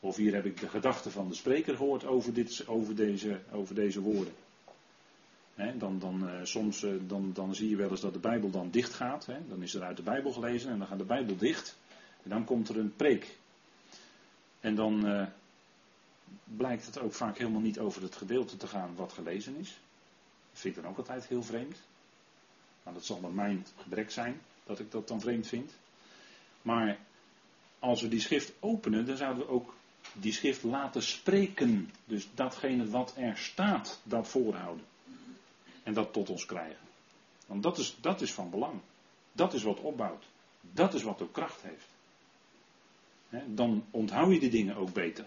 Of 0.00 0.16
hier 0.16 0.34
heb 0.34 0.44
ik 0.44 0.60
de 0.60 0.68
gedachten 0.68 1.10
van 1.10 1.28
de 1.28 1.34
spreker 1.34 1.76
gehoord 1.76 2.04
over, 2.04 2.34
dit, 2.34 2.66
over, 2.66 2.94
deze, 2.94 3.40
over 3.52 3.74
deze 3.74 4.00
woorden. 4.00 4.34
dan, 5.78 5.98
dan, 5.98 6.28
uh, 6.28 6.40
soms 6.42 6.82
uh, 6.82 6.92
dan, 7.06 7.30
dan 7.34 7.54
zie 7.54 7.68
je 7.68 7.76
wel 7.76 7.90
eens 7.90 8.00
dat 8.00 8.12
de 8.12 8.18
Bijbel 8.18 8.50
dan 8.50 8.70
dicht 8.70 8.92
gaat. 8.92 9.28
Dan 9.48 9.62
is 9.62 9.74
er 9.74 9.82
uit 9.82 9.96
de 9.96 10.02
Bijbel 10.02 10.32
gelezen 10.32 10.70
en 10.70 10.78
dan 10.78 10.86
gaat 10.86 10.98
de 10.98 11.04
Bijbel 11.04 11.36
dicht. 11.36 11.76
En 12.24 12.30
dan 12.30 12.44
komt 12.44 12.68
er 12.68 12.78
een 12.78 12.96
preek. 12.96 13.36
En 14.60 14.74
dan 14.74 15.06
uh, 15.06 15.26
blijkt 16.44 16.86
het 16.86 16.98
ook 16.98 17.14
vaak 17.14 17.38
helemaal 17.38 17.60
niet 17.60 17.78
over 17.78 18.02
het 18.02 18.16
gedeelte 18.16 18.56
te 18.56 18.66
gaan 18.66 18.94
wat 18.96 19.12
gelezen 19.12 19.56
is. 19.56 19.68
Dat 20.50 20.60
vind 20.60 20.76
ik 20.76 20.82
dan 20.82 20.90
ook 20.90 20.98
altijd 20.98 21.26
heel 21.26 21.42
vreemd. 21.42 21.78
Nou, 22.82 22.96
dat 22.96 23.04
zal 23.04 23.20
dan 23.20 23.34
mijn 23.34 23.66
gebrek 23.76 24.10
zijn 24.10 24.40
dat 24.64 24.78
ik 24.78 24.90
dat 24.90 25.08
dan 25.08 25.20
vreemd 25.20 25.46
vind. 25.46 25.72
Maar 26.62 26.98
als 27.78 28.00
we 28.02 28.08
die 28.08 28.20
schrift 28.20 28.52
openen, 28.60 29.06
dan 29.06 29.16
zouden 29.16 29.46
we 29.46 29.52
ook 29.52 29.74
die 30.12 30.32
schrift 30.32 30.62
laten 30.62 31.02
spreken. 31.02 31.90
Dus 32.04 32.28
datgene 32.34 32.88
wat 32.88 33.14
er 33.16 33.36
staat, 33.36 34.00
dat 34.02 34.28
voorhouden. 34.28 34.84
En 35.82 35.94
dat 35.94 36.12
tot 36.12 36.30
ons 36.30 36.46
krijgen. 36.46 36.86
Want 37.46 37.62
dat 37.62 37.78
is, 37.78 37.96
dat 38.00 38.20
is 38.20 38.32
van 38.32 38.50
belang. 38.50 38.80
Dat 39.32 39.54
is 39.54 39.62
wat 39.62 39.80
opbouwt. 39.80 40.24
Dat 40.60 40.94
is 40.94 41.02
wat 41.02 41.22
ook 41.22 41.32
kracht 41.32 41.62
heeft 41.62 41.93
dan 43.46 43.84
onthoud 43.90 44.32
je 44.32 44.40
de 44.40 44.48
dingen 44.48 44.76
ook 44.76 44.92
beter. 44.92 45.26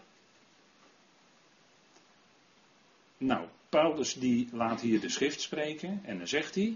Nou, 3.18 3.48
Paulus 3.70 4.14
die 4.14 4.50
laat 4.52 4.82
hier 4.82 5.00
de 5.00 5.10
schrift 5.10 5.41
spreken 5.41 6.02
en 6.04 6.18
dan 6.18 6.28
zegt 6.28 6.56
hij, 6.56 6.76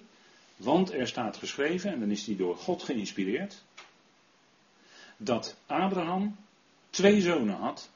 want 0.56 0.94
er 0.94 1.08
staat 1.08 1.38
geschreven, 1.38 1.92
en 1.92 2.00
dan 2.00 2.12
is 2.12 2.26
hij 2.26 2.36
door 2.36 2.58
God 2.58 2.84
geïnspireerd, 2.84 3.64
dat 5.18 5.56
Abraham 5.66 6.36
twee 6.90 7.22
zonen 7.22 7.56
had, 7.56 7.90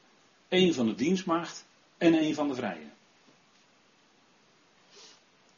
één 0.48 0.74
van 0.74 0.86
de 0.86 0.94
dienstmaagd 0.94 1.64
en 1.98 2.14
één 2.14 2.34
van 2.34 2.48
de 2.48 2.54
vrije. 2.54 2.88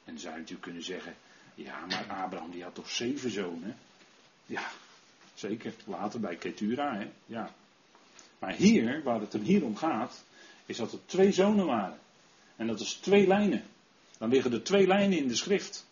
En 0.05 0.15
dan 0.15 0.19
zou 0.19 0.33
je 0.33 0.39
natuurlijk 0.39 0.67
kunnen 0.67 0.83
zeggen, 0.83 1.17
ja, 1.55 1.87
maar 1.87 2.07
Abraham 2.09 2.51
die 2.51 2.63
had 2.63 2.75
toch 2.75 2.91
zeven 2.91 3.31
zonen? 3.31 3.77
Ja, 4.47 4.71
zeker, 5.39 5.75
later 5.85 6.21
bij 6.21 6.37
Ketura, 6.37 6.97
hè? 6.97 7.11
ja. 7.27 7.55
Maar 8.39 8.53
hier, 8.53 9.03
waar 9.03 9.21
het 9.21 9.33
hem 9.33 9.43
hier 9.43 9.65
om 9.65 9.77
gaat, 9.77 10.25
is 10.67 10.77
dat 10.77 10.93
er 10.93 11.07
twee 11.07 11.33
zonen 11.33 11.67
waren. 11.67 11.99
En 12.57 12.67
dat 12.67 12.81
is 12.81 12.93
twee 12.95 13.27
lijnen. 13.27 13.63
Dan 14.19 14.29
liggen 14.29 14.53
er 14.53 14.63
twee 14.63 14.87
lijnen 14.87 15.19
in 15.19 15.29
de 15.29 15.37
schrift. 15.37 15.87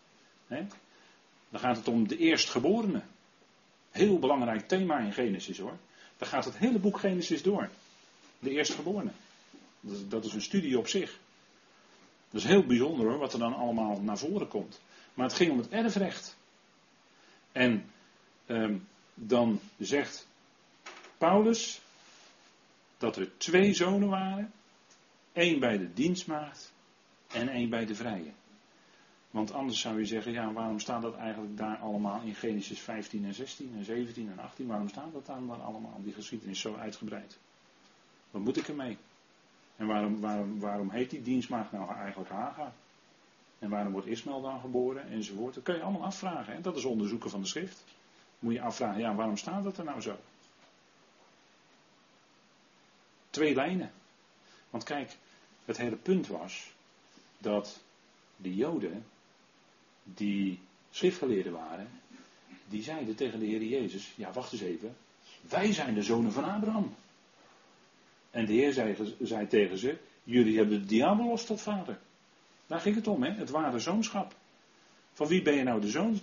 Dan 1.49 1.61
gaat 1.61 1.77
het 1.77 1.89
om 1.89 2.09
de 2.09 2.17
eerstgeborene. 2.17 3.03
Heel 3.91 4.19
belangrijk 4.19 4.69
thema 4.69 4.99
in 4.99 5.13
Genesis 5.13 5.59
hoor. 5.59 5.77
Dan 6.17 6.29
gaat 6.29 6.45
het 6.45 6.57
hele 6.57 6.79
boek 6.79 6.99
Genesis 6.99 7.43
door. 7.43 7.69
De 8.39 8.51
eerstgeborene. 8.51 9.11
Dat 10.09 10.25
is 10.25 10.33
een 10.33 10.43
studie 10.43 10.79
op 10.79 10.89
zich. 10.89 11.19
Dat 12.31 12.41
is 12.41 12.47
heel 12.47 12.67
bijzonder 12.67 13.07
hoor, 13.07 13.19
wat 13.19 13.33
er 13.33 13.39
dan 13.39 13.55
allemaal 13.55 14.01
naar 14.01 14.19
voren 14.19 14.49
komt. 14.49 14.81
Maar 15.15 15.27
het 15.27 15.37
ging 15.37 15.51
om 15.51 15.59
het 15.59 15.69
erfrecht. 15.69 16.37
En 17.53 17.91
ehm, 18.47 18.77
dan 19.19 19.61
zegt 19.79 20.27
Paulus, 21.19 21.81
dat 22.99 23.17
er 23.17 23.39
twee 23.39 23.75
zonen 23.75 24.09
waren. 24.09 24.53
één 25.33 25.61
bij 25.61 25.79
de 25.79 25.93
dienstmaagd 25.93 26.73
en 27.27 27.49
één 27.49 27.71
bij 27.71 27.87
de 27.87 27.95
vrije. 27.95 28.33
Want 29.31 29.53
anders 29.53 29.81
zou 29.81 29.99
je 29.99 30.07
zeggen, 30.07 30.33
ja, 30.33 30.53
waarom 30.53 30.81
staat 30.81 31.03
dat 31.03 31.17
eigenlijk 31.17 31.57
daar 31.57 31.77
allemaal 31.77 32.21
in 32.23 32.35
Genesis 32.35 32.81
15 32.81 33.25
en 33.25 33.35
16 33.35 33.75
en 33.77 33.85
17 33.85 34.31
en 34.31 34.39
18? 34.39 34.67
Waarom 34.67 34.89
staat 34.89 35.13
dat 35.13 35.27
dan 35.27 35.47
daar 35.47 35.63
allemaal, 35.63 36.01
die 36.03 36.13
geschiedenis 36.13 36.61
zo 36.61 36.75
uitgebreid? 36.75 37.39
Wat 38.31 38.43
moet 38.43 38.57
ik 38.57 38.69
ermee? 38.69 38.97
En 39.77 39.87
waarom, 39.87 40.21
waarom, 40.21 40.61
waarom 40.61 40.91
heet 40.91 41.11
die 41.11 41.23
dienstmaagd 41.23 41.73
nou 41.73 41.95
eigenlijk 41.95 42.31
Hagar? 42.31 42.73
En 43.59 43.69
waarom 43.71 43.93
wordt 43.93 44.07
Ismaël 44.07 44.41
dan 44.43 44.61
geboren? 44.61 45.11
Enzovoort. 45.11 45.55
Dat 45.55 45.63
kun 45.63 45.75
je 45.75 45.83
allemaal 45.83 46.05
afvragen. 46.05 46.55
Hè? 46.55 46.61
Dat 46.61 46.77
is 46.77 46.85
onderzoeken 46.85 47.31
van 47.31 47.41
de 47.41 47.47
schrift. 47.47 47.85
Moet 48.39 48.53
je 48.53 48.61
afvragen, 48.61 49.01
ja, 49.01 49.15
waarom 49.15 49.37
staat 49.37 49.65
dat 49.65 49.79
er 49.79 49.85
nou 49.85 50.01
zo? 50.01 50.17
Twee 53.31 53.55
lijnen. 53.55 53.93
Want 54.71 54.85
kijk, 54.85 55.17
het 55.65 55.77
hele 55.77 55.97
punt 55.97 56.27
was 56.27 56.73
dat 57.39 57.81
de 58.37 58.55
Joden, 58.55 59.07
die 60.03 60.61
schriftgeleerden 60.91 61.53
waren, 61.53 61.89
die 62.69 62.83
zeiden 62.83 63.15
tegen 63.15 63.39
de 63.39 63.47
Heer 63.47 63.63
Jezus: 63.63 64.13
Ja, 64.17 64.33
wacht 64.33 64.53
eens 64.53 64.63
even, 64.63 64.97
wij 65.41 65.73
zijn 65.73 65.95
de 65.95 66.03
zonen 66.03 66.33
van 66.33 66.45
Abraham. 66.45 66.95
En 68.31 68.47
de 68.47 68.53
Heer 68.53 68.73
zei, 68.73 69.15
zei 69.23 69.47
tegen 69.47 69.79
ze: 69.79 69.99
Jullie 70.25 70.57
hebben 70.57 70.81
de 70.81 70.87
diabolos 70.87 71.45
tot 71.45 71.61
vader. 71.61 71.99
Daar 72.67 72.81
ging 72.81 72.95
het 72.95 73.07
om, 73.07 73.23
hè? 73.23 73.31
het 73.31 73.51
ware 73.51 73.79
zoonschap. 73.79 74.35
Van 75.13 75.27
wie 75.27 75.43
ben 75.43 75.55
je 75.55 75.63
nou 75.63 75.81
de 75.81 75.89
zoon? 75.89 76.21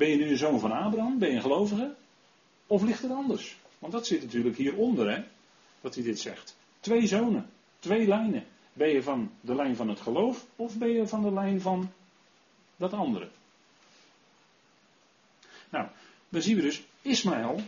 Ben 0.00 0.08
je 0.08 0.16
nu 0.16 0.30
een 0.30 0.36
zoon 0.36 0.60
van 0.60 0.72
Abraham? 0.72 1.18
Ben 1.18 1.28
je 1.28 1.34
een 1.34 1.40
gelovige? 1.40 1.94
Of 2.66 2.82
ligt 2.82 3.02
het 3.02 3.10
anders? 3.10 3.56
Want 3.78 3.92
dat 3.92 4.06
zit 4.06 4.22
natuurlijk 4.22 4.56
hieronder, 4.56 5.10
hè? 5.10 5.24
dat 5.80 5.94
hij 5.94 6.04
dit 6.04 6.20
zegt. 6.20 6.56
Twee 6.80 7.06
zonen, 7.06 7.50
twee 7.78 8.06
lijnen. 8.06 8.46
Ben 8.72 8.88
je 8.88 9.02
van 9.02 9.32
de 9.40 9.54
lijn 9.54 9.76
van 9.76 9.88
het 9.88 10.00
geloof 10.00 10.46
of 10.56 10.76
ben 10.76 10.88
je 10.88 11.06
van 11.06 11.22
de 11.22 11.32
lijn 11.32 11.60
van 11.60 11.92
dat 12.76 12.92
andere? 12.92 13.28
Nou, 15.70 15.88
dan 16.28 16.42
zien 16.42 16.56
we 16.56 16.62
dus, 16.62 16.82
Ismaël 17.02 17.60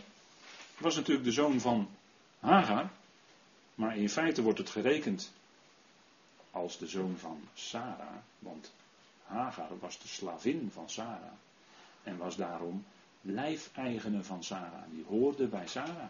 was 0.77 0.95
natuurlijk 0.95 1.25
de 1.25 1.31
zoon 1.31 1.59
van 1.59 1.89
Hagar, 2.39 2.91
maar 3.75 3.97
in 3.97 4.09
feite 4.09 4.41
wordt 4.41 4.59
het 4.59 4.69
gerekend 4.69 5.31
als 6.51 6.77
de 6.77 6.87
zoon 6.87 7.15
van 7.17 7.41
Sarah, 7.53 8.17
want 8.39 8.71
Hagar 9.23 9.79
was 9.79 9.99
de 9.99 10.07
slavin 10.07 10.69
van 10.73 10.89
Sarah 10.89 11.31
en 12.03 12.17
was 12.17 12.35
daarom 12.35 12.85
lijfeigene 13.21 14.23
van 14.23 14.43
Sarah. 14.43 14.83
Die 14.89 15.05
hoorde 15.07 15.47
bij 15.47 15.67
Sarah. 15.67 16.09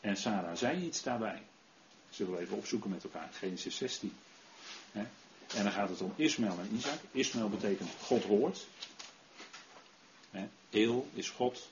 En 0.00 0.16
Sarah 0.16 0.56
zei 0.56 0.84
iets 0.84 1.02
daarbij. 1.02 1.42
Zullen 2.10 2.32
we 2.32 2.38
even 2.38 2.56
opzoeken 2.56 2.90
met 2.90 3.04
elkaar. 3.04 3.28
Genesis 3.32 3.76
16. 3.76 4.12
En 5.54 5.62
dan 5.62 5.72
gaat 5.72 5.88
het 5.88 6.00
om 6.00 6.12
Ismaël 6.16 6.58
en 6.58 6.76
Isaac. 6.76 6.98
Ismaël 7.12 7.48
betekent 7.48 7.90
God 8.00 8.24
hoort. 8.24 8.66
Eel 10.70 11.08
is 11.12 11.30
God. 11.30 11.68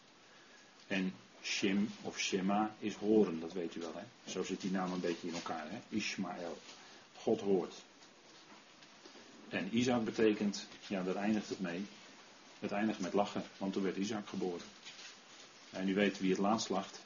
En 0.86 1.14
Shem 1.42 1.90
of 2.02 2.18
Shema 2.18 2.74
is 2.78 2.94
horen, 2.94 3.40
dat 3.40 3.52
weet 3.52 3.74
u 3.74 3.80
wel. 3.80 3.92
Zo 4.26 4.42
zit 4.42 4.60
die 4.60 4.70
naam 4.70 4.92
een 4.92 5.00
beetje 5.00 5.28
in 5.28 5.34
elkaar. 5.34 5.70
Hè? 5.70 5.78
Ismaël. 5.88 6.58
God 7.16 7.40
hoort. 7.40 7.74
En 9.48 9.76
Isaac 9.76 10.04
betekent, 10.04 10.66
ja 10.86 11.02
daar 11.02 11.16
eindigt 11.16 11.48
het 11.48 11.60
mee. 11.60 11.86
Het 12.60 12.72
eindigt 12.72 13.00
met 13.00 13.12
lachen, 13.12 13.44
want 13.58 13.72
toen 13.72 13.82
werd 13.82 13.96
Isaac 13.96 14.28
geboren. 14.28 14.66
En 15.70 15.88
u 15.88 15.94
weet 15.94 16.18
wie 16.18 16.30
het 16.30 16.38
laatst 16.38 16.68
lacht. 16.68 17.00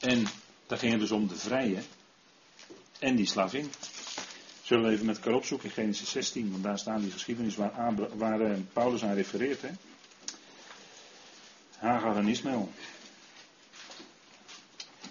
En 0.00 0.26
daar 0.66 0.78
ging 0.78 0.92
het 0.92 1.00
dus 1.00 1.10
om 1.10 1.28
de 1.28 1.36
vrije 1.36 1.82
en 2.98 3.16
die 3.16 3.26
slavin. 3.26 3.70
Zullen 4.62 4.84
we 4.84 4.92
even 4.92 5.06
met 5.06 5.16
elkaar 5.16 5.34
opzoeken 5.34 5.68
in 5.68 5.74
Genesis 5.74 6.10
16, 6.10 6.50
want 6.50 6.62
daar 6.62 6.78
staan 6.78 7.00
die 7.00 7.10
geschiedenis 7.10 7.56
waar, 7.56 7.94
waar 8.16 8.40
eh, 8.40 8.58
Paulus 8.72 9.04
aan 9.04 9.14
refereert. 9.14 9.62
Hè? 9.62 9.70
Hagar 11.76 12.16
en 12.16 12.28
Ismaël. 12.28 12.72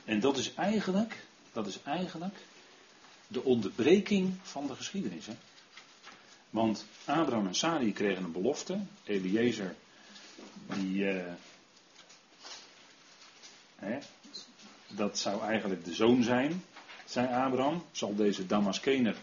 En 0.06 0.20
dat 0.20 0.38
is 0.38 0.54
eigenlijk, 0.54 1.26
dat 1.52 1.68
is 1.68 1.82
eigenlijk 1.84 2.36
de 3.28 3.43
onderbreking 3.43 4.34
van 4.41 4.68
de 4.68 4.76
geschiedenis. 4.76 5.26
Hè? 5.26 5.34
Want 6.52 6.86
Abraham 7.06 7.47
en 7.47 7.56
Sari 7.56 7.93
kregen 7.93 8.24
een 8.24 8.32
belofte. 8.32 8.80
Eliezer, 9.04 9.76
die. 10.68 11.14
Uh, 11.14 11.24
hè, 13.76 13.97
dat 14.88 15.18
zou 15.18 15.41
eigenlijk 15.41 15.86
de 15.86 15.93
zoon 15.93 16.24
zijn, 16.24 16.64
zei 17.06 17.28
Abraham. 17.28 17.84
Zal 17.91 18.16
deze 18.16 18.45
Damaskener. 18.45 19.16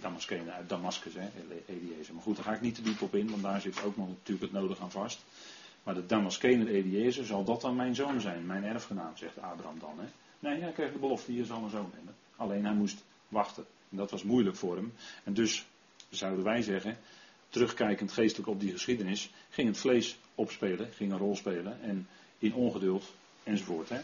Damaskener 0.00 0.52
uit 0.52 0.68
Damascus, 0.68 1.14
hè, 1.14 1.28
Eliezer. 1.66 2.14
Maar 2.14 2.22
goed, 2.22 2.36
daar 2.36 2.44
ga 2.44 2.54
ik 2.54 2.60
niet 2.60 2.74
te 2.74 2.82
diep 2.82 3.02
op 3.02 3.14
in, 3.14 3.30
want 3.30 3.42
daar 3.42 3.60
zit 3.60 3.82
ook 3.82 3.96
nog 3.96 4.08
natuurlijk 4.08 4.52
het 4.52 4.60
nodig 4.60 4.80
aan 4.80 4.90
vast. 4.90 5.24
Maar 5.82 5.94
de 5.94 6.06
Damaskener 6.06 6.68
Eliezer, 6.68 7.24
zal 7.24 7.44
dat 7.44 7.60
dan 7.60 7.76
mijn 7.76 7.94
zoon 7.94 8.20
zijn, 8.20 8.46
mijn 8.46 8.64
erfgenaam, 8.64 9.16
zegt 9.16 9.40
Abraham 9.40 9.78
dan. 9.78 9.98
Hè? 9.98 10.06
Nee, 10.38 10.60
hij 10.60 10.72
kreeg 10.72 10.92
de 10.92 10.98
belofte, 10.98 11.34
je 11.34 11.44
zal 11.44 11.62
een 11.62 11.70
zoon 11.70 11.90
hebben. 11.94 12.14
Alleen 12.36 12.64
hij 12.64 12.74
moest 12.74 13.02
wachten. 13.28 13.66
En 13.96 14.02
dat 14.02 14.10
was 14.10 14.22
moeilijk 14.22 14.56
voor 14.56 14.76
hem. 14.76 14.92
En 15.24 15.34
dus 15.34 15.66
zouden 16.08 16.44
wij 16.44 16.62
zeggen, 16.62 16.98
terugkijkend 17.48 18.12
geestelijk 18.12 18.48
op 18.48 18.60
die 18.60 18.72
geschiedenis, 18.72 19.30
ging 19.50 19.68
het 19.68 19.78
vlees 19.78 20.18
opspelen, 20.34 20.92
ging 20.92 21.12
een 21.12 21.18
rol 21.18 21.36
spelen. 21.36 21.82
En 21.82 22.08
in 22.38 22.54
ongeduld 22.54 23.14
enzovoort. 23.42 23.88
Hè. 23.88 24.00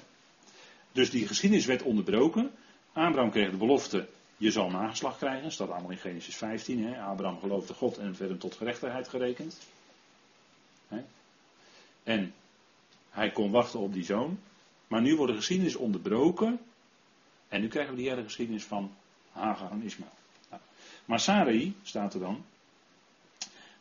Dus 0.92 1.10
die 1.10 1.26
geschiedenis 1.26 1.66
werd 1.66 1.82
onderbroken. 1.82 2.50
Abraham 2.92 3.30
kreeg 3.30 3.50
de 3.50 3.56
belofte, 3.56 4.08
je 4.36 4.50
zal 4.50 4.70
nageslag 4.70 5.18
krijgen. 5.18 5.42
Dat 5.42 5.52
staat 5.52 5.70
allemaal 5.70 5.90
in 5.90 5.98
Genesis 5.98 6.36
15. 6.36 6.84
Hè. 6.84 7.00
Abraham 7.02 7.38
geloofde 7.38 7.74
God 7.74 7.98
en 7.98 8.04
werd 8.04 8.30
hem 8.30 8.38
tot 8.38 8.54
gerechtigheid 8.54 9.08
gerekend. 9.08 9.58
Hè. 10.88 11.04
En 12.02 12.34
hij 13.10 13.30
kon 13.30 13.50
wachten 13.50 13.80
op 13.80 13.92
die 13.92 14.04
zoon. 14.04 14.38
Maar 14.86 15.02
nu 15.02 15.16
wordt 15.16 15.32
de 15.32 15.38
geschiedenis 15.38 15.76
onderbroken. 15.76 16.60
En 17.48 17.60
nu 17.60 17.68
krijgen 17.68 17.94
we 17.94 18.00
die 18.00 18.08
hele 18.08 18.22
geschiedenis 18.22 18.64
van 18.64 18.92
Hagar 19.32 19.70
en 19.70 19.82
Ismaël. 19.82 20.10
Maar 21.04 21.20
Sarai, 21.20 21.76
staat 21.82 22.14
er 22.14 22.20
dan, 22.20 22.44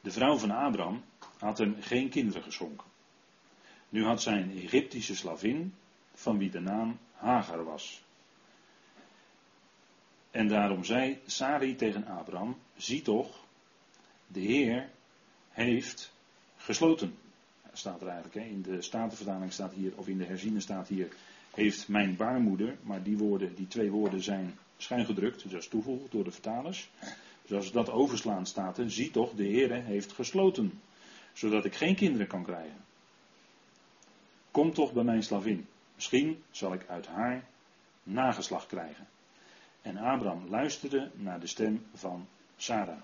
de 0.02 0.12
vrouw 0.12 0.38
van 0.38 0.52
Abraham, 0.52 1.04
had 1.38 1.58
hem 1.58 1.76
geen 1.80 2.10
kinderen 2.10 2.44
geschonken. 2.44 2.88
Nu 3.90 4.06
had 4.06 4.22
zij 4.22 4.42
een 4.42 4.58
Egyptische 4.58 5.16
slavin, 5.16 5.74
van 6.14 6.38
wie 6.38 6.50
de 6.50 6.60
naam 6.60 6.98
Hagar 7.14 7.64
was. 7.64 8.04
En 10.32 10.48
daarom 10.48 10.84
zei 10.84 11.20
Sari 11.26 11.76
tegen 11.76 12.08
Abraham: 12.08 12.58
Zie 12.76 13.02
toch, 13.02 13.44
de 14.28 14.40
Heer 14.40 14.90
heeft 15.50 16.14
gesloten. 16.58 17.18
Staat 17.74 18.02
er 18.02 18.08
eigenlijk, 18.08 18.46
hè? 18.46 18.52
in 18.52 18.62
de 18.62 18.82
Statenvertaling 18.82 19.54
staat 19.54 19.74
hier, 19.74 19.94
of 19.96 20.08
in 20.08 20.18
de 20.18 20.26
herziene 20.26 20.60
staat 20.60 20.88
hier, 20.88 21.08
heeft 21.54 21.88
mijn 21.88 22.16
baarmoeder, 22.16 22.78
maar 22.82 23.04
die, 23.04 23.18
woorden, 23.18 23.56
die 23.56 23.68
twee 23.68 23.92
woorden 23.92 24.22
zijn 24.22 24.58
schuingedrukt, 24.82 25.42
dus 25.42 25.52
dat 25.52 25.62
is 25.62 25.68
toegevoegd 25.68 26.12
door 26.12 26.24
de 26.24 26.32
vertalers. 26.32 26.90
Dus 27.42 27.58
als 27.58 27.72
dat 27.72 27.90
overslaan 27.90 28.46
staat 28.46 28.78
er, 28.78 28.92
zie 28.92 29.12
toch, 29.12 29.34
de 29.34 29.44
Heer 29.44 29.84
heeft 29.84 30.12
gesloten, 30.12 30.82
zodat 31.34 31.66
ik 31.66 31.76
geen 31.76 31.96
kinderen 31.96 32.28
kan 32.28 32.44
krijgen. 32.44 32.86
Kom 34.52 34.74
toch 34.74 34.94
bij 34.94 35.04
mijn 35.04 35.24
slavin. 35.24 35.68
Misschien 35.96 36.44
zal 36.52 36.74
ik 36.74 36.86
uit 36.88 37.08
haar 37.08 37.44
nageslag 38.04 38.68
krijgen. 38.68 39.08
En 39.82 39.98
Abraham 39.98 40.50
luisterde 40.50 41.12
naar 41.14 41.40
de 41.40 41.48
stem 41.48 41.86
van 41.94 42.28
Sarah. 42.58 43.02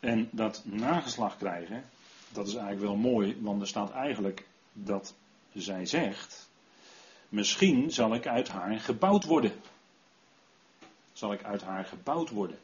En 0.00 0.28
dat 0.30 0.62
nageslag 0.64 1.36
krijgen, 1.36 1.84
dat 2.32 2.46
is 2.46 2.54
eigenlijk 2.54 2.86
wel 2.86 2.96
mooi, 2.96 3.36
want 3.40 3.60
er 3.60 3.68
staat 3.68 3.90
eigenlijk 3.90 4.46
dat 4.72 5.14
zij 5.52 5.86
zegt: 5.86 6.50
Misschien 7.34 7.90
zal 7.90 8.14
ik 8.14 8.26
uit 8.26 8.48
haar 8.48 8.80
gebouwd 8.80 9.24
worden. 9.24 9.52
Zal 11.12 11.32
ik 11.32 11.44
uit 11.44 11.62
haar 11.62 11.84
gebouwd 11.84 12.30
worden. 12.30 12.58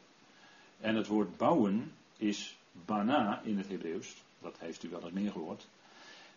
En 0.80 0.94
het 0.94 1.06
woord 1.06 1.36
bouwen 1.36 1.92
is 2.16 2.56
bana 2.72 3.40
in 3.44 3.58
het 3.58 3.68
Hebreeuws. 3.68 4.22
Dat 4.38 4.58
heeft 4.58 4.82
u 4.82 4.88
wel 4.88 5.02
eens 5.02 5.12
meer 5.12 5.30
gehoord. 5.30 5.66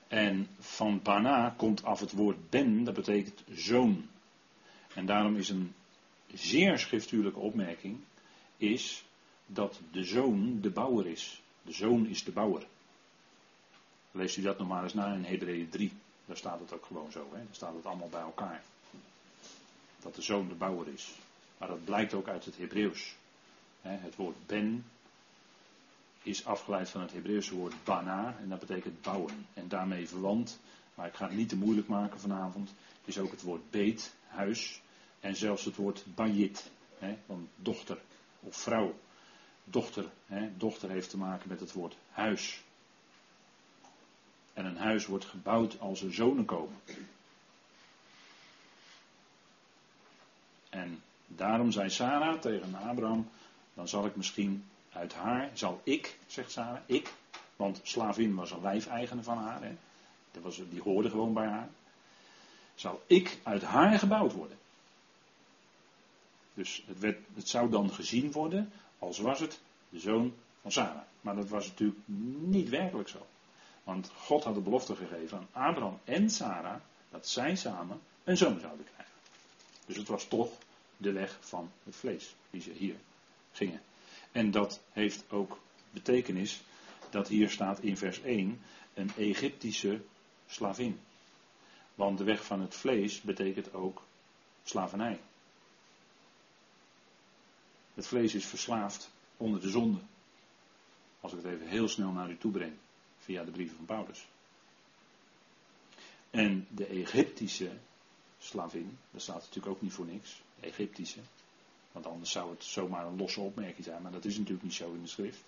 En 0.07 0.47
van 0.59 1.01
Bana 1.01 1.53
komt 1.57 1.83
af 1.83 1.99
het 1.99 2.11
woord 2.11 2.49
ben, 2.49 2.83
dat 2.83 2.93
betekent 2.93 3.43
zoon. 3.51 4.07
En 4.93 5.05
daarom 5.05 5.35
is 5.35 5.49
een 5.49 5.73
zeer 6.33 6.79
schriftuurlijke 6.79 7.39
opmerking, 7.39 7.99
is 8.57 9.05
dat 9.45 9.79
de 9.91 10.03
zoon 10.03 10.61
de 10.61 10.69
bouwer 10.69 11.07
is. 11.07 11.41
De 11.61 11.73
zoon 11.73 12.07
is 12.07 12.23
de 12.23 12.31
bouwer. 12.31 12.65
Leest 14.11 14.37
u 14.37 14.41
dat 14.41 14.57
nog 14.57 14.67
maar 14.67 14.83
eens 14.83 14.93
na 14.93 15.13
in 15.13 15.23
Hebreeën 15.23 15.69
3. 15.69 15.91
Daar 16.25 16.37
staat 16.37 16.59
het 16.59 16.73
ook 16.73 16.85
gewoon 16.85 17.11
zo. 17.11 17.27
Hè? 17.31 17.37
Daar 17.37 17.55
staat 17.55 17.75
het 17.75 17.85
allemaal 17.85 18.09
bij 18.09 18.21
elkaar. 18.21 18.63
Dat 20.01 20.15
de 20.15 20.21
zoon 20.21 20.47
de 20.47 20.55
bouwer 20.55 20.87
is. 20.87 21.13
Maar 21.57 21.67
dat 21.67 21.85
blijkt 21.85 22.13
ook 22.13 22.27
uit 22.27 22.45
het 22.45 22.57
Hebreeuws. 22.57 23.15
Het 23.81 24.15
woord 24.15 24.45
ben 24.45 24.85
is 26.23 26.45
afgeleid 26.45 26.89
van 26.89 27.01
het 27.01 27.11
Hebreeuwse 27.11 27.55
woord 27.55 27.83
bana 27.83 28.35
en 28.39 28.49
dat 28.49 28.59
betekent 28.59 29.01
bouwen. 29.01 29.45
En 29.53 29.67
daarmee 29.67 30.07
verwant, 30.07 30.59
maar 30.95 31.07
ik 31.07 31.13
ga 31.13 31.27
het 31.27 31.35
niet 31.35 31.49
te 31.49 31.55
moeilijk 31.55 31.87
maken 31.87 32.19
vanavond, 32.19 32.73
is 33.05 33.17
ook 33.17 33.31
het 33.31 33.41
woord 33.41 33.69
beet, 33.69 34.15
huis 34.27 34.81
en 35.19 35.35
zelfs 35.35 35.65
het 35.65 35.75
woord 35.75 36.03
bayit, 36.15 36.71
van 37.25 37.49
dochter 37.55 38.01
of 38.39 38.55
vrouw. 38.55 38.95
Dochter, 39.63 40.11
hè, 40.25 40.57
dochter 40.57 40.89
heeft 40.89 41.09
te 41.09 41.17
maken 41.17 41.49
met 41.49 41.59
het 41.59 41.71
woord 41.71 41.95
huis. 42.11 42.63
En 44.53 44.65
een 44.65 44.77
huis 44.77 45.05
wordt 45.05 45.25
gebouwd 45.25 45.79
als 45.79 46.01
er 46.01 46.13
zonen 46.13 46.45
komen. 46.45 46.75
En 50.69 51.01
daarom 51.27 51.71
zei 51.71 51.89
Sarah 51.89 52.39
tegen 52.39 52.75
Abraham: 52.75 53.29
dan 53.73 53.87
zal 53.87 54.05
ik 54.05 54.15
misschien 54.15 54.65
uit 54.91 55.13
haar 55.13 55.49
zal 55.53 55.81
ik, 55.83 56.17
zegt 56.27 56.51
Sarah, 56.51 56.81
ik, 56.85 57.13
want 57.55 57.79
slavin 57.83 58.35
was 58.35 58.51
een 58.51 58.61
lijfeigene 58.61 59.23
van 59.23 59.37
haar, 59.37 59.63
hè, 59.63 59.75
dat 60.31 60.43
was, 60.43 60.61
die 60.69 60.81
hoorde 60.81 61.09
gewoon 61.09 61.33
bij 61.33 61.47
haar, 61.47 61.69
zal 62.75 63.03
ik 63.07 63.39
uit 63.43 63.61
haar 63.61 63.99
gebouwd 63.99 64.33
worden. 64.33 64.57
Dus 66.53 66.83
het, 66.87 66.99
werd, 66.99 67.19
het 67.35 67.49
zou 67.49 67.69
dan 67.69 67.93
gezien 67.93 68.31
worden 68.31 68.71
als 68.99 69.19
was 69.19 69.39
het 69.39 69.59
de 69.89 69.99
zoon 69.99 70.33
van 70.61 70.71
Sarah. 70.71 71.01
Maar 71.21 71.35
dat 71.35 71.49
was 71.49 71.67
natuurlijk 71.67 71.99
niet 72.37 72.69
werkelijk 72.69 73.09
zo. 73.09 73.27
Want 73.83 74.09
God 74.15 74.43
had 74.43 74.53
de 74.53 74.61
belofte 74.61 74.95
gegeven 74.95 75.37
aan 75.37 75.67
Abraham 75.67 75.99
en 76.03 76.29
Sarah 76.29 76.79
dat 77.09 77.27
zij 77.27 77.55
samen 77.55 78.01
een 78.23 78.37
zoon 78.37 78.59
zouden 78.59 78.85
krijgen. 78.85 79.13
Dus 79.85 79.97
het 79.97 80.07
was 80.07 80.27
toch 80.27 80.51
de 80.97 81.11
weg 81.11 81.37
van 81.41 81.71
het 81.83 81.95
vlees 81.95 82.35
die 82.49 82.61
ze 82.61 82.71
hier 82.71 82.95
gingen. 83.51 83.81
En 84.31 84.51
dat 84.51 84.81
heeft 84.91 85.23
ook 85.29 85.59
betekenis 85.91 86.61
dat 87.09 87.27
hier 87.27 87.49
staat 87.49 87.79
in 87.79 87.97
vers 87.97 88.21
1 88.21 88.61
een 88.93 89.11
Egyptische 89.17 90.01
slavin. 90.47 90.99
Want 91.95 92.17
de 92.17 92.23
weg 92.23 92.45
van 92.45 92.61
het 92.61 92.75
vlees 92.75 93.21
betekent 93.21 93.73
ook 93.73 94.01
Slavernij. 94.63 95.19
Het 97.93 98.07
vlees 98.07 98.33
is 98.33 98.45
verslaafd 98.45 99.09
onder 99.37 99.61
de 99.61 99.69
zonde. 99.69 99.99
Als 101.19 101.31
ik 101.33 101.43
het 101.43 101.53
even 101.53 101.67
heel 101.67 101.87
snel 101.87 102.11
naar 102.11 102.29
u 102.29 102.37
toe 102.37 102.51
breng, 102.51 102.73
via 103.23 103.43
de 103.43 103.51
brieven 103.51 103.75
van 103.75 103.85
Paulus. 103.85 104.27
En 106.29 106.67
de 106.69 106.85
Egyptische 106.85 107.71
slavin, 108.39 108.97
dat 109.11 109.21
staat 109.21 109.35
natuurlijk 109.39 109.67
ook 109.67 109.81
niet 109.81 109.93
voor 109.93 110.05
niks, 110.05 110.41
Egyptische. 110.59 111.19
Want 111.91 112.05
anders 112.05 112.31
zou 112.31 112.49
het 112.51 112.63
zomaar 112.63 113.05
een 113.05 113.17
losse 113.17 113.39
opmerking 113.39 113.85
zijn, 113.85 114.01
maar 114.01 114.11
dat 114.11 114.25
is 114.25 114.37
natuurlijk 114.37 114.63
niet 114.63 114.73
zo 114.73 114.93
in 114.93 115.01
de 115.01 115.07
schrift. 115.07 115.43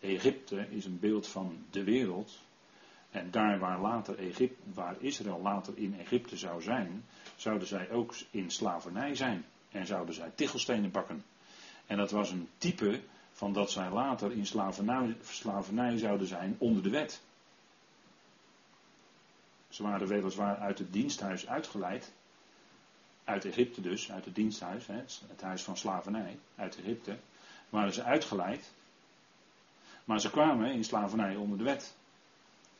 Egypte 0.00 0.66
is 0.70 0.84
een 0.84 0.98
beeld 0.98 1.26
van 1.28 1.64
de 1.70 1.84
wereld. 1.84 2.38
En 3.10 3.30
daar 3.30 3.58
waar, 3.58 3.80
later 3.80 4.18
Egypte, 4.18 4.62
waar 4.74 4.96
Israël 5.00 5.40
later 5.40 5.78
in 5.78 5.98
Egypte 5.98 6.36
zou 6.36 6.62
zijn, 6.62 7.04
zouden 7.36 7.68
zij 7.68 7.90
ook 7.90 8.14
in 8.30 8.50
slavernij 8.50 9.14
zijn. 9.14 9.44
En 9.70 9.86
zouden 9.86 10.14
zij 10.14 10.30
tichelstenen 10.34 10.90
bakken. 10.90 11.24
En 11.86 11.96
dat 11.96 12.10
was 12.10 12.30
een 12.30 12.48
type 12.58 13.00
van 13.34 13.52
dat 13.52 13.70
zij 13.70 13.90
later 13.90 14.32
in 14.32 14.46
slavernij, 14.46 15.98
zouden 15.98 16.26
zijn 16.26 16.56
onder 16.58 16.82
de 16.82 16.90
wet. 16.90 17.22
Ze 19.68 19.82
waren 19.82 20.08
weliswaar 20.08 20.58
uit 20.58 20.78
het 20.78 20.92
diensthuis 20.92 21.46
uitgeleid. 21.46 22.12
Uit 23.24 23.44
Egypte 23.44 23.80
dus, 23.80 24.12
uit 24.12 24.24
het 24.24 24.34
diensthuis, 24.34 24.86
het 25.28 25.40
huis 25.40 25.62
van 25.62 25.76
slavernij, 25.76 26.38
uit 26.56 26.76
Egypte. 26.76 27.16
Waren 27.68 27.92
ze 27.92 28.02
uitgeleid. 28.02 28.72
Maar 30.04 30.20
ze 30.20 30.30
kwamen 30.30 30.72
in 30.72 30.84
slavernij 30.84 31.36
onder 31.36 31.58
de 31.58 31.64
wet. 31.64 31.94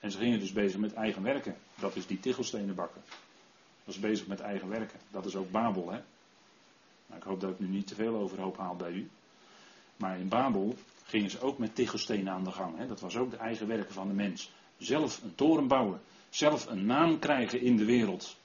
En 0.01 0.11
ze 0.11 0.19
gingen 0.19 0.39
dus 0.39 0.53
bezig 0.53 0.81
met 0.81 0.95
eigen 0.95 1.23
werken. 1.23 1.57
Dat 1.75 1.97
is 1.97 2.07
die 2.07 2.21
tichelstenen 2.21 2.75
bakken. 2.75 3.03
Dat 3.85 3.95
is 3.95 4.01
bezig 4.01 4.27
met 4.27 4.41
eigen 4.41 4.69
werken. 4.69 5.01
Dat 5.11 5.27
is 5.27 5.37
ook 5.37 5.51
Babel, 5.51 5.91
hè. 5.91 6.01
Nou, 7.07 7.21
ik 7.21 7.23
hoop 7.23 7.41
dat 7.41 7.51
ik 7.51 7.59
nu 7.59 7.67
niet 7.67 7.87
te 7.87 7.95
veel 7.95 8.17
overhoop 8.17 8.57
haal 8.57 8.77
bij 8.77 8.93
u. 8.93 9.11
Maar 9.97 10.19
in 10.19 10.29
Babel 10.29 10.77
gingen 11.05 11.31
ze 11.31 11.41
ook 11.41 11.59
met 11.59 11.75
tichelstenen 11.75 12.33
aan 12.33 12.45
de 12.45 12.51
gang. 12.51 12.79
Hè. 12.79 12.87
Dat 12.87 13.01
was 13.01 13.17
ook 13.17 13.31
de 13.31 13.37
eigen 13.37 13.67
werken 13.67 13.95
van 13.95 14.09
de 14.09 14.15
mens. 14.15 14.53
Zelf 14.79 15.23
een 15.23 15.35
toren 15.35 15.67
bouwen. 15.67 16.01
Zelf 16.29 16.67
een 16.67 16.87
naam 16.87 17.19
krijgen 17.19 17.61
in 17.61 17.77
de 17.77 17.85
wereld. 17.85 18.37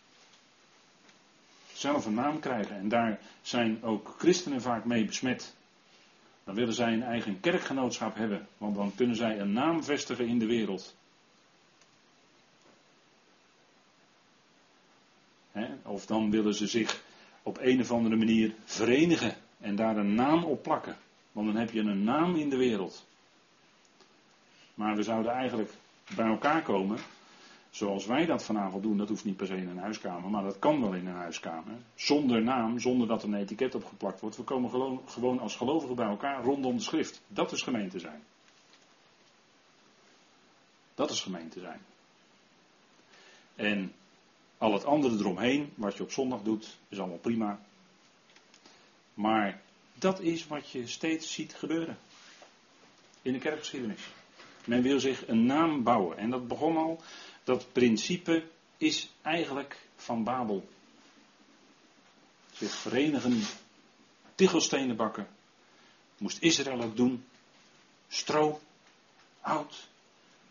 Zelf 1.73 2.05
een 2.05 2.13
naam 2.13 2.39
krijgen. 2.39 2.75
En 2.75 2.89
daar 2.89 3.19
zijn 3.41 3.83
ook 3.83 4.15
christenen 4.17 4.61
vaak 4.61 4.85
mee 4.85 5.05
besmet. 5.05 5.55
Dan 6.43 6.55
willen 6.55 6.73
zij 6.73 6.93
een 6.93 7.03
eigen 7.03 7.39
kerkgenootschap 7.39 8.15
hebben. 8.15 8.47
Want 8.57 8.75
dan 8.75 8.95
kunnen 8.95 9.15
zij 9.15 9.39
een 9.39 9.53
naam 9.53 9.83
vestigen 9.83 10.27
in 10.27 10.39
de 10.39 10.45
wereld. 10.45 10.95
Of 15.83 16.05
dan 16.05 16.31
willen 16.31 16.53
ze 16.53 16.67
zich 16.67 17.03
op 17.43 17.57
een 17.61 17.81
of 17.81 17.91
andere 17.91 18.15
manier 18.15 18.53
verenigen 18.65 19.35
en 19.59 19.75
daar 19.75 19.97
een 19.97 20.13
naam 20.13 20.43
op 20.43 20.63
plakken. 20.63 20.97
Want 21.31 21.47
dan 21.47 21.55
heb 21.55 21.71
je 21.71 21.79
een 21.79 22.03
naam 22.03 22.35
in 22.35 22.49
de 22.49 22.57
wereld. 22.57 23.07
Maar 24.73 24.95
we 24.95 25.03
zouden 25.03 25.31
eigenlijk 25.31 25.73
bij 26.15 26.25
elkaar 26.25 26.61
komen, 26.61 26.97
zoals 27.69 28.05
wij 28.05 28.25
dat 28.25 28.43
vanavond 28.43 28.83
doen, 28.83 28.97
dat 28.97 29.09
hoeft 29.09 29.25
niet 29.25 29.37
per 29.37 29.47
se 29.47 29.55
in 29.55 29.67
een 29.67 29.77
huiskamer, 29.77 30.29
maar 30.29 30.43
dat 30.43 30.59
kan 30.59 30.81
wel 30.81 30.93
in 30.93 31.07
een 31.07 31.15
huiskamer. 31.15 31.73
Zonder 31.95 32.43
naam, 32.43 32.79
zonder 32.79 33.07
dat 33.07 33.23
er 33.23 33.29
een 33.29 33.39
etiket 33.39 33.75
op 33.75 33.85
geplakt 33.85 34.19
wordt. 34.19 34.37
We 34.37 34.43
komen 34.43 34.69
gewoon 35.07 35.39
als 35.39 35.55
gelovigen 35.55 35.95
bij 35.95 36.07
elkaar 36.07 36.43
rondom 36.43 36.75
de 36.75 36.83
schrift. 36.83 37.21
Dat 37.27 37.51
is 37.51 37.61
gemeente 37.61 37.99
zijn. 37.99 38.23
Dat 40.95 41.09
is 41.11 41.21
gemeente 41.21 41.59
zijn. 41.59 41.79
En 43.55 43.93
al 44.57 44.73
het 44.73 44.85
andere 44.85 45.17
eromheen, 45.17 45.73
wat 45.75 45.97
je 45.97 46.03
op 46.03 46.11
zondag 46.11 46.41
doet, 46.41 46.77
is 46.89 46.99
allemaal 46.99 47.17
prima. 47.17 47.59
Maar 49.13 49.61
dat 49.99 50.19
is 50.19 50.47
wat 50.47 50.69
je 50.69 50.87
steeds 50.87 51.33
ziet 51.33 51.53
gebeuren. 51.53 51.97
In 53.21 53.33
de 53.33 53.39
kerkgeschiedenis. 53.39 54.01
Men 54.65 54.81
wil 54.81 54.99
zich 54.99 55.27
een 55.27 55.45
naam 55.45 55.83
bouwen. 55.83 56.17
En 56.17 56.29
dat 56.29 56.47
begon 56.47 56.77
al. 56.77 57.01
Dat 57.43 57.71
principe 57.71 58.43
is 58.77 59.09
eigenlijk 59.21 59.87
van 59.95 60.23
Babel. 60.23 60.69
Zich 62.51 62.71
verenigen. 62.71 63.41
Tichelstenen 64.35 64.95
bakken. 64.95 65.27
Moest 66.17 66.41
Israël 66.41 66.81
ook 66.81 66.95
doen. 66.95 67.25
Stro. 68.07 68.59
Hout. 69.39 69.87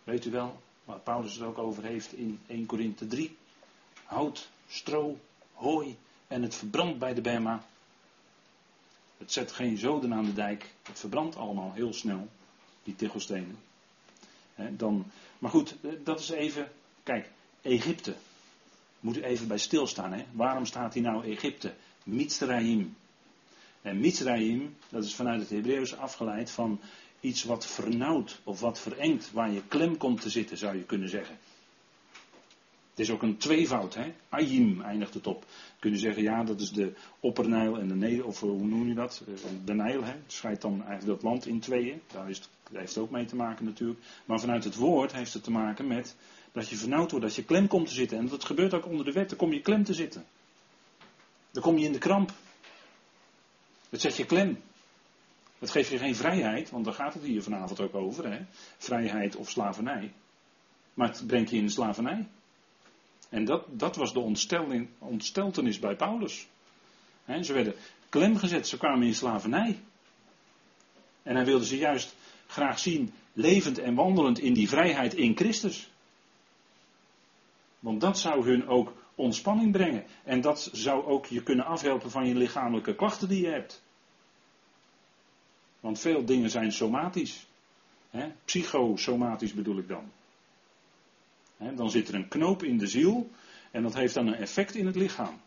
Weet 0.04 0.24
u 0.24 0.30
wel. 0.30 0.62
Waar 0.84 0.98
Paulus 0.98 1.32
het 1.32 1.42
ook 1.42 1.58
over 1.58 1.84
heeft 1.84 2.12
in 2.12 2.40
1 2.46 2.66
Korinthe 2.66 3.06
3 3.06 3.36
hout, 4.08 4.48
stro, 4.68 5.18
hooi 5.54 5.96
en 6.26 6.42
het 6.42 6.54
verbrandt 6.54 6.98
bij 6.98 7.14
de 7.14 7.20
Bema. 7.20 7.64
Het 9.18 9.32
zet 9.32 9.52
geen 9.52 9.78
zoden 9.78 10.14
aan 10.14 10.24
de 10.24 10.34
dijk. 10.34 10.74
Het 10.82 10.98
verbrandt 10.98 11.36
allemaal 11.36 11.72
heel 11.72 11.92
snel, 11.92 12.28
die 12.82 12.96
tichelstenen. 12.96 13.58
dan, 14.70 15.10
maar 15.38 15.50
goed, 15.50 15.76
eh, 15.82 15.90
dat 16.04 16.20
is 16.20 16.28
even. 16.28 16.70
Kijk, 17.02 17.30
Egypte. 17.62 18.14
Moet 19.00 19.16
u 19.16 19.22
even 19.22 19.48
bij 19.48 19.58
stilstaan. 19.58 20.24
Waarom 20.32 20.66
staat 20.66 20.94
hier 20.94 21.02
nou 21.02 21.24
Egypte? 21.24 21.74
Mitzrayim. 22.04 22.96
En 23.82 24.00
Mitzrayim, 24.00 24.76
dat 24.88 25.04
is 25.04 25.14
vanuit 25.14 25.40
het 25.40 25.50
Hebreeuws 25.50 25.96
afgeleid 25.96 26.50
van 26.50 26.80
iets 27.20 27.44
wat 27.44 27.66
vernauwt 27.66 28.40
of 28.44 28.60
wat 28.60 28.80
verengt, 28.80 29.32
waar 29.32 29.50
je 29.50 29.62
klem 29.68 29.96
komt 29.96 30.20
te 30.20 30.30
zitten, 30.30 30.56
zou 30.56 30.76
je 30.76 30.84
kunnen 30.84 31.08
zeggen. 31.08 31.38
Het 32.98 33.06
is 33.06 33.12
ook 33.12 33.22
een 33.22 33.36
tweevoud, 33.36 33.94
hè? 33.94 34.14
Ayim 34.28 34.80
eindigt 34.80 35.14
het 35.14 35.26
op. 35.26 35.44
Kun 35.78 35.90
je 35.90 35.98
zeggen, 35.98 36.22
ja, 36.22 36.44
dat 36.44 36.60
is 36.60 36.72
de 36.72 36.92
Oppernijl 37.20 37.78
en 37.78 37.88
de 37.88 37.94
Nijl, 37.94 38.24
of 38.24 38.40
hoe 38.40 38.66
noem 38.66 38.88
je 38.88 38.94
dat? 38.94 39.22
Eh, 39.26 39.50
de 39.64 39.74
Nijl, 39.74 40.04
hè? 40.04 40.14
Scheidt 40.26 40.62
dan 40.62 40.84
eigenlijk 40.84 41.06
dat 41.06 41.22
land 41.22 41.46
in 41.46 41.60
tweeën. 41.60 42.00
Daar, 42.12 42.30
is 42.30 42.48
heeft 42.72 42.94
het 42.94 43.04
ook 43.04 43.10
mee 43.10 43.24
te 43.24 43.36
maken 43.36 43.64
natuurlijk. 43.64 44.00
Maar 44.24 44.40
vanuit 44.40 44.64
het 44.64 44.74
woord 44.74 45.12
heeft 45.12 45.32
het 45.32 45.44
te 45.44 45.50
maken 45.50 45.86
met 45.86 46.16
dat 46.52 46.68
je 46.68 46.76
vernauwd 46.76 47.10
wordt, 47.10 47.26
dat 47.26 47.34
je 47.34 47.44
klem 47.44 47.66
komt 47.66 47.86
te 47.86 47.94
zitten. 47.94 48.18
En 48.18 48.28
dat 48.28 48.44
gebeurt 48.44 48.74
ook 48.74 48.86
onder 48.86 49.04
de 49.04 49.12
wet, 49.12 49.28
dan 49.28 49.38
kom 49.38 49.52
je 49.52 49.60
klem 49.60 49.84
te 49.84 49.94
zitten. 49.94 50.24
Dan 51.50 51.62
kom 51.62 51.78
je 51.78 51.86
in 51.86 51.92
de 51.92 51.98
kramp. 51.98 52.32
Dat 53.88 54.00
zet 54.00 54.16
je 54.16 54.26
klem. 54.26 54.58
Dat 55.58 55.70
geeft 55.70 55.90
je 55.90 55.98
geen 55.98 56.16
vrijheid, 56.16 56.70
want 56.70 56.84
daar 56.84 56.94
gaat 56.94 57.14
het 57.14 57.22
hier 57.22 57.42
vanavond 57.42 57.80
ook 57.80 57.94
over, 57.94 58.30
hè? 58.30 58.38
Vrijheid 58.78 59.36
of 59.36 59.50
slavernij. 59.50 60.12
Maar 60.94 61.08
het 61.08 61.26
brengt 61.26 61.50
je 61.50 61.56
in 61.56 61.64
de 61.64 61.72
slavernij. 61.72 62.26
En 63.28 63.44
dat, 63.44 63.64
dat 63.70 63.96
was 63.96 64.12
de 64.12 64.34
ontsteltenis 64.98 65.78
bij 65.78 65.96
Paulus. 65.96 66.46
ze 67.42 67.52
werden 67.52 67.74
klemgezet, 68.08 68.68
ze 68.68 68.76
kwamen 68.76 69.06
in 69.06 69.14
slavernij. 69.14 69.80
En 71.22 71.34
hij 71.34 71.44
wilde 71.44 71.66
ze 71.66 71.76
juist 71.76 72.14
graag 72.46 72.78
zien 72.78 73.12
levend 73.32 73.78
en 73.78 73.94
wandelend 73.94 74.38
in 74.38 74.52
die 74.52 74.68
vrijheid 74.68 75.14
in 75.14 75.36
Christus. 75.36 75.90
Want 77.78 78.00
dat 78.00 78.18
zou 78.18 78.44
hun 78.44 78.68
ook 78.68 78.92
ontspanning 79.14 79.72
brengen. 79.72 80.04
En 80.24 80.40
dat 80.40 80.70
zou 80.72 81.04
ook 81.04 81.26
je 81.26 81.42
kunnen 81.42 81.64
afhelpen 81.64 82.10
van 82.10 82.26
je 82.26 82.34
lichamelijke 82.34 82.94
klachten 82.94 83.28
die 83.28 83.42
je 83.42 83.50
hebt. 83.50 83.82
Want 85.80 85.98
veel 85.98 86.24
dingen 86.24 86.50
zijn 86.50 86.72
somatisch. 86.72 87.46
psychosomatisch 88.44 89.52
bedoel 89.52 89.78
ik 89.78 89.88
dan 89.88 90.12
dan 91.58 91.90
zit 91.90 92.08
er 92.08 92.14
een 92.14 92.28
knoop 92.28 92.62
in 92.62 92.78
de 92.78 92.86
ziel 92.86 93.30
en 93.70 93.82
dat 93.82 93.94
heeft 93.94 94.14
dan 94.14 94.26
een 94.26 94.34
effect 94.34 94.74
in 94.74 94.86
het 94.86 94.96
lichaam. 94.96 95.40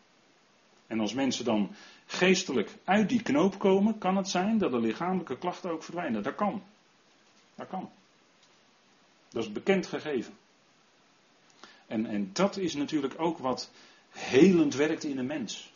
En 0.86 1.00
als 1.00 1.14
mensen 1.14 1.44
dan 1.44 1.74
geestelijk 2.06 2.70
uit 2.84 3.08
die 3.08 3.22
knoop 3.22 3.58
komen, 3.58 3.98
kan 3.98 4.16
het 4.16 4.28
zijn 4.28 4.58
dat 4.58 4.70
de 4.70 4.80
lichamelijke 4.80 5.38
klachten 5.38 5.70
ook 5.70 5.82
verdwijnen. 5.82 6.22
Dat 6.22 6.34
kan. 6.34 6.62
Dat 7.54 7.68
kan. 7.68 7.90
Dat 9.28 9.44
is 9.44 9.52
bekend 9.52 9.86
gegeven. 9.86 10.34
En, 11.86 12.06
en 12.06 12.30
dat 12.32 12.56
is 12.56 12.74
natuurlijk 12.74 13.14
ook 13.16 13.38
wat 13.38 13.70
helend 14.10 14.74
werkt 14.74 15.04
in 15.04 15.18
een 15.18 15.26
mens. 15.26 15.72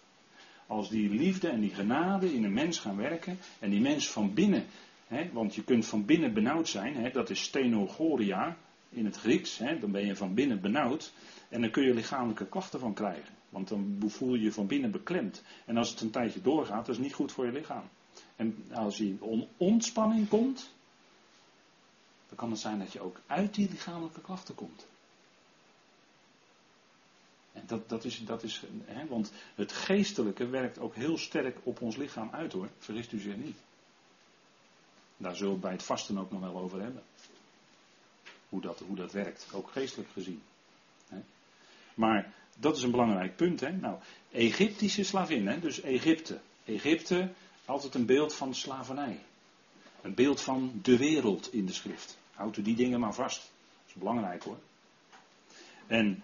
Als 0.67 0.89
die 0.89 1.11
liefde 1.11 1.49
en 1.49 1.61
die 1.61 1.75
genade 1.75 2.35
in 2.35 2.45
een 2.45 2.53
mens 2.53 2.79
gaan 2.79 2.97
werken 2.97 3.39
en 3.59 3.71
die 3.71 3.81
mens 3.81 4.11
van 4.11 4.35
binnen, 4.35 4.67
hè, 5.07 5.31
want 5.33 5.55
je 5.55 5.65
kunt 5.65 5.87
van 5.87 6.05
binnen 6.05 6.33
benauwd 6.33 6.69
zijn, 6.69 6.97
hè, 6.97 7.11
dat 7.11 7.31
is 7.31 7.43
stenogoria, 7.43 8.57
in 8.89 9.05
het 9.05 9.17
Grieks, 9.17 9.59
hè, 9.59 9.79
dan 9.79 9.91
ben 9.91 10.07
je 10.07 10.17
van 10.17 10.35
binnen 10.35 10.61
benauwd 10.61 11.13
en 11.49 11.61
dan 11.61 11.71
kun 11.71 11.83
je 11.83 11.95
lichamelijke 11.95 12.47
klachten 12.47 12.81
van 12.81 12.95
krijgen. 12.95 13.35
Want 13.49 13.69
dan 13.69 14.03
voel 14.07 14.35
je 14.35 14.43
je 14.43 14.53
van 14.53 14.67
binnen 14.67 14.91
beklemd. 14.91 15.43
En 15.65 15.77
als 15.77 15.91
het 15.91 16.01
een 16.01 16.11
tijdje 16.11 16.41
doorgaat, 16.41 16.87
dat 16.87 16.95
is 16.95 17.03
niet 17.03 17.15
goed 17.15 17.33
voor 17.33 17.47
je 17.47 17.53
lichaam. 17.53 17.89
En 18.37 18.65
als 18.73 18.97
je 18.97 19.05
in 19.05 19.49
ontspanning 19.57 20.29
komt, 20.29 20.75
dan 22.29 22.37
kan 22.37 22.51
het 22.51 22.61
zijn 22.61 22.79
dat 22.79 22.93
je 22.93 23.01
ook 23.01 23.21
uit 23.27 23.55
die 23.55 23.71
lichamelijke 23.71 24.21
klachten 24.21 24.55
komt. 24.55 24.87
En 27.53 27.63
dat, 27.67 27.89
dat 27.89 28.05
is, 28.05 28.25
dat 28.25 28.43
is 28.43 28.63
hè, 28.85 29.07
want 29.07 29.33
het 29.55 29.73
geestelijke 29.73 30.47
werkt 30.47 30.79
ook 30.79 30.95
heel 30.95 31.19
sterk 31.19 31.59
op 31.63 31.81
ons 31.81 31.97
lichaam 31.97 32.31
uit 32.33 32.53
hoor, 32.53 32.69
vergist 32.79 33.13
u 33.13 33.19
zich 33.19 33.37
niet. 33.37 33.59
Daar 35.17 35.37
zullen 35.37 35.53
we 35.53 35.59
bij 35.59 35.73
het 35.73 35.83
vasten 35.83 36.19
ook 36.19 36.31
nog 36.31 36.41
wel 36.41 36.59
over 36.59 36.81
hebben 36.83 37.03
hoe 38.49 38.61
dat, 38.61 38.83
hoe 38.87 38.97
dat 38.97 39.13
werkt, 39.13 39.49
ook 39.53 39.71
geestelijk 39.71 40.11
gezien. 40.11 40.43
Maar 41.95 42.33
dat 42.59 42.77
is 42.77 42.83
een 42.83 42.91
belangrijk 42.91 43.37
punt. 43.37 43.61
Hè? 43.61 43.73
Nou, 43.73 43.99
Egyptische 44.31 45.05
slavin, 45.05 45.47
hè? 45.47 45.61
dus 45.61 45.81
Egypte. 45.81 46.41
Egypte, 46.65 47.33
altijd 47.65 47.95
een 47.95 48.07
beeld 48.07 48.35
van 48.35 48.55
slavernij. 48.55 49.21
Een 50.03 50.15
beeld 50.15 50.41
van 50.41 50.81
de 50.83 50.97
wereld 50.97 51.53
in 51.53 51.67
de 51.67 51.73
schrift. 51.73 52.19
Houdt 52.33 52.57
u 52.57 52.63
die 52.63 52.77
dingen 52.77 53.01
maar 53.01 53.15
vast. 53.15 53.39
Dat 53.39 53.87
is 53.87 53.95
belangrijk 53.95 54.43
hoor. 54.43 54.59
En 55.87 56.23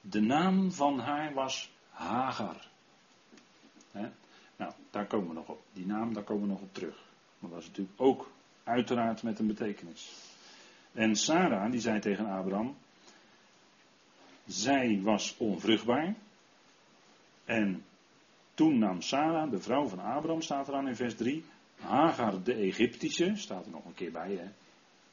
de 0.00 0.20
naam 0.20 0.72
van 0.72 0.98
haar 0.98 1.34
was 1.34 1.70
Hagar. 1.90 2.68
Hè? 3.92 4.08
Nou, 4.56 4.72
daar 4.90 5.06
komen 5.06 5.28
we 5.28 5.34
nog 5.34 5.48
op. 5.48 5.62
Die 5.72 5.86
naam, 5.86 6.12
daar 6.14 6.22
komen 6.22 6.42
we 6.42 6.48
nog 6.48 6.60
op 6.60 6.74
terug. 6.74 7.04
Maar 7.38 7.50
dat 7.50 7.60
is 7.60 7.66
natuurlijk 7.66 8.00
ook 8.00 8.30
uiteraard 8.64 9.22
met 9.22 9.38
een 9.38 9.46
betekenis. 9.46 10.10
En 10.92 11.16
Sarah, 11.16 11.70
die 11.70 11.80
zei 11.80 12.00
tegen 12.00 12.26
Abraham, 12.26 12.76
zij 14.46 15.00
was 15.02 15.34
onvruchtbaar. 15.38 16.14
En 17.44 17.84
toen 18.54 18.78
nam 18.78 19.02
Sarah, 19.02 19.50
de 19.50 19.60
vrouw 19.60 19.86
van 19.86 19.98
Abraham, 19.98 20.42
staat 20.42 20.68
er 20.68 20.74
aan 20.74 20.88
in 20.88 20.96
vers 20.96 21.14
3, 21.14 21.44
Hagar 21.76 22.42
de 22.42 22.54
Egyptische, 22.54 23.32
staat 23.36 23.64
er 23.64 23.70
nog 23.70 23.84
een 23.84 23.94
keer 23.94 24.12
bij, 24.12 24.32
hè. 24.32 24.48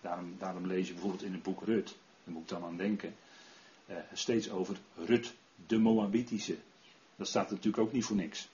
Daarom, 0.02 0.36
daarom 0.38 0.68
lees 0.68 0.88
je 0.88 0.94
bijvoorbeeld 0.94 1.24
in 1.24 1.34
het 1.34 1.44
boek 1.44 1.64
Rut, 1.64 1.98
daar 2.24 2.34
moet 2.34 2.42
ik 2.42 2.48
dan 2.48 2.64
aan 2.64 2.78
denken, 2.78 3.16
eh, 3.86 3.98
steeds 4.14 4.50
over 4.50 4.78
Rut 4.96 5.34
de 5.68 5.78
Moabitische. 5.78 6.58
Dat 7.16 7.28
staat 7.28 7.50
natuurlijk 7.50 7.84
ook 7.84 7.92
niet 7.92 8.06
voor 8.06 8.16
niks. 8.16 8.48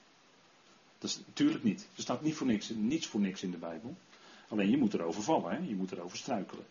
Dat 0.97 1.09
is 1.09 1.19
natuurlijk 1.25 1.63
niet. 1.63 1.87
Er 1.95 2.01
staat 2.01 2.21
niet 2.21 2.35
voor 2.35 2.47
niks, 2.47 2.69
niets 2.69 3.07
voor 3.07 3.19
niks 3.19 3.43
in 3.43 3.51
de 3.51 3.57
Bijbel. 3.57 3.95
Alleen 4.47 4.69
je 4.69 4.77
moet 4.77 4.93
erover 4.93 5.23
vallen, 5.23 5.51
hè? 5.51 5.57
je 5.57 5.75
moet 5.75 5.91
erover 5.91 6.17
struikelen. 6.17 6.65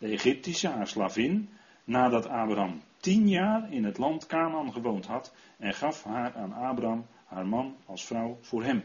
De 0.00 0.06
Egyptische, 0.06 0.68
haar 0.68 0.88
slavin, 0.88 1.48
nadat 1.84 2.26
Abraham 2.26 2.82
tien 3.00 3.28
jaar 3.28 3.72
in 3.72 3.84
het 3.84 3.98
land 3.98 4.26
Canaan 4.26 4.72
gewoond 4.72 5.06
had 5.06 5.32
en 5.56 5.74
gaf 5.74 6.04
haar 6.04 6.34
aan 6.34 6.52
Abraham, 6.52 7.06
haar 7.26 7.46
man, 7.46 7.76
als 7.86 8.06
vrouw 8.06 8.38
voor 8.40 8.64
hem. 8.64 8.84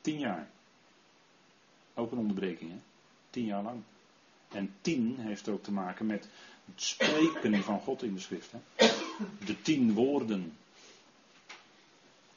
Tien 0.00 0.18
jaar. 0.18 0.48
Ook 1.94 2.12
een 2.12 2.18
onderbreking, 2.18 2.70
hè? 2.70 2.76
Tien 3.30 3.44
jaar 3.44 3.62
lang. 3.62 3.82
En 4.48 4.74
tien 4.80 5.16
heeft 5.18 5.48
ook 5.48 5.62
te 5.62 5.72
maken 5.72 6.06
met 6.06 6.28
het 6.64 6.82
spreken 6.82 7.62
van 7.62 7.80
God 7.80 8.02
in 8.02 8.14
de 8.14 8.20
schrift. 8.20 8.52
Hè? 8.52 8.86
De 9.44 9.62
tien 9.62 9.92
woorden. 9.92 10.56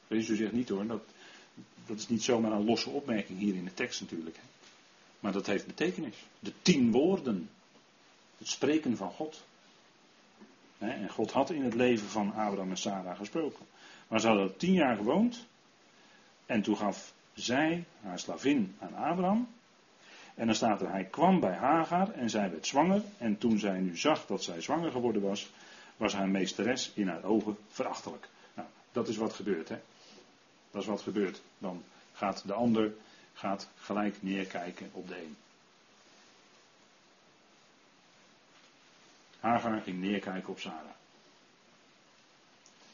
U 0.08 0.22
zegt 0.22 0.52
niet 0.52 0.68
hoor, 0.68 0.86
dat, 0.86 1.02
dat 1.86 1.98
is 1.98 2.08
niet 2.08 2.22
zomaar 2.22 2.52
een 2.52 2.64
losse 2.64 2.90
opmerking 2.90 3.38
hier 3.38 3.54
in 3.54 3.64
de 3.64 3.74
tekst 3.74 4.00
natuurlijk. 4.00 4.36
Hè? 4.36 4.57
Maar 5.20 5.32
dat 5.32 5.46
heeft 5.46 5.66
betekenis. 5.66 6.16
De 6.38 6.52
tien 6.62 6.90
woorden. 6.90 7.50
Het 8.38 8.48
spreken 8.48 8.96
van 8.96 9.10
God. 9.10 9.44
En 10.78 11.08
God 11.08 11.32
had 11.32 11.50
in 11.50 11.62
het 11.62 11.74
leven 11.74 12.08
van 12.08 12.28
Abraham 12.28 12.70
en 12.70 12.76
Sarah 12.76 13.16
gesproken. 13.16 13.66
Maar 14.08 14.20
ze 14.20 14.26
hadden 14.26 14.56
tien 14.56 14.72
jaar 14.72 14.96
gewoond. 14.96 15.46
En 16.46 16.62
toen 16.62 16.76
gaf 16.76 17.12
zij 17.34 17.84
haar 18.00 18.18
slavin 18.18 18.74
aan 18.78 18.94
Abraham. 18.94 19.48
En 20.34 20.46
dan 20.46 20.54
staat 20.54 20.80
er, 20.80 20.90
hij 20.90 21.04
kwam 21.04 21.40
bij 21.40 21.54
Hagar 21.54 22.12
en 22.12 22.30
zij 22.30 22.50
werd 22.50 22.66
zwanger. 22.66 23.02
En 23.18 23.38
toen 23.38 23.58
zij 23.58 23.78
nu 23.78 23.96
zag 23.96 24.26
dat 24.26 24.42
zij 24.42 24.60
zwanger 24.60 24.90
geworden 24.90 25.22
was, 25.22 25.50
was 25.96 26.12
haar 26.14 26.28
meesteres 26.28 26.92
in 26.94 27.08
haar 27.08 27.24
ogen 27.24 27.56
verachtelijk. 27.68 28.28
Nou, 28.54 28.68
dat 28.92 29.08
is 29.08 29.16
wat 29.16 29.32
gebeurt, 29.32 29.68
hè. 29.68 29.78
Dat 30.70 30.82
is 30.82 30.88
wat 30.88 31.00
gebeurt. 31.00 31.42
Dan 31.58 31.82
gaat 32.12 32.46
de 32.46 32.52
ander 32.52 32.92
gaat 33.38 33.68
gelijk 33.80 34.22
neerkijken 34.22 34.90
op 34.92 35.08
de 35.08 35.22
een. 35.22 35.36
Hagar 39.40 39.80
ging 39.80 40.00
neerkijken 40.00 40.48
op 40.48 40.58
Sarah. 40.58 40.90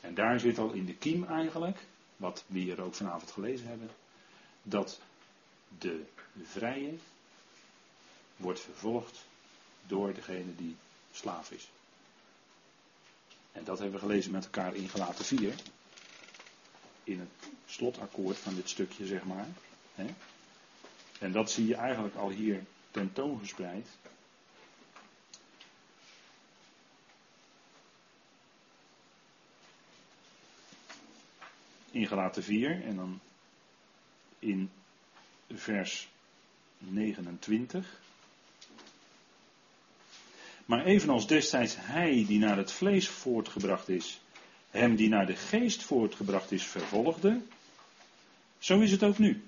En 0.01 0.15
daar 0.15 0.41
zit 0.41 0.59
al 0.59 0.73
in 0.73 0.85
de 0.87 0.95
kiem 0.95 1.25
eigenlijk, 1.25 1.79
wat 2.17 2.45
we 2.47 2.59
hier 2.59 2.81
ook 2.83 2.95
vanavond 2.95 3.31
gelezen 3.31 3.69
hebben, 3.69 3.91
dat 4.63 5.01
de 5.79 6.05
vrije 6.43 6.95
wordt 8.37 8.61
vervolgd 8.61 9.25
door 9.87 10.15
degene 10.15 10.57
die 10.57 10.77
slaaf 11.13 11.51
is. 11.51 11.69
En 13.53 13.65
dat 13.65 13.79
hebben 13.79 14.01
we 14.01 14.07
gelezen 14.07 14.33
met 14.33 14.45
elkaar 14.45 14.75
in 14.75 14.89
gelaten 14.89 15.25
4. 15.25 15.55
In 17.05 17.21
het 17.21 17.51
slotakkoord 17.67 18.39
van 18.39 18.55
dit 18.55 18.69
stukje, 18.69 19.07
zeg 19.07 19.25
maar. 19.25 19.47
En 21.25 21.33
dat 21.33 21.51
zie 21.51 21.67
je 21.67 21.75
eigenlijk 21.75 22.15
al 22.15 22.31
hier 22.31 22.65
tentoongespreid. 22.91 23.89
In 31.91 32.07
gelaten 32.07 32.43
4 32.43 32.85
en 32.85 32.97
dan 32.97 33.21
in 34.39 34.71
vers 35.53 36.09
29. 36.79 38.01
Maar 40.65 40.85
evenals 40.85 41.27
destijds 41.27 41.75
hij 41.79 42.25
die 42.27 42.39
naar 42.39 42.57
het 42.57 42.73
vlees 42.73 43.09
voortgebracht 43.09 43.89
is, 43.89 44.21
hem 44.71 44.97
die 44.97 45.09
naar 45.09 45.27
de 45.27 45.37
geest 45.37 45.83
voortgebracht 45.83 46.53
is, 46.53 46.65
vervolgde, 46.65 47.41
zo 48.59 48.81
is 48.81 48.91
het 48.91 49.03
ook 49.03 49.19
nu. 49.19 49.45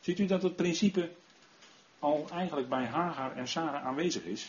Ziet 0.00 0.18
u 0.18 0.26
dat 0.26 0.42
het 0.42 0.56
principe 0.56 1.10
al 1.98 2.28
eigenlijk 2.32 2.68
bij 2.68 2.84
Hagar 2.84 3.36
en 3.36 3.48
Sarah 3.48 3.86
aanwezig 3.86 4.24
is? 4.24 4.48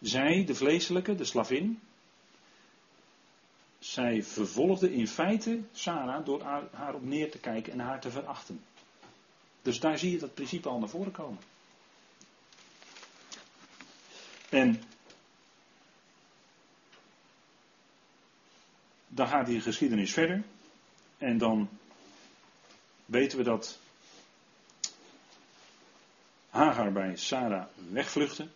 Zij, 0.00 0.44
de 0.44 0.54
vleeselijke, 0.54 1.14
de 1.14 1.24
slavin, 1.24 1.80
zij 3.78 4.22
vervolgde 4.22 4.94
in 4.94 5.08
feite 5.08 5.60
Sarah 5.72 6.24
door 6.24 6.42
haar 6.72 6.94
op 6.94 7.04
neer 7.04 7.30
te 7.30 7.38
kijken 7.38 7.72
en 7.72 7.78
haar 7.78 8.00
te 8.00 8.10
verachten. 8.10 8.64
Dus 9.62 9.80
daar 9.80 9.98
zie 9.98 10.10
je 10.10 10.18
dat 10.18 10.34
principe 10.34 10.68
al 10.68 10.78
naar 10.78 10.88
voren 10.88 11.12
komen. 11.12 11.38
En 14.48 14.82
dan 19.08 19.28
gaat 19.28 19.46
die 19.46 19.60
geschiedenis 19.60 20.12
verder. 20.12 20.42
En 21.18 21.38
dan 21.38 21.68
weten 23.04 23.38
we 23.38 23.44
dat 23.44 23.78
Hagar 26.56 26.92
bij 26.92 27.16
Sarah 27.16 27.66
wegvluchtte. 27.90 28.48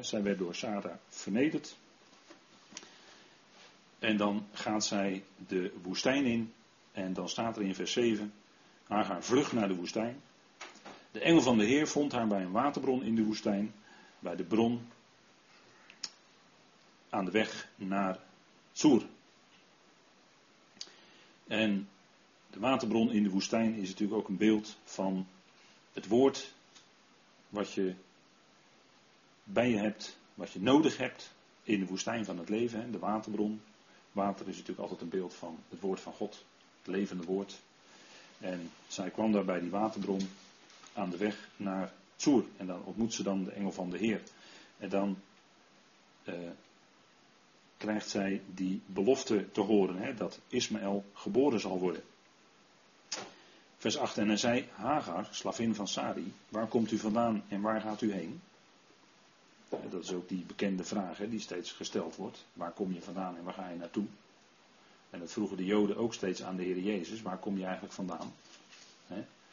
zij 0.00 0.22
werd 0.22 0.38
door 0.38 0.54
Sarah 0.54 0.94
vernederd. 1.08 1.76
En 3.98 4.16
dan 4.16 4.46
gaat 4.52 4.84
zij 4.84 5.24
de 5.46 5.72
woestijn 5.82 6.24
in. 6.24 6.52
En 6.92 7.12
dan 7.12 7.28
staat 7.28 7.56
er 7.56 7.62
in 7.62 7.74
vers 7.74 7.92
7. 7.92 8.32
Hagar 8.86 9.22
vlucht 9.22 9.52
naar 9.52 9.68
de 9.68 9.74
woestijn. 9.74 10.20
De 11.10 11.20
engel 11.20 11.42
van 11.42 11.58
de 11.58 11.64
Heer 11.64 11.88
vond 11.88 12.12
haar 12.12 12.26
bij 12.26 12.42
een 12.42 12.50
waterbron 12.50 13.02
in 13.02 13.14
de 13.14 13.24
woestijn. 13.24 13.74
Bij 14.18 14.36
de 14.36 14.44
bron 14.44 14.88
aan 17.10 17.24
de 17.24 17.30
weg 17.30 17.68
naar 17.76 18.18
Soer. 18.72 19.06
En 21.46 21.88
de 22.50 22.58
waterbron 22.58 23.10
in 23.10 23.22
de 23.22 23.30
woestijn 23.30 23.74
is 23.74 23.88
natuurlijk 23.88 24.20
ook 24.20 24.28
een 24.28 24.36
beeld 24.36 24.78
van 24.84 25.26
het 25.92 26.06
woord 26.06 26.54
wat 27.54 27.72
je 27.72 27.94
bij 29.44 29.70
je 29.70 29.76
hebt, 29.76 30.18
wat 30.34 30.50
je 30.50 30.60
nodig 30.60 30.96
hebt 30.96 31.32
in 31.62 31.80
de 31.80 31.86
woestijn 31.86 32.24
van 32.24 32.38
het 32.38 32.48
leven, 32.48 32.92
de 32.92 32.98
waterbron. 32.98 33.60
Water 34.12 34.48
is 34.48 34.56
natuurlijk 34.56 34.80
altijd 34.80 35.00
een 35.00 35.18
beeld 35.18 35.34
van 35.34 35.58
het 35.68 35.80
woord 35.80 36.00
van 36.00 36.12
God, 36.12 36.44
het 36.78 36.94
levende 36.94 37.24
woord. 37.24 37.60
En 38.38 38.70
zij 38.86 39.10
kwam 39.10 39.32
daar 39.32 39.44
bij 39.44 39.60
die 39.60 39.70
waterbron 39.70 40.28
aan 40.92 41.10
de 41.10 41.16
weg 41.16 41.48
naar 41.56 41.92
Tsoer. 42.16 42.44
En 42.56 42.66
dan 42.66 42.84
ontmoet 42.84 43.14
ze 43.14 43.22
dan 43.22 43.44
de 43.44 43.50
engel 43.50 43.72
van 43.72 43.90
de 43.90 43.98
Heer. 43.98 44.22
En 44.78 44.88
dan 44.88 45.18
eh, 46.24 46.34
krijgt 47.76 48.08
zij 48.08 48.42
die 48.54 48.80
belofte 48.86 49.50
te 49.50 49.60
horen, 49.60 49.96
hè, 49.96 50.14
dat 50.14 50.40
Ismaël 50.48 51.04
geboren 51.12 51.60
zal 51.60 51.78
worden. 51.78 52.02
Vers 53.84 53.96
8. 53.96 54.18
En 54.18 54.28
hij 54.28 54.36
zei, 54.36 54.68
Hagar, 54.74 55.28
slavin 55.30 55.74
van 55.74 55.88
Sari, 55.88 56.32
waar 56.48 56.66
komt 56.66 56.90
u 56.90 56.98
vandaan 56.98 57.44
en 57.48 57.60
waar 57.60 57.80
gaat 57.80 58.00
u 58.00 58.12
heen? 58.12 58.40
Dat 59.68 60.02
is 60.02 60.12
ook 60.12 60.28
die 60.28 60.44
bekende 60.44 60.84
vraag 60.84 61.18
hè, 61.18 61.28
die 61.28 61.40
steeds 61.40 61.72
gesteld 61.72 62.16
wordt. 62.16 62.44
Waar 62.52 62.70
kom 62.70 62.92
je 62.92 63.02
vandaan 63.02 63.36
en 63.36 63.44
waar 63.44 63.54
ga 63.54 63.68
je 63.68 63.76
naartoe? 63.76 64.04
En 65.10 65.18
dat 65.18 65.32
vroegen 65.32 65.56
de 65.56 65.64
Joden 65.64 65.96
ook 65.96 66.14
steeds 66.14 66.42
aan 66.42 66.56
de 66.56 66.62
Heer 66.62 66.78
Jezus. 66.78 67.22
Waar 67.22 67.38
kom 67.38 67.58
je 67.58 67.64
eigenlijk 67.64 67.94
vandaan? 67.94 68.32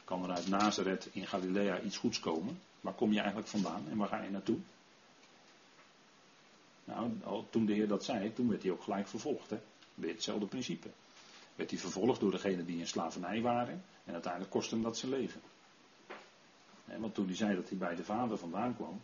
Kan 0.03 0.23
er 0.23 0.35
uit 0.35 0.47
Nazareth 0.47 1.09
in 1.11 1.27
Galilea 1.27 1.81
iets 1.81 1.97
goeds 1.97 2.19
komen? 2.19 2.59
Waar 2.81 2.93
kom 2.93 3.11
je 3.11 3.19
eigenlijk 3.19 3.47
vandaan 3.47 3.83
en 3.89 3.97
waar 3.97 4.07
ga 4.07 4.21
je 4.21 4.29
naartoe? 4.29 4.57
Nou, 6.83 7.11
toen 7.49 7.65
de 7.65 7.73
Heer 7.73 7.87
dat 7.87 8.03
zei, 8.03 8.33
toen 8.33 8.49
werd 8.49 8.63
hij 8.63 8.71
ook 8.71 8.83
gelijk 8.83 9.07
vervolgd. 9.07 9.49
Hè? 9.49 9.59
Hetzelfde 10.01 10.45
principe. 10.45 10.89
Werd 11.55 11.69
hij 11.69 11.79
vervolgd 11.79 12.19
door 12.19 12.31
degenen 12.31 12.65
die 12.65 12.79
in 12.79 12.87
slavernij 12.87 13.41
waren. 13.41 13.83
En 14.05 14.13
uiteindelijk 14.13 14.51
kostte 14.51 14.75
hem 14.75 14.83
dat 14.83 14.97
zijn 14.97 15.11
leven. 15.11 15.41
want 16.85 17.13
toen 17.13 17.25
hij 17.25 17.35
zei 17.35 17.55
dat 17.55 17.69
hij 17.69 17.77
bij 17.77 17.95
de 17.95 18.03
vader 18.03 18.37
vandaan 18.37 18.75
kwam. 18.75 19.01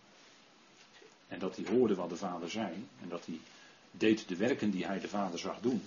En 1.28 1.40
dat 1.40 1.56
hij 1.56 1.66
hoorde 1.66 1.96
wat 1.96 2.10
de 2.10 2.16
vader 2.16 2.50
zei. 2.50 2.88
En 3.02 3.10
dat 3.10 3.26
hij 3.26 3.40
deed 3.92 4.28
de 4.28 4.36
werken 4.36 4.72
die 4.72 4.86
hij 4.86 5.00
de 5.00 5.08
vader 5.08 5.40
zag 5.40 5.60
doen. 5.60 5.82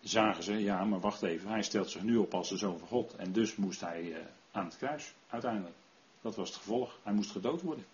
Zagen 0.00 0.42
ze, 0.42 0.52
ja, 0.52 0.84
maar 0.84 1.00
wacht 1.00 1.22
even, 1.22 1.50
hij 1.50 1.62
stelt 1.62 1.90
zich 1.90 2.02
nu 2.02 2.16
op 2.16 2.34
als 2.34 2.48
de 2.48 2.56
zoon 2.56 2.78
van 2.78 2.88
God. 2.88 3.14
En 3.16 3.32
dus 3.32 3.56
moest 3.56 3.80
hij 3.80 4.14
eh, 4.14 4.20
aan 4.50 4.64
het 4.64 4.76
kruis, 4.76 5.12
uiteindelijk. 5.28 5.74
Dat 6.20 6.36
was 6.36 6.48
het 6.48 6.58
gevolg. 6.58 6.98
Hij 7.02 7.12
moest 7.12 7.30
gedood 7.30 7.62
worden. 7.62 7.84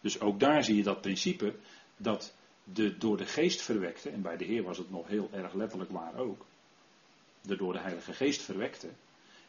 Dus 0.00 0.20
ook 0.20 0.40
daar 0.40 0.64
zie 0.64 0.76
je 0.76 0.82
dat 0.82 1.00
principe 1.00 1.54
dat 1.96 2.34
de 2.72 2.98
door 2.98 3.16
de 3.16 3.26
geest 3.26 3.62
verwekte, 3.62 4.10
en 4.10 4.22
bij 4.22 4.36
de 4.36 4.44
Heer 4.44 4.62
was 4.62 4.78
het 4.78 4.90
nog 4.90 5.08
heel 5.08 5.28
erg 5.32 5.54
letterlijk 5.54 5.90
waar 5.90 6.16
ook, 6.16 6.44
de 7.40 7.56
door 7.56 7.72
de 7.72 7.78
Heilige 7.78 8.12
Geest 8.12 8.42
verwekte, 8.42 8.88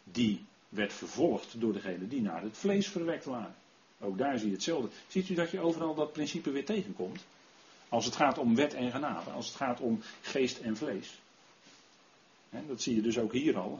die 0.03 0.45
werd 0.69 0.93
vervolgd 0.93 1.61
door 1.61 1.73
degene 1.73 2.07
die 2.07 2.21
naar 2.21 2.41
het 2.41 2.57
vlees 2.57 2.87
verwekt 2.87 3.25
waren. 3.25 3.55
Ook 3.99 4.17
daar 4.17 4.37
zie 4.37 4.47
je 4.47 4.53
hetzelfde. 4.53 4.89
Ziet 5.07 5.29
u 5.29 5.33
dat 5.33 5.51
je 5.51 5.59
overal 5.59 5.95
dat 5.95 6.13
principe 6.13 6.51
weer 6.51 6.65
tegenkomt? 6.65 7.25
Als 7.89 8.05
het 8.05 8.15
gaat 8.15 8.37
om 8.37 8.55
wet 8.55 8.73
en 8.73 8.91
genade, 8.91 9.29
als 9.29 9.47
het 9.47 9.55
gaat 9.55 9.79
om 9.79 10.01
geest 10.21 10.57
en 10.57 10.77
vlees. 10.77 11.19
dat 12.49 12.81
zie 12.81 12.95
je 12.95 13.01
dus 13.01 13.17
ook 13.17 13.33
hier 13.33 13.57
al. 13.57 13.79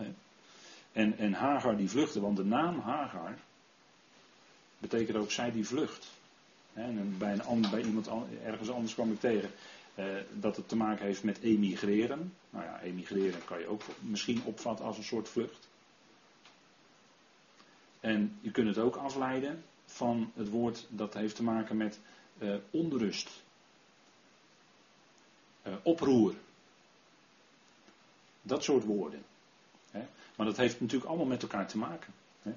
En, 0.91 1.17
en 1.17 1.33
Hagar 1.33 1.77
die 1.77 1.89
vluchtte, 1.89 2.21
want 2.21 2.37
de 2.37 2.43
naam 2.43 2.79
Hagar 2.79 3.37
betekent 4.77 5.17
ook 5.17 5.31
zij 5.31 5.51
die 5.51 5.67
vlucht. 5.67 6.07
En 6.73 7.17
bij, 7.17 7.39
een, 7.47 7.65
bij 7.71 7.81
iemand 7.81 8.09
ergens 8.43 8.69
anders 8.69 8.93
kwam 8.93 9.11
ik 9.11 9.19
tegen 9.19 9.49
eh, 9.95 10.05
dat 10.33 10.55
het 10.55 10.67
te 10.67 10.75
maken 10.75 11.05
heeft 11.05 11.23
met 11.23 11.39
emigreren. 11.39 12.33
Nou 12.49 12.65
ja, 12.65 12.81
emigreren 12.81 13.45
kan 13.45 13.59
je 13.59 13.67
ook 13.67 13.81
misschien 13.99 14.43
opvatten 14.43 14.85
als 14.85 14.97
een 14.97 15.03
soort 15.03 15.29
vlucht. 15.29 15.67
En 17.99 18.37
je 18.41 18.51
kunt 18.51 18.67
het 18.67 18.77
ook 18.77 18.95
afleiden 18.95 19.63
van 19.85 20.31
het 20.35 20.49
woord 20.49 20.87
dat 20.89 21.13
heeft 21.13 21.35
te 21.35 21.43
maken 21.43 21.77
met 21.77 21.99
uh, 22.37 22.55
onrust, 22.69 23.43
uh, 25.67 25.73
oproer. 25.83 26.33
Dat 28.41 28.63
soort 28.63 28.83
woorden. 28.83 29.23
Hè. 29.91 30.07
Maar 30.35 30.45
dat 30.45 30.57
heeft 30.57 30.81
natuurlijk 30.81 31.09
allemaal 31.09 31.27
met 31.27 31.41
elkaar 31.41 31.67
te 31.67 31.77
maken. 31.77 32.13
Hè. 32.41 32.51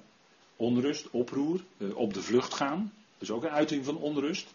Onrust, 0.55 1.09
oproer, 1.09 1.63
uh, 1.77 1.95
op 1.95 2.13
de 2.13 2.21
vlucht 2.21 2.53
gaan. 2.53 2.93
Is 3.23 3.31
ook 3.31 3.43
een 3.43 3.49
uiting 3.49 3.85
van 3.85 3.97
onrust. 3.97 4.53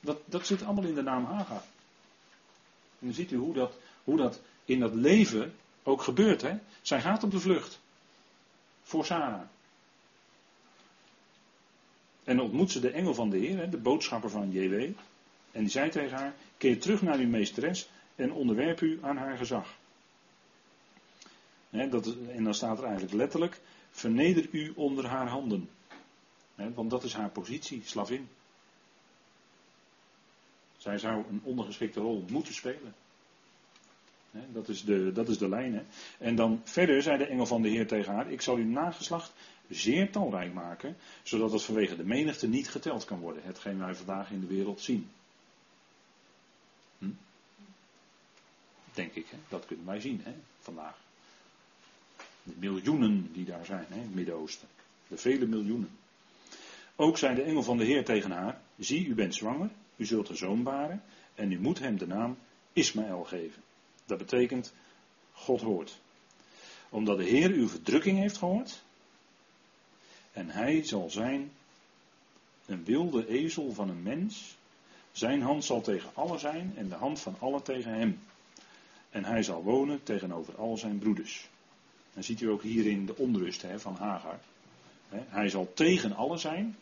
Dat, 0.00 0.20
dat 0.24 0.46
zit 0.46 0.62
allemaal 0.62 0.84
in 0.84 0.94
de 0.94 1.02
naam 1.02 1.24
Hagar. 1.24 1.62
En 2.98 3.06
dan 3.06 3.12
ziet 3.12 3.30
u 3.30 3.36
hoe 3.36 3.54
dat, 3.54 3.78
hoe 4.04 4.16
dat 4.16 4.40
in 4.64 4.80
dat 4.80 4.94
leven 4.94 5.54
ook 5.82 6.02
gebeurt. 6.02 6.42
Hè? 6.42 6.58
Zij 6.82 7.00
gaat 7.00 7.22
op 7.22 7.30
de 7.30 7.40
vlucht. 7.40 7.80
Voor 8.82 9.04
Sarah. 9.04 9.40
En 12.24 12.40
ontmoet 12.40 12.70
ze 12.70 12.80
de 12.80 12.90
engel 12.90 13.14
van 13.14 13.30
de 13.30 13.38
Heer, 13.38 13.70
de 13.70 13.76
boodschapper 13.76 14.30
van 14.30 14.52
JW. 14.52 14.74
En 15.52 15.60
die 15.60 15.68
zei 15.68 15.90
tegen 15.90 16.16
haar: 16.18 16.34
Keer 16.56 16.80
terug 16.80 17.02
naar 17.02 17.18
uw 17.18 17.28
meesteres 17.28 17.88
en 18.14 18.32
onderwerp 18.32 18.80
u 18.80 18.98
aan 19.02 19.16
haar 19.16 19.36
gezag. 19.36 19.76
dat, 21.70 22.16
en 22.28 22.44
dan 22.44 22.54
staat 22.54 22.78
er 22.78 22.84
eigenlijk 22.84 23.14
letterlijk: 23.14 23.60
Verneder 23.90 24.48
u 24.50 24.72
onder 24.74 25.06
haar 25.06 25.28
handen. 25.28 25.68
Want 26.74 26.90
dat 26.90 27.04
is 27.04 27.12
haar 27.12 27.30
positie, 27.30 27.82
slavin. 27.84 28.28
Zij 30.76 30.98
zou 30.98 31.24
een 31.28 31.40
ondergeschikte 31.44 32.00
rol 32.00 32.24
moeten 32.28 32.54
spelen. 32.54 32.94
dat, 34.30 34.68
is 34.68 34.84
de, 34.84 35.12
dat 35.12 35.28
is 35.28 35.38
de 35.38 35.48
lijn. 35.48 35.86
En 36.18 36.36
dan 36.36 36.60
verder 36.64 37.02
zei 37.02 37.18
de 37.18 37.26
engel 37.26 37.46
van 37.46 37.62
de 37.62 37.68
Heer 37.68 37.86
tegen 37.86 38.14
haar: 38.14 38.30
Ik 38.30 38.40
zal 38.40 38.56
uw 38.56 38.70
nageslacht 38.70 39.32
zeer 39.68 40.10
talrijk 40.10 40.52
maken, 40.52 40.96
zodat 41.22 41.52
het 41.52 41.62
vanwege 41.62 41.96
de 41.96 42.04
menigte 42.04 42.48
niet 42.48 42.68
geteld 42.68 43.04
kan 43.04 43.18
worden. 43.18 43.42
Hetgeen 43.44 43.78
wij 43.78 43.94
vandaag 43.94 44.30
in 44.30 44.40
de 44.40 44.46
wereld 44.46 44.80
zien. 44.80 45.10
Hm? 46.98 47.10
Denk 48.94 49.14
ik, 49.14 49.26
dat 49.48 49.66
kunnen 49.66 49.86
wij 49.86 50.00
zien 50.00 50.22
vandaag. 50.60 50.98
De 52.42 52.52
miljoenen 52.58 53.32
die 53.32 53.44
daar 53.44 53.64
zijn 53.64 53.86
in 53.90 53.98
het 53.98 54.14
Midden-Oosten. 54.14 54.68
De 55.08 55.16
vele 55.16 55.46
miljoenen. 55.46 55.98
Ook 57.00 57.18
zei 57.18 57.34
de 57.34 57.42
engel 57.42 57.62
van 57.62 57.76
de 57.76 57.84
Heer 57.84 58.04
tegen 58.04 58.30
haar: 58.30 58.60
Zie, 58.78 59.06
u 59.06 59.14
bent 59.14 59.34
zwanger, 59.34 59.70
u 59.96 60.04
zult 60.04 60.28
een 60.28 60.36
zoon 60.36 60.62
baren, 60.62 61.02
en 61.34 61.52
u 61.52 61.60
moet 61.60 61.78
hem 61.78 61.98
de 61.98 62.06
naam 62.06 62.38
Ismaël 62.72 63.24
geven. 63.24 63.62
Dat 64.06 64.18
betekent 64.18 64.72
God 65.32 65.60
hoort. 65.60 66.00
Omdat 66.88 67.18
de 67.18 67.24
Heer 67.24 67.50
uw 67.50 67.68
verdrukking 67.68 68.18
heeft 68.18 68.36
gehoord, 68.36 68.82
en 70.32 70.48
hij 70.48 70.84
zal 70.84 71.10
zijn 71.10 71.50
een 72.66 72.84
wilde 72.84 73.28
ezel 73.28 73.72
van 73.72 73.88
een 73.88 74.02
mens. 74.02 74.56
Zijn 75.12 75.42
hand 75.42 75.64
zal 75.64 75.80
tegen 75.80 76.10
alle 76.14 76.38
zijn 76.38 76.72
en 76.76 76.88
de 76.88 76.94
hand 76.94 77.20
van 77.20 77.36
alle 77.38 77.62
tegen 77.62 77.94
hem. 77.94 78.20
En 79.10 79.24
hij 79.24 79.42
zal 79.42 79.62
wonen 79.62 80.02
tegenover 80.02 80.56
al 80.56 80.76
zijn 80.76 80.98
broeders. 80.98 81.48
Dan 82.14 82.22
ziet 82.22 82.40
u 82.40 82.48
ook 82.48 82.62
hierin 82.62 83.06
de 83.06 83.16
onrust 83.16 83.62
hè, 83.62 83.80
van 83.80 83.94
Hagar. 83.94 84.40
Hij 85.08 85.48
zal 85.48 85.72
tegen 85.74 86.16
alle 86.16 86.38
zijn. 86.38 86.76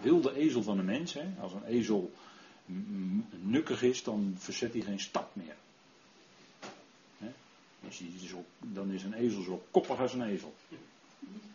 Wilde 0.00 0.34
ezel 0.34 0.62
van 0.62 0.78
een 0.78 0.84
mens. 0.84 1.14
Hè. 1.14 1.34
Als 1.40 1.52
een 1.52 1.64
ezel 1.64 2.12
nukkig 3.42 3.82
is, 3.82 4.02
dan 4.02 4.34
verzet 4.38 4.72
hij 4.72 4.82
geen 4.82 5.00
stap 5.00 5.34
meer. 5.34 5.54
Dan 8.58 8.90
is 8.90 9.02
een 9.02 9.12
ezel 9.12 9.42
zo 9.42 9.64
koppig 9.70 10.00
als 10.00 10.12
een 10.12 10.22
ezel. 10.22 10.54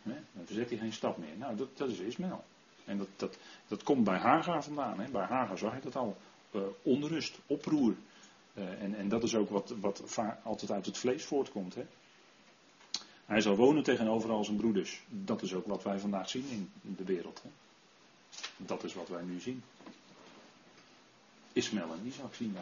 Dan 0.04 0.46
verzet 0.46 0.70
hij 0.70 0.78
geen 0.78 0.94
stap 0.94 1.18
meer. 1.18 1.38
Nou, 1.38 1.56
dat, 1.56 1.78
dat 1.78 1.90
is 1.90 2.00
Ismaël. 2.00 2.44
En 2.86 2.98
dat, 2.98 3.08
dat, 3.16 3.38
dat 3.68 3.84
komt 3.84 4.04
bij 4.04 4.18
Hagar 4.18 4.64
vandaan. 4.64 5.00
Hè. 5.00 5.12
Bij 5.12 5.26
Hagar 5.26 5.58
zag 5.58 5.76
je 5.76 5.82
dat 5.82 5.96
al. 5.96 6.18
Uh, 6.52 6.62
onrust, 6.82 7.40
oproer. 7.46 7.96
Uh, 8.54 8.82
en, 8.82 8.96
en 8.96 9.10
dat 9.10 9.24
is 9.24 9.36
ook 9.36 9.50
wat, 9.50 9.74
wat 9.80 10.18
altijd 10.44 10.72
uit 10.72 10.86
het 10.86 10.98
vlees 10.98 11.26
voortkomt. 11.26 11.76
Hè. 11.76 11.86
Hij 13.26 13.42
zal 13.42 13.56
wonen 13.56 13.84
tegenover 13.84 14.32
al 14.32 14.44
zijn 14.44 14.58
broeders. 14.58 15.04
Dat 15.08 15.42
is 15.42 15.54
ook 15.54 15.66
wat 15.68 15.84
wij 15.84 16.00
vandaag 16.00 16.30
zien 16.30 16.46
in 16.82 16.96
de 16.98 17.04
wereld. 17.04 17.42
Hè. 17.44 17.50
Dat 18.58 18.84
is 18.84 18.94
wat 18.94 19.10
wij 19.10 19.24
nu 19.24 19.40
zien. 19.40 19.64
Ismaël 21.54 21.94
en 21.94 22.08
Isaac 22.08 22.34
zien. 22.36 22.58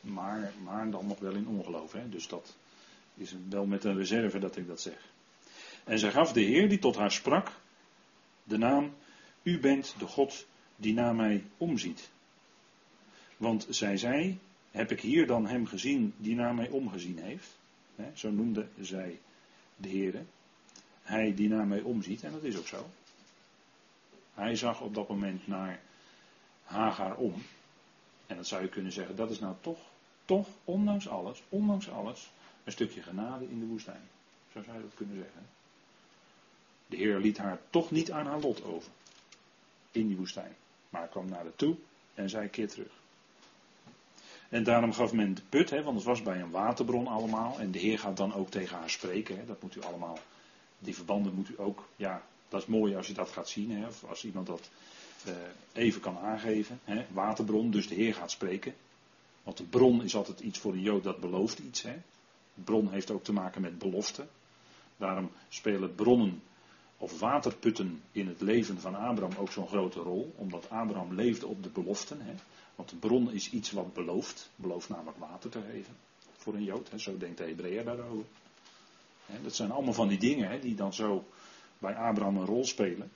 Maar, 0.00 0.52
maar 0.62 0.90
dan 0.90 1.06
nog 1.06 1.18
wel 1.18 1.34
in 1.34 1.46
ongeloof. 1.46 1.92
Hè. 1.92 2.08
Dus 2.08 2.28
dat, 2.28 2.56
is 3.14 3.34
wel 3.48 3.66
met 3.66 3.84
een 3.84 3.96
reserve 3.96 4.38
dat 4.38 4.56
ik 4.56 4.66
dat 4.66 4.80
zeg. 4.80 5.10
En 5.84 5.98
zij 5.98 6.10
gaf 6.10 6.32
de 6.32 6.40
Heer 6.40 6.68
die 6.68 6.78
tot 6.78 6.96
haar 6.96 7.12
sprak 7.12 7.50
de 8.44 8.58
naam, 8.58 8.94
U 9.42 9.60
bent 9.60 9.94
de 9.98 10.06
God 10.06 10.46
die 10.76 10.94
naar 10.94 11.14
mij 11.14 11.44
omziet. 11.56 12.10
Want 13.36 13.66
zij 13.70 13.96
zei, 13.96 14.38
heb 14.70 14.90
ik 14.90 15.00
hier 15.00 15.26
dan 15.26 15.46
hem 15.46 15.66
gezien 15.66 16.14
die 16.16 16.34
naar 16.34 16.54
mij 16.54 16.68
omgezien 16.68 17.18
heeft? 17.18 17.60
zo 18.14 18.30
noemde 18.30 18.66
zij 18.80 19.20
de 19.76 19.88
Heer. 19.88 20.24
Hij 21.02 21.34
die 21.34 21.48
naar 21.48 21.66
mij 21.66 21.80
omziet, 21.80 22.22
en 22.22 22.32
dat 22.32 22.42
is 22.42 22.56
ook 22.56 22.66
zo. 22.66 22.86
Hij 24.34 24.56
zag 24.56 24.80
op 24.80 24.94
dat 24.94 25.08
moment 25.08 25.46
naar 25.46 25.80
Hagar 26.62 27.16
om. 27.16 27.42
En 28.26 28.36
dat 28.36 28.46
zou 28.46 28.62
je 28.62 28.68
kunnen 28.68 28.92
zeggen, 28.92 29.16
dat 29.16 29.30
is 29.30 29.38
nou 29.38 29.54
toch, 29.60 29.78
toch, 30.24 30.48
ondanks 30.64 31.08
alles, 31.08 31.42
ondanks 31.48 31.90
alles, 31.90 32.30
een 32.64 32.72
stukje 32.72 33.02
genade 33.02 33.48
in 33.48 33.60
de 33.60 33.66
woestijn. 33.66 34.08
Zo 34.52 34.62
zou 34.62 34.76
je 34.76 34.82
dat 34.82 34.94
kunnen 34.94 35.16
zeggen. 35.16 35.46
De 36.86 36.96
Heer 36.96 37.18
liet 37.18 37.38
haar 37.38 37.58
toch 37.70 37.90
niet 37.90 38.12
aan 38.12 38.26
haar 38.26 38.40
lot 38.40 38.64
over. 38.64 38.90
In 39.90 40.06
die 40.06 40.16
woestijn. 40.16 40.56
Maar 40.90 41.08
kwam 41.08 41.28
naar 41.28 41.42
haar 41.42 41.56
toe 41.56 41.76
en 42.14 42.30
zei 42.30 42.48
keer 42.48 42.68
terug. 42.68 43.00
En 44.48 44.64
daarom 44.64 44.92
gaf 44.92 45.12
men 45.12 45.34
de 45.34 45.42
put, 45.48 45.70
hè, 45.70 45.82
want 45.82 45.96
het 45.96 46.06
was 46.06 46.22
bij 46.22 46.40
een 46.40 46.50
waterbron 46.50 47.06
allemaal. 47.06 47.58
En 47.58 47.70
de 47.70 47.78
Heer 47.78 47.98
gaat 47.98 48.16
dan 48.16 48.34
ook 48.34 48.50
tegen 48.50 48.76
haar 48.76 48.90
spreken. 48.90 49.36
Hè, 49.36 49.44
dat 49.44 49.62
moet 49.62 49.76
u 49.76 49.82
allemaal, 49.82 50.18
die 50.78 50.94
verbanden 50.94 51.34
moet 51.34 51.48
u 51.48 51.54
ook, 51.56 51.88
ja, 51.96 52.22
dat 52.52 52.60
is 52.60 52.66
mooi 52.66 52.96
als 52.96 53.06
je 53.06 53.12
dat 53.12 53.28
gaat 53.28 53.48
zien. 53.48 53.70
Hè, 53.70 53.86
of 53.86 54.04
als 54.04 54.24
iemand 54.24 54.46
dat 54.46 54.70
uh, 55.26 55.32
even 55.72 56.00
kan 56.00 56.18
aangeven. 56.18 56.80
Hè, 56.84 57.06
waterbron, 57.12 57.70
dus 57.70 57.88
de 57.88 57.94
Heer 57.94 58.14
gaat 58.14 58.30
spreken. 58.30 58.74
Want 59.42 59.56
de 59.56 59.64
bron 59.64 60.02
is 60.02 60.16
altijd 60.16 60.40
iets 60.40 60.58
voor 60.58 60.72
een 60.72 60.80
Jood 60.80 61.04
dat 61.04 61.20
belooft 61.20 61.58
iets. 61.58 61.82
Hè. 61.82 61.94
Bron 62.54 62.90
heeft 62.90 63.10
ook 63.10 63.24
te 63.24 63.32
maken 63.32 63.60
met 63.60 63.78
belofte. 63.78 64.26
Daarom 64.96 65.30
spelen 65.48 65.94
bronnen 65.94 66.42
of 66.96 67.20
waterputten 67.20 68.02
in 68.12 68.26
het 68.26 68.40
leven 68.40 68.80
van 68.80 68.94
Abraham 68.94 69.36
ook 69.38 69.52
zo'n 69.52 69.68
grote 69.68 70.00
rol. 70.00 70.34
Omdat 70.36 70.70
Abraham 70.70 71.14
leefde 71.14 71.46
op 71.46 71.62
de 71.62 71.68
beloften. 71.68 72.20
Hè. 72.20 72.34
Want 72.74 72.88
de 72.88 72.96
bron 72.96 73.32
is 73.32 73.50
iets 73.50 73.70
wat 73.70 73.92
belooft. 73.94 74.50
Belooft 74.56 74.88
namelijk 74.88 75.18
water 75.18 75.50
te 75.50 75.60
geven. 75.70 75.96
Voor 76.36 76.54
een 76.54 76.64
Jood. 76.64 76.90
Hè. 76.90 76.98
Zo 76.98 77.18
denkt 77.18 77.38
de 77.38 77.44
Hebreeër 77.44 77.84
daarover. 77.84 78.24
Dat 79.42 79.54
zijn 79.54 79.70
allemaal 79.70 79.94
van 79.94 80.08
die 80.08 80.18
dingen 80.18 80.50
hè, 80.50 80.58
die 80.58 80.74
dan 80.74 80.94
zo 80.94 81.24
bij 81.82 81.94
Abraham 81.94 82.36
een 82.36 82.46
rol 82.46 82.64
spelen. 82.64 83.12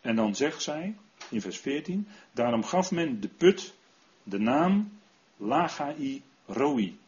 En 0.00 0.16
dan 0.16 0.34
zegt 0.34 0.62
zij 0.62 0.96
in 1.30 1.40
vers 1.40 1.58
14. 1.58 2.08
Daarom 2.32 2.64
gaf 2.64 2.90
men 2.90 3.20
de 3.20 3.28
put 3.28 3.74
de 4.22 4.38
naam 4.38 4.98
Lagai 5.36 6.22
Roi. 6.46 6.98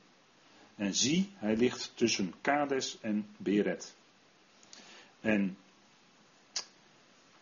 En 0.75 0.95
zie, 0.95 1.31
hij 1.35 1.57
ligt 1.57 1.93
tussen 1.95 2.35
Kades 2.41 2.99
en 3.01 3.27
Beret. 3.37 3.95
En 5.21 5.57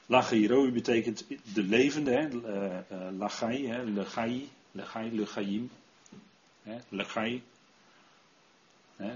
Lachairoi 0.07 0.73
betekent 0.73 1.25
de 1.55 1.63
levende, 1.63 2.11
hè, 2.11 2.29
uh, 2.29 2.79
uh, 2.93 3.19
lachai, 3.19 3.67
hè, 3.69 3.83
legai, 3.83 4.51
legai, 4.71 5.11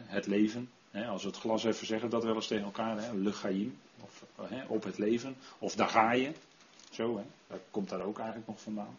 het 0.07 0.27
leven. 0.27 0.71
Als 0.93 1.23
we 1.23 1.29
het 1.29 1.39
glas 1.39 1.65
even 1.65 1.87
zeggen, 1.87 2.11
dat 2.11 2.25
wel 2.25 2.35
eens 2.35 2.47
tegen 2.47 2.65
elkaar, 2.65 3.03
hè, 3.03 3.11
of 4.01 4.25
op 4.67 4.85
het 4.85 4.99
leven, 4.99 5.37
of 5.59 5.75
dagaie, 5.75 6.33
zo, 6.91 7.17
hè, 7.17 7.25
dat 7.47 7.61
komt 7.71 7.89
daar 7.89 8.03
ook 8.03 8.19
eigenlijk 8.19 8.49
nog 8.49 8.61
vandaan. 8.61 8.97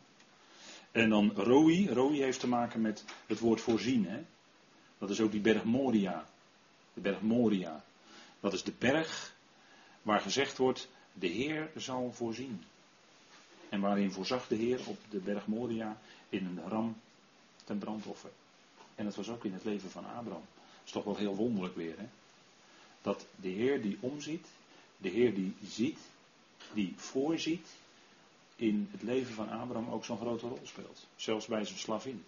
En 0.92 1.10
dan 1.10 1.32
roi, 1.36 1.90
roi 1.90 2.22
heeft 2.22 2.40
te 2.40 2.48
maken 2.48 2.82
met 2.82 3.06
het 3.26 3.40
woord 3.40 3.62
voorzien. 3.62 4.28
Dat 4.98 5.10
is 5.10 5.22
ook 5.22 5.32
die 5.32 5.42
berg 5.42 5.64
Moria, 5.64 6.26
de 6.94 7.02
berg 7.02 7.22
Moria. 7.22 7.84
Dat 8.40 8.54
is 8.54 8.64
de 8.64 8.74
berg 8.78 9.34
waar 10.02 10.22
gezegd 10.22 10.58
wordt, 10.58 10.90
de 11.14 11.28
Heer 11.28 11.70
zal 11.76 12.12
voorzien. 12.14 12.64
En 13.70 13.80
waarin 13.80 14.12
voorzag 14.12 14.48
de 14.48 14.56
Heer 14.56 14.80
op 14.86 14.98
de 15.10 15.18
berg 15.18 15.48
Moria 15.48 15.98
in 16.30 16.46
een 16.46 16.70
ram 16.70 16.96
ten 17.64 17.78
brandoffer. 17.78 18.32
En 18.96 19.06
dat 19.06 19.16
was 19.16 19.30
ook 19.30 19.46
in 19.46 19.54
het 19.54 19.64
leven 19.64 19.90
van 19.90 20.06
Abraham. 20.06 20.44
Is 20.92 20.98
toch 20.98 21.06
wel 21.06 21.16
heel 21.18 21.36
wonderlijk 21.36 21.76
weer, 21.76 21.98
hè? 21.98 22.08
Dat 23.02 23.26
de 23.36 23.48
Heer 23.48 23.82
die 23.82 23.98
omziet, 24.00 24.48
de 24.98 25.10
Heer 25.10 25.34
die 25.34 25.56
ziet, 25.68 26.00
die 26.74 26.94
voorziet, 26.96 27.68
in 28.56 28.90
het 28.92 29.02
leven 29.02 29.34
van 29.34 29.50
Abraham 29.50 29.90
ook 29.90 30.06
zo'n 30.06 30.18
grote 30.18 30.48
rol 30.48 30.60
speelt. 30.64 31.08
Zelfs 31.16 31.46
bij 31.46 31.66
zijn 31.66 31.80
slavin. 31.80 32.24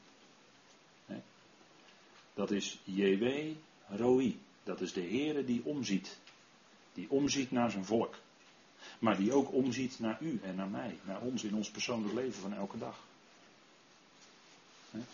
Dat 2.34 2.52
is 2.52 2.80
JW 2.84 3.54
Roi. 3.88 4.40
Dat 4.64 4.82
is 4.82 4.94
de 4.94 5.02
Heer 5.02 5.46
die 5.46 5.66
omziet. 5.66 6.18
Die 6.94 7.10
omziet 7.10 7.52
naar 7.52 7.72
zijn 7.72 7.86
volk. 7.86 8.16
Maar 9.00 9.18
die 9.18 9.34
ook 9.34 9.54
omziet 9.54 10.00
naar 10.00 10.22
u 10.22 10.40
en 10.44 10.56
naar 10.56 10.70
mij. 10.70 11.00
Naar 11.06 11.22
ons 11.22 11.44
in 11.44 11.56
ons 11.56 11.70
persoonlijk 11.70 12.14
leven 12.14 12.42
van 12.42 12.54
elke 12.54 12.78
dag. 12.78 13.00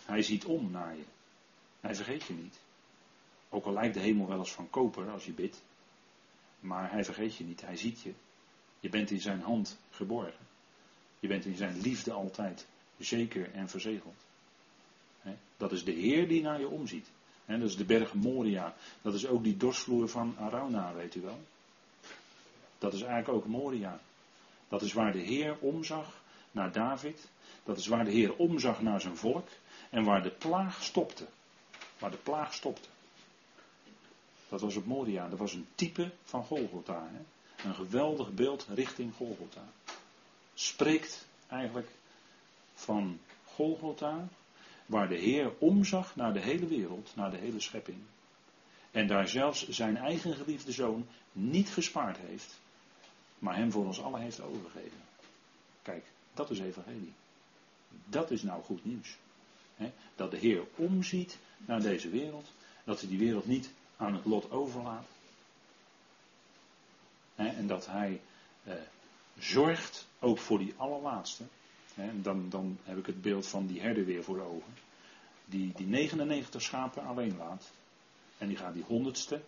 Hij 0.04 0.22
ziet 0.22 0.44
om 0.44 0.70
naar 0.70 0.96
je. 0.96 1.04
Hij 1.80 1.94
vergeet 1.94 2.24
je 2.24 2.32
niet. 2.32 2.58
Ook 3.50 3.64
al 3.64 3.72
lijkt 3.72 3.94
de 3.94 4.00
hemel 4.00 4.26
wel 4.26 4.38
eens 4.38 4.52
van 4.52 4.70
koper 4.70 5.10
als 5.10 5.24
je 5.24 5.32
bidt. 5.32 5.62
Maar 6.60 6.90
hij 6.90 7.04
vergeet 7.04 7.36
je 7.36 7.44
niet. 7.44 7.60
Hij 7.60 7.76
ziet 7.76 8.00
je. 8.00 8.12
Je 8.80 8.88
bent 8.88 9.10
in 9.10 9.20
zijn 9.20 9.40
hand 9.40 9.78
geborgen. 9.90 10.46
Je 11.18 11.28
bent 11.28 11.44
in 11.44 11.56
zijn 11.56 11.80
liefde 11.80 12.12
altijd 12.12 12.66
zeker 12.98 13.52
en 13.52 13.68
verzegeld. 13.68 14.24
Dat 15.56 15.72
is 15.72 15.84
de 15.84 15.92
Heer 15.92 16.28
die 16.28 16.42
naar 16.42 16.60
je 16.60 16.68
omziet. 16.68 17.10
dat 17.46 17.60
is 17.60 17.76
de 17.76 17.84
berg 17.84 18.14
Moria. 18.14 18.74
Dat 19.02 19.14
is 19.14 19.26
ook 19.26 19.44
die 19.44 19.56
dorsvloer 19.56 20.08
van 20.08 20.36
Arauna, 20.38 20.94
weet 20.94 21.14
u 21.14 21.20
wel. 21.20 21.38
Dat 22.78 22.92
is 22.92 23.02
eigenlijk 23.02 23.28
ook 23.28 23.46
Moria. 23.46 24.00
Dat 24.68 24.82
is 24.82 24.92
waar 24.92 25.12
de 25.12 25.18
Heer 25.18 25.56
omzag 25.58 26.22
naar 26.50 26.72
David. 26.72 27.28
Dat 27.64 27.78
is 27.78 27.86
waar 27.86 28.04
de 28.04 28.10
Heer 28.10 28.36
omzag 28.36 28.82
naar 28.82 29.00
zijn 29.00 29.16
volk. 29.16 29.48
En 29.90 30.04
waar 30.04 30.22
de 30.22 30.30
plaag 30.30 30.82
stopte. 30.82 31.26
Waar 31.98 32.10
de 32.10 32.16
plaag 32.16 32.54
stopte. 32.54 32.88
Dat 34.50 34.60
was 34.60 34.76
op 34.76 34.86
Moria. 34.86 35.28
Dat 35.28 35.38
was 35.38 35.52
een 35.52 35.66
type 35.74 36.10
van 36.24 36.44
Golgotha. 36.44 37.08
Hè? 37.12 37.68
Een 37.68 37.74
geweldig 37.74 38.32
beeld 38.32 38.66
richting 38.74 39.14
Golgotha. 39.14 39.64
Spreekt 40.54 41.26
eigenlijk 41.48 41.88
van 42.74 43.18
Golgotha. 43.44 44.28
Waar 44.86 45.08
de 45.08 45.18
Heer 45.18 45.52
omzag 45.58 46.16
naar 46.16 46.32
de 46.32 46.40
hele 46.40 46.66
wereld, 46.66 47.12
naar 47.16 47.30
de 47.30 47.36
hele 47.36 47.60
schepping. 47.60 47.98
En 48.90 49.06
daar 49.06 49.28
zelfs 49.28 49.68
zijn 49.68 49.96
eigen 49.96 50.34
geliefde 50.34 50.72
zoon 50.72 51.06
niet 51.32 51.68
gespaard 51.68 52.16
heeft 52.18 52.60
maar 53.40 53.56
hem 53.56 53.70
voor 53.70 53.86
ons 53.86 54.00
allen 54.00 54.20
heeft 54.20 54.40
overgegeven. 54.40 55.00
Kijk, 55.82 56.04
dat 56.34 56.50
is 56.50 56.60
evangelie. 56.60 57.12
Dat 58.04 58.30
is 58.30 58.42
nou 58.42 58.62
goed 58.62 58.84
nieuws. 58.84 59.16
dat 60.16 60.30
de 60.30 60.36
Heer 60.36 60.62
omziet 60.76 61.38
naar 61.56 61.80
deze 61.80 62.08
wereld, 62.08 62.52
dat 62.84 63.00
hij 63.00 63.08
die 63.08 63.18
wereld 63.18 63.46
niet 63.46 63.70
aan 64.00 64.14
het 64.14 64.24
lot 64.24 64.50
overlaat. 64.50 65.06
en 67.34 67.66
dat 67.66 67.86
hij 67.86 68.20
eh, 68.64 68.74
zorgt 69.38 70.06
ook 70.18 70.38
voor 70.38 70.58
die 70.58 70.74
allerlaatste. 70.76 71.44
dan, 72.12 72.48
dan 72.48 72.78
heb 72.82 72.98
ik 72.98 73.06
het 73.06 73.22
beeld 73.22 73.46
van 73.46 73.66
die 73.66 73.80
herder 73.80 74.04
weer 74.04 74.24
voor 74.24 74.36
de 74.36 74.42
ogen. 74.42 74.74
Die, 75.44 75.72
die 75.76 75.86
99 75.86 76.62
schapen 76.62 77.04
alleen 77.04 77.36
laat. 77.36 77.70
En 78.38 78.48
die 78.48 78.56
gaat 78.56 78.74
die 78.74 78.84
honderdste, 78.86 79.40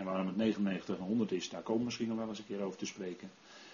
en 0.00 0.04
waarom 0.04 0.26
het 0.26 0.36
99 0.36 0.98
en 0.98 1.04
100 1.04 1.32
is, 1.32 1.48
daar 1.48 1.62
komen 1.62 1.78
we 1.78 1.84
misschien 1.84 2.08
nog 2.08 2.16
wel 2.16 2.28
eens 2.28 2.38
een 2.38 2.46
keer 2.46 2.62
over 2.62 2.78
te 2.78 2.86
spreken. 2.86 3.30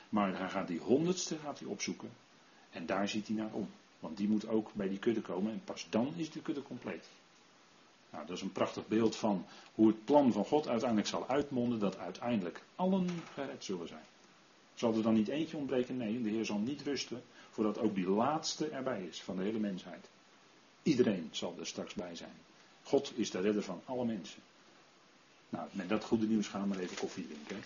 Maar 0.09 0.39
hij 0.39 0.49
gaat 0.49 0.69
die 0.69 0.81
honderdste 0.81 1.39
gaat 1.39 1.59
hij 1.59 1.69
opzoeken. 1.69 2.11
En 2.71 2.87
daar 2.87 3.09
ziet 3.09 3.27
hij 3.27 3.37
naar 3.37 3.53
om. 3.53 3.69
Want 4.01 4.17
die 4.17 4.29
moet 4.29 4.49
ook 4.49 4.75
bij 4.75 4.89
die 4.89 4.99
kudde 4.99 5.21
komen. 5.21 5.53
En 5.53 5.61
pas 5.65 5.87
dan 5.91 6.13
is 6.17 6.31
die 6.31 6.43
kudde 6.43 6.63
compleet. 6.63 7.09
Nou, 8.11 8.27
dat 8.27 8.37
is 8.37 8.43
een 8.43 8.53
prachtig 8.53 8.87
beeld 8.87 9.17
van 9.17 9.47
hoe 9.75 9.87
het 9.87 10.05
plan 10.05 10.33
van 10.33 10.45
God 10.45 10.69
uiteindelijk 10.69 11.09
zal 11.09 11.29
uitmonden. 11.29 11.79
Dat 11.79 11.99
uiteindelijk 11.99 12.63
allen 12.75 13.09
gered 13.35 13.65
zullen 13.65 13.89
zijn. 13.89 14.05
Zal 14.75 14.95
er 14.95 15.03
dan 15.03 15.15
niet 15.15 15.29
eentje 15.29 15.57
ontbreken? 15.57 15.97
Nee, 15.97 16.23
de 16.23 16.29
Heer 16.29 16.45
zal 16.45 16.59
niet 16.59 16.83
rusten 16.83 17.23
voordat 17.51 17.79
ook 17.79 17.95
die 17.95 18.09
laatste 18.09 18.69
erbij 18.69 19.03
is 19.03 19.23
van 19.23 19.37
de 19.37 19.43
hele 19.43 19.59
mensheid. 19.59 20.09
Iedereen 20.83 21.29
zal 21.31 21.57
er 21.59 21.67
straks 21.67 21.95
bij 21.95 22.15
zijn. 22.17 22.35
God 22.83 23.13
is 23.15 23.31
de 23.31 23.41
redder 23.41 23.63
van 23.63 23.83
alle 23.85 24.05
mensen. 24.05 24.43
Nou, 25.49 25.69
met 25.73 25.89
dat 25.89 26.05
goede 26.05 26.27
nieuws 26.27 26.49
gaan 26.49 26.61
we 26.63 26.67
maar 26.67 26.79
even 26.79 26.97
koffie 26.97 27.27
drinken. 27.27 27.65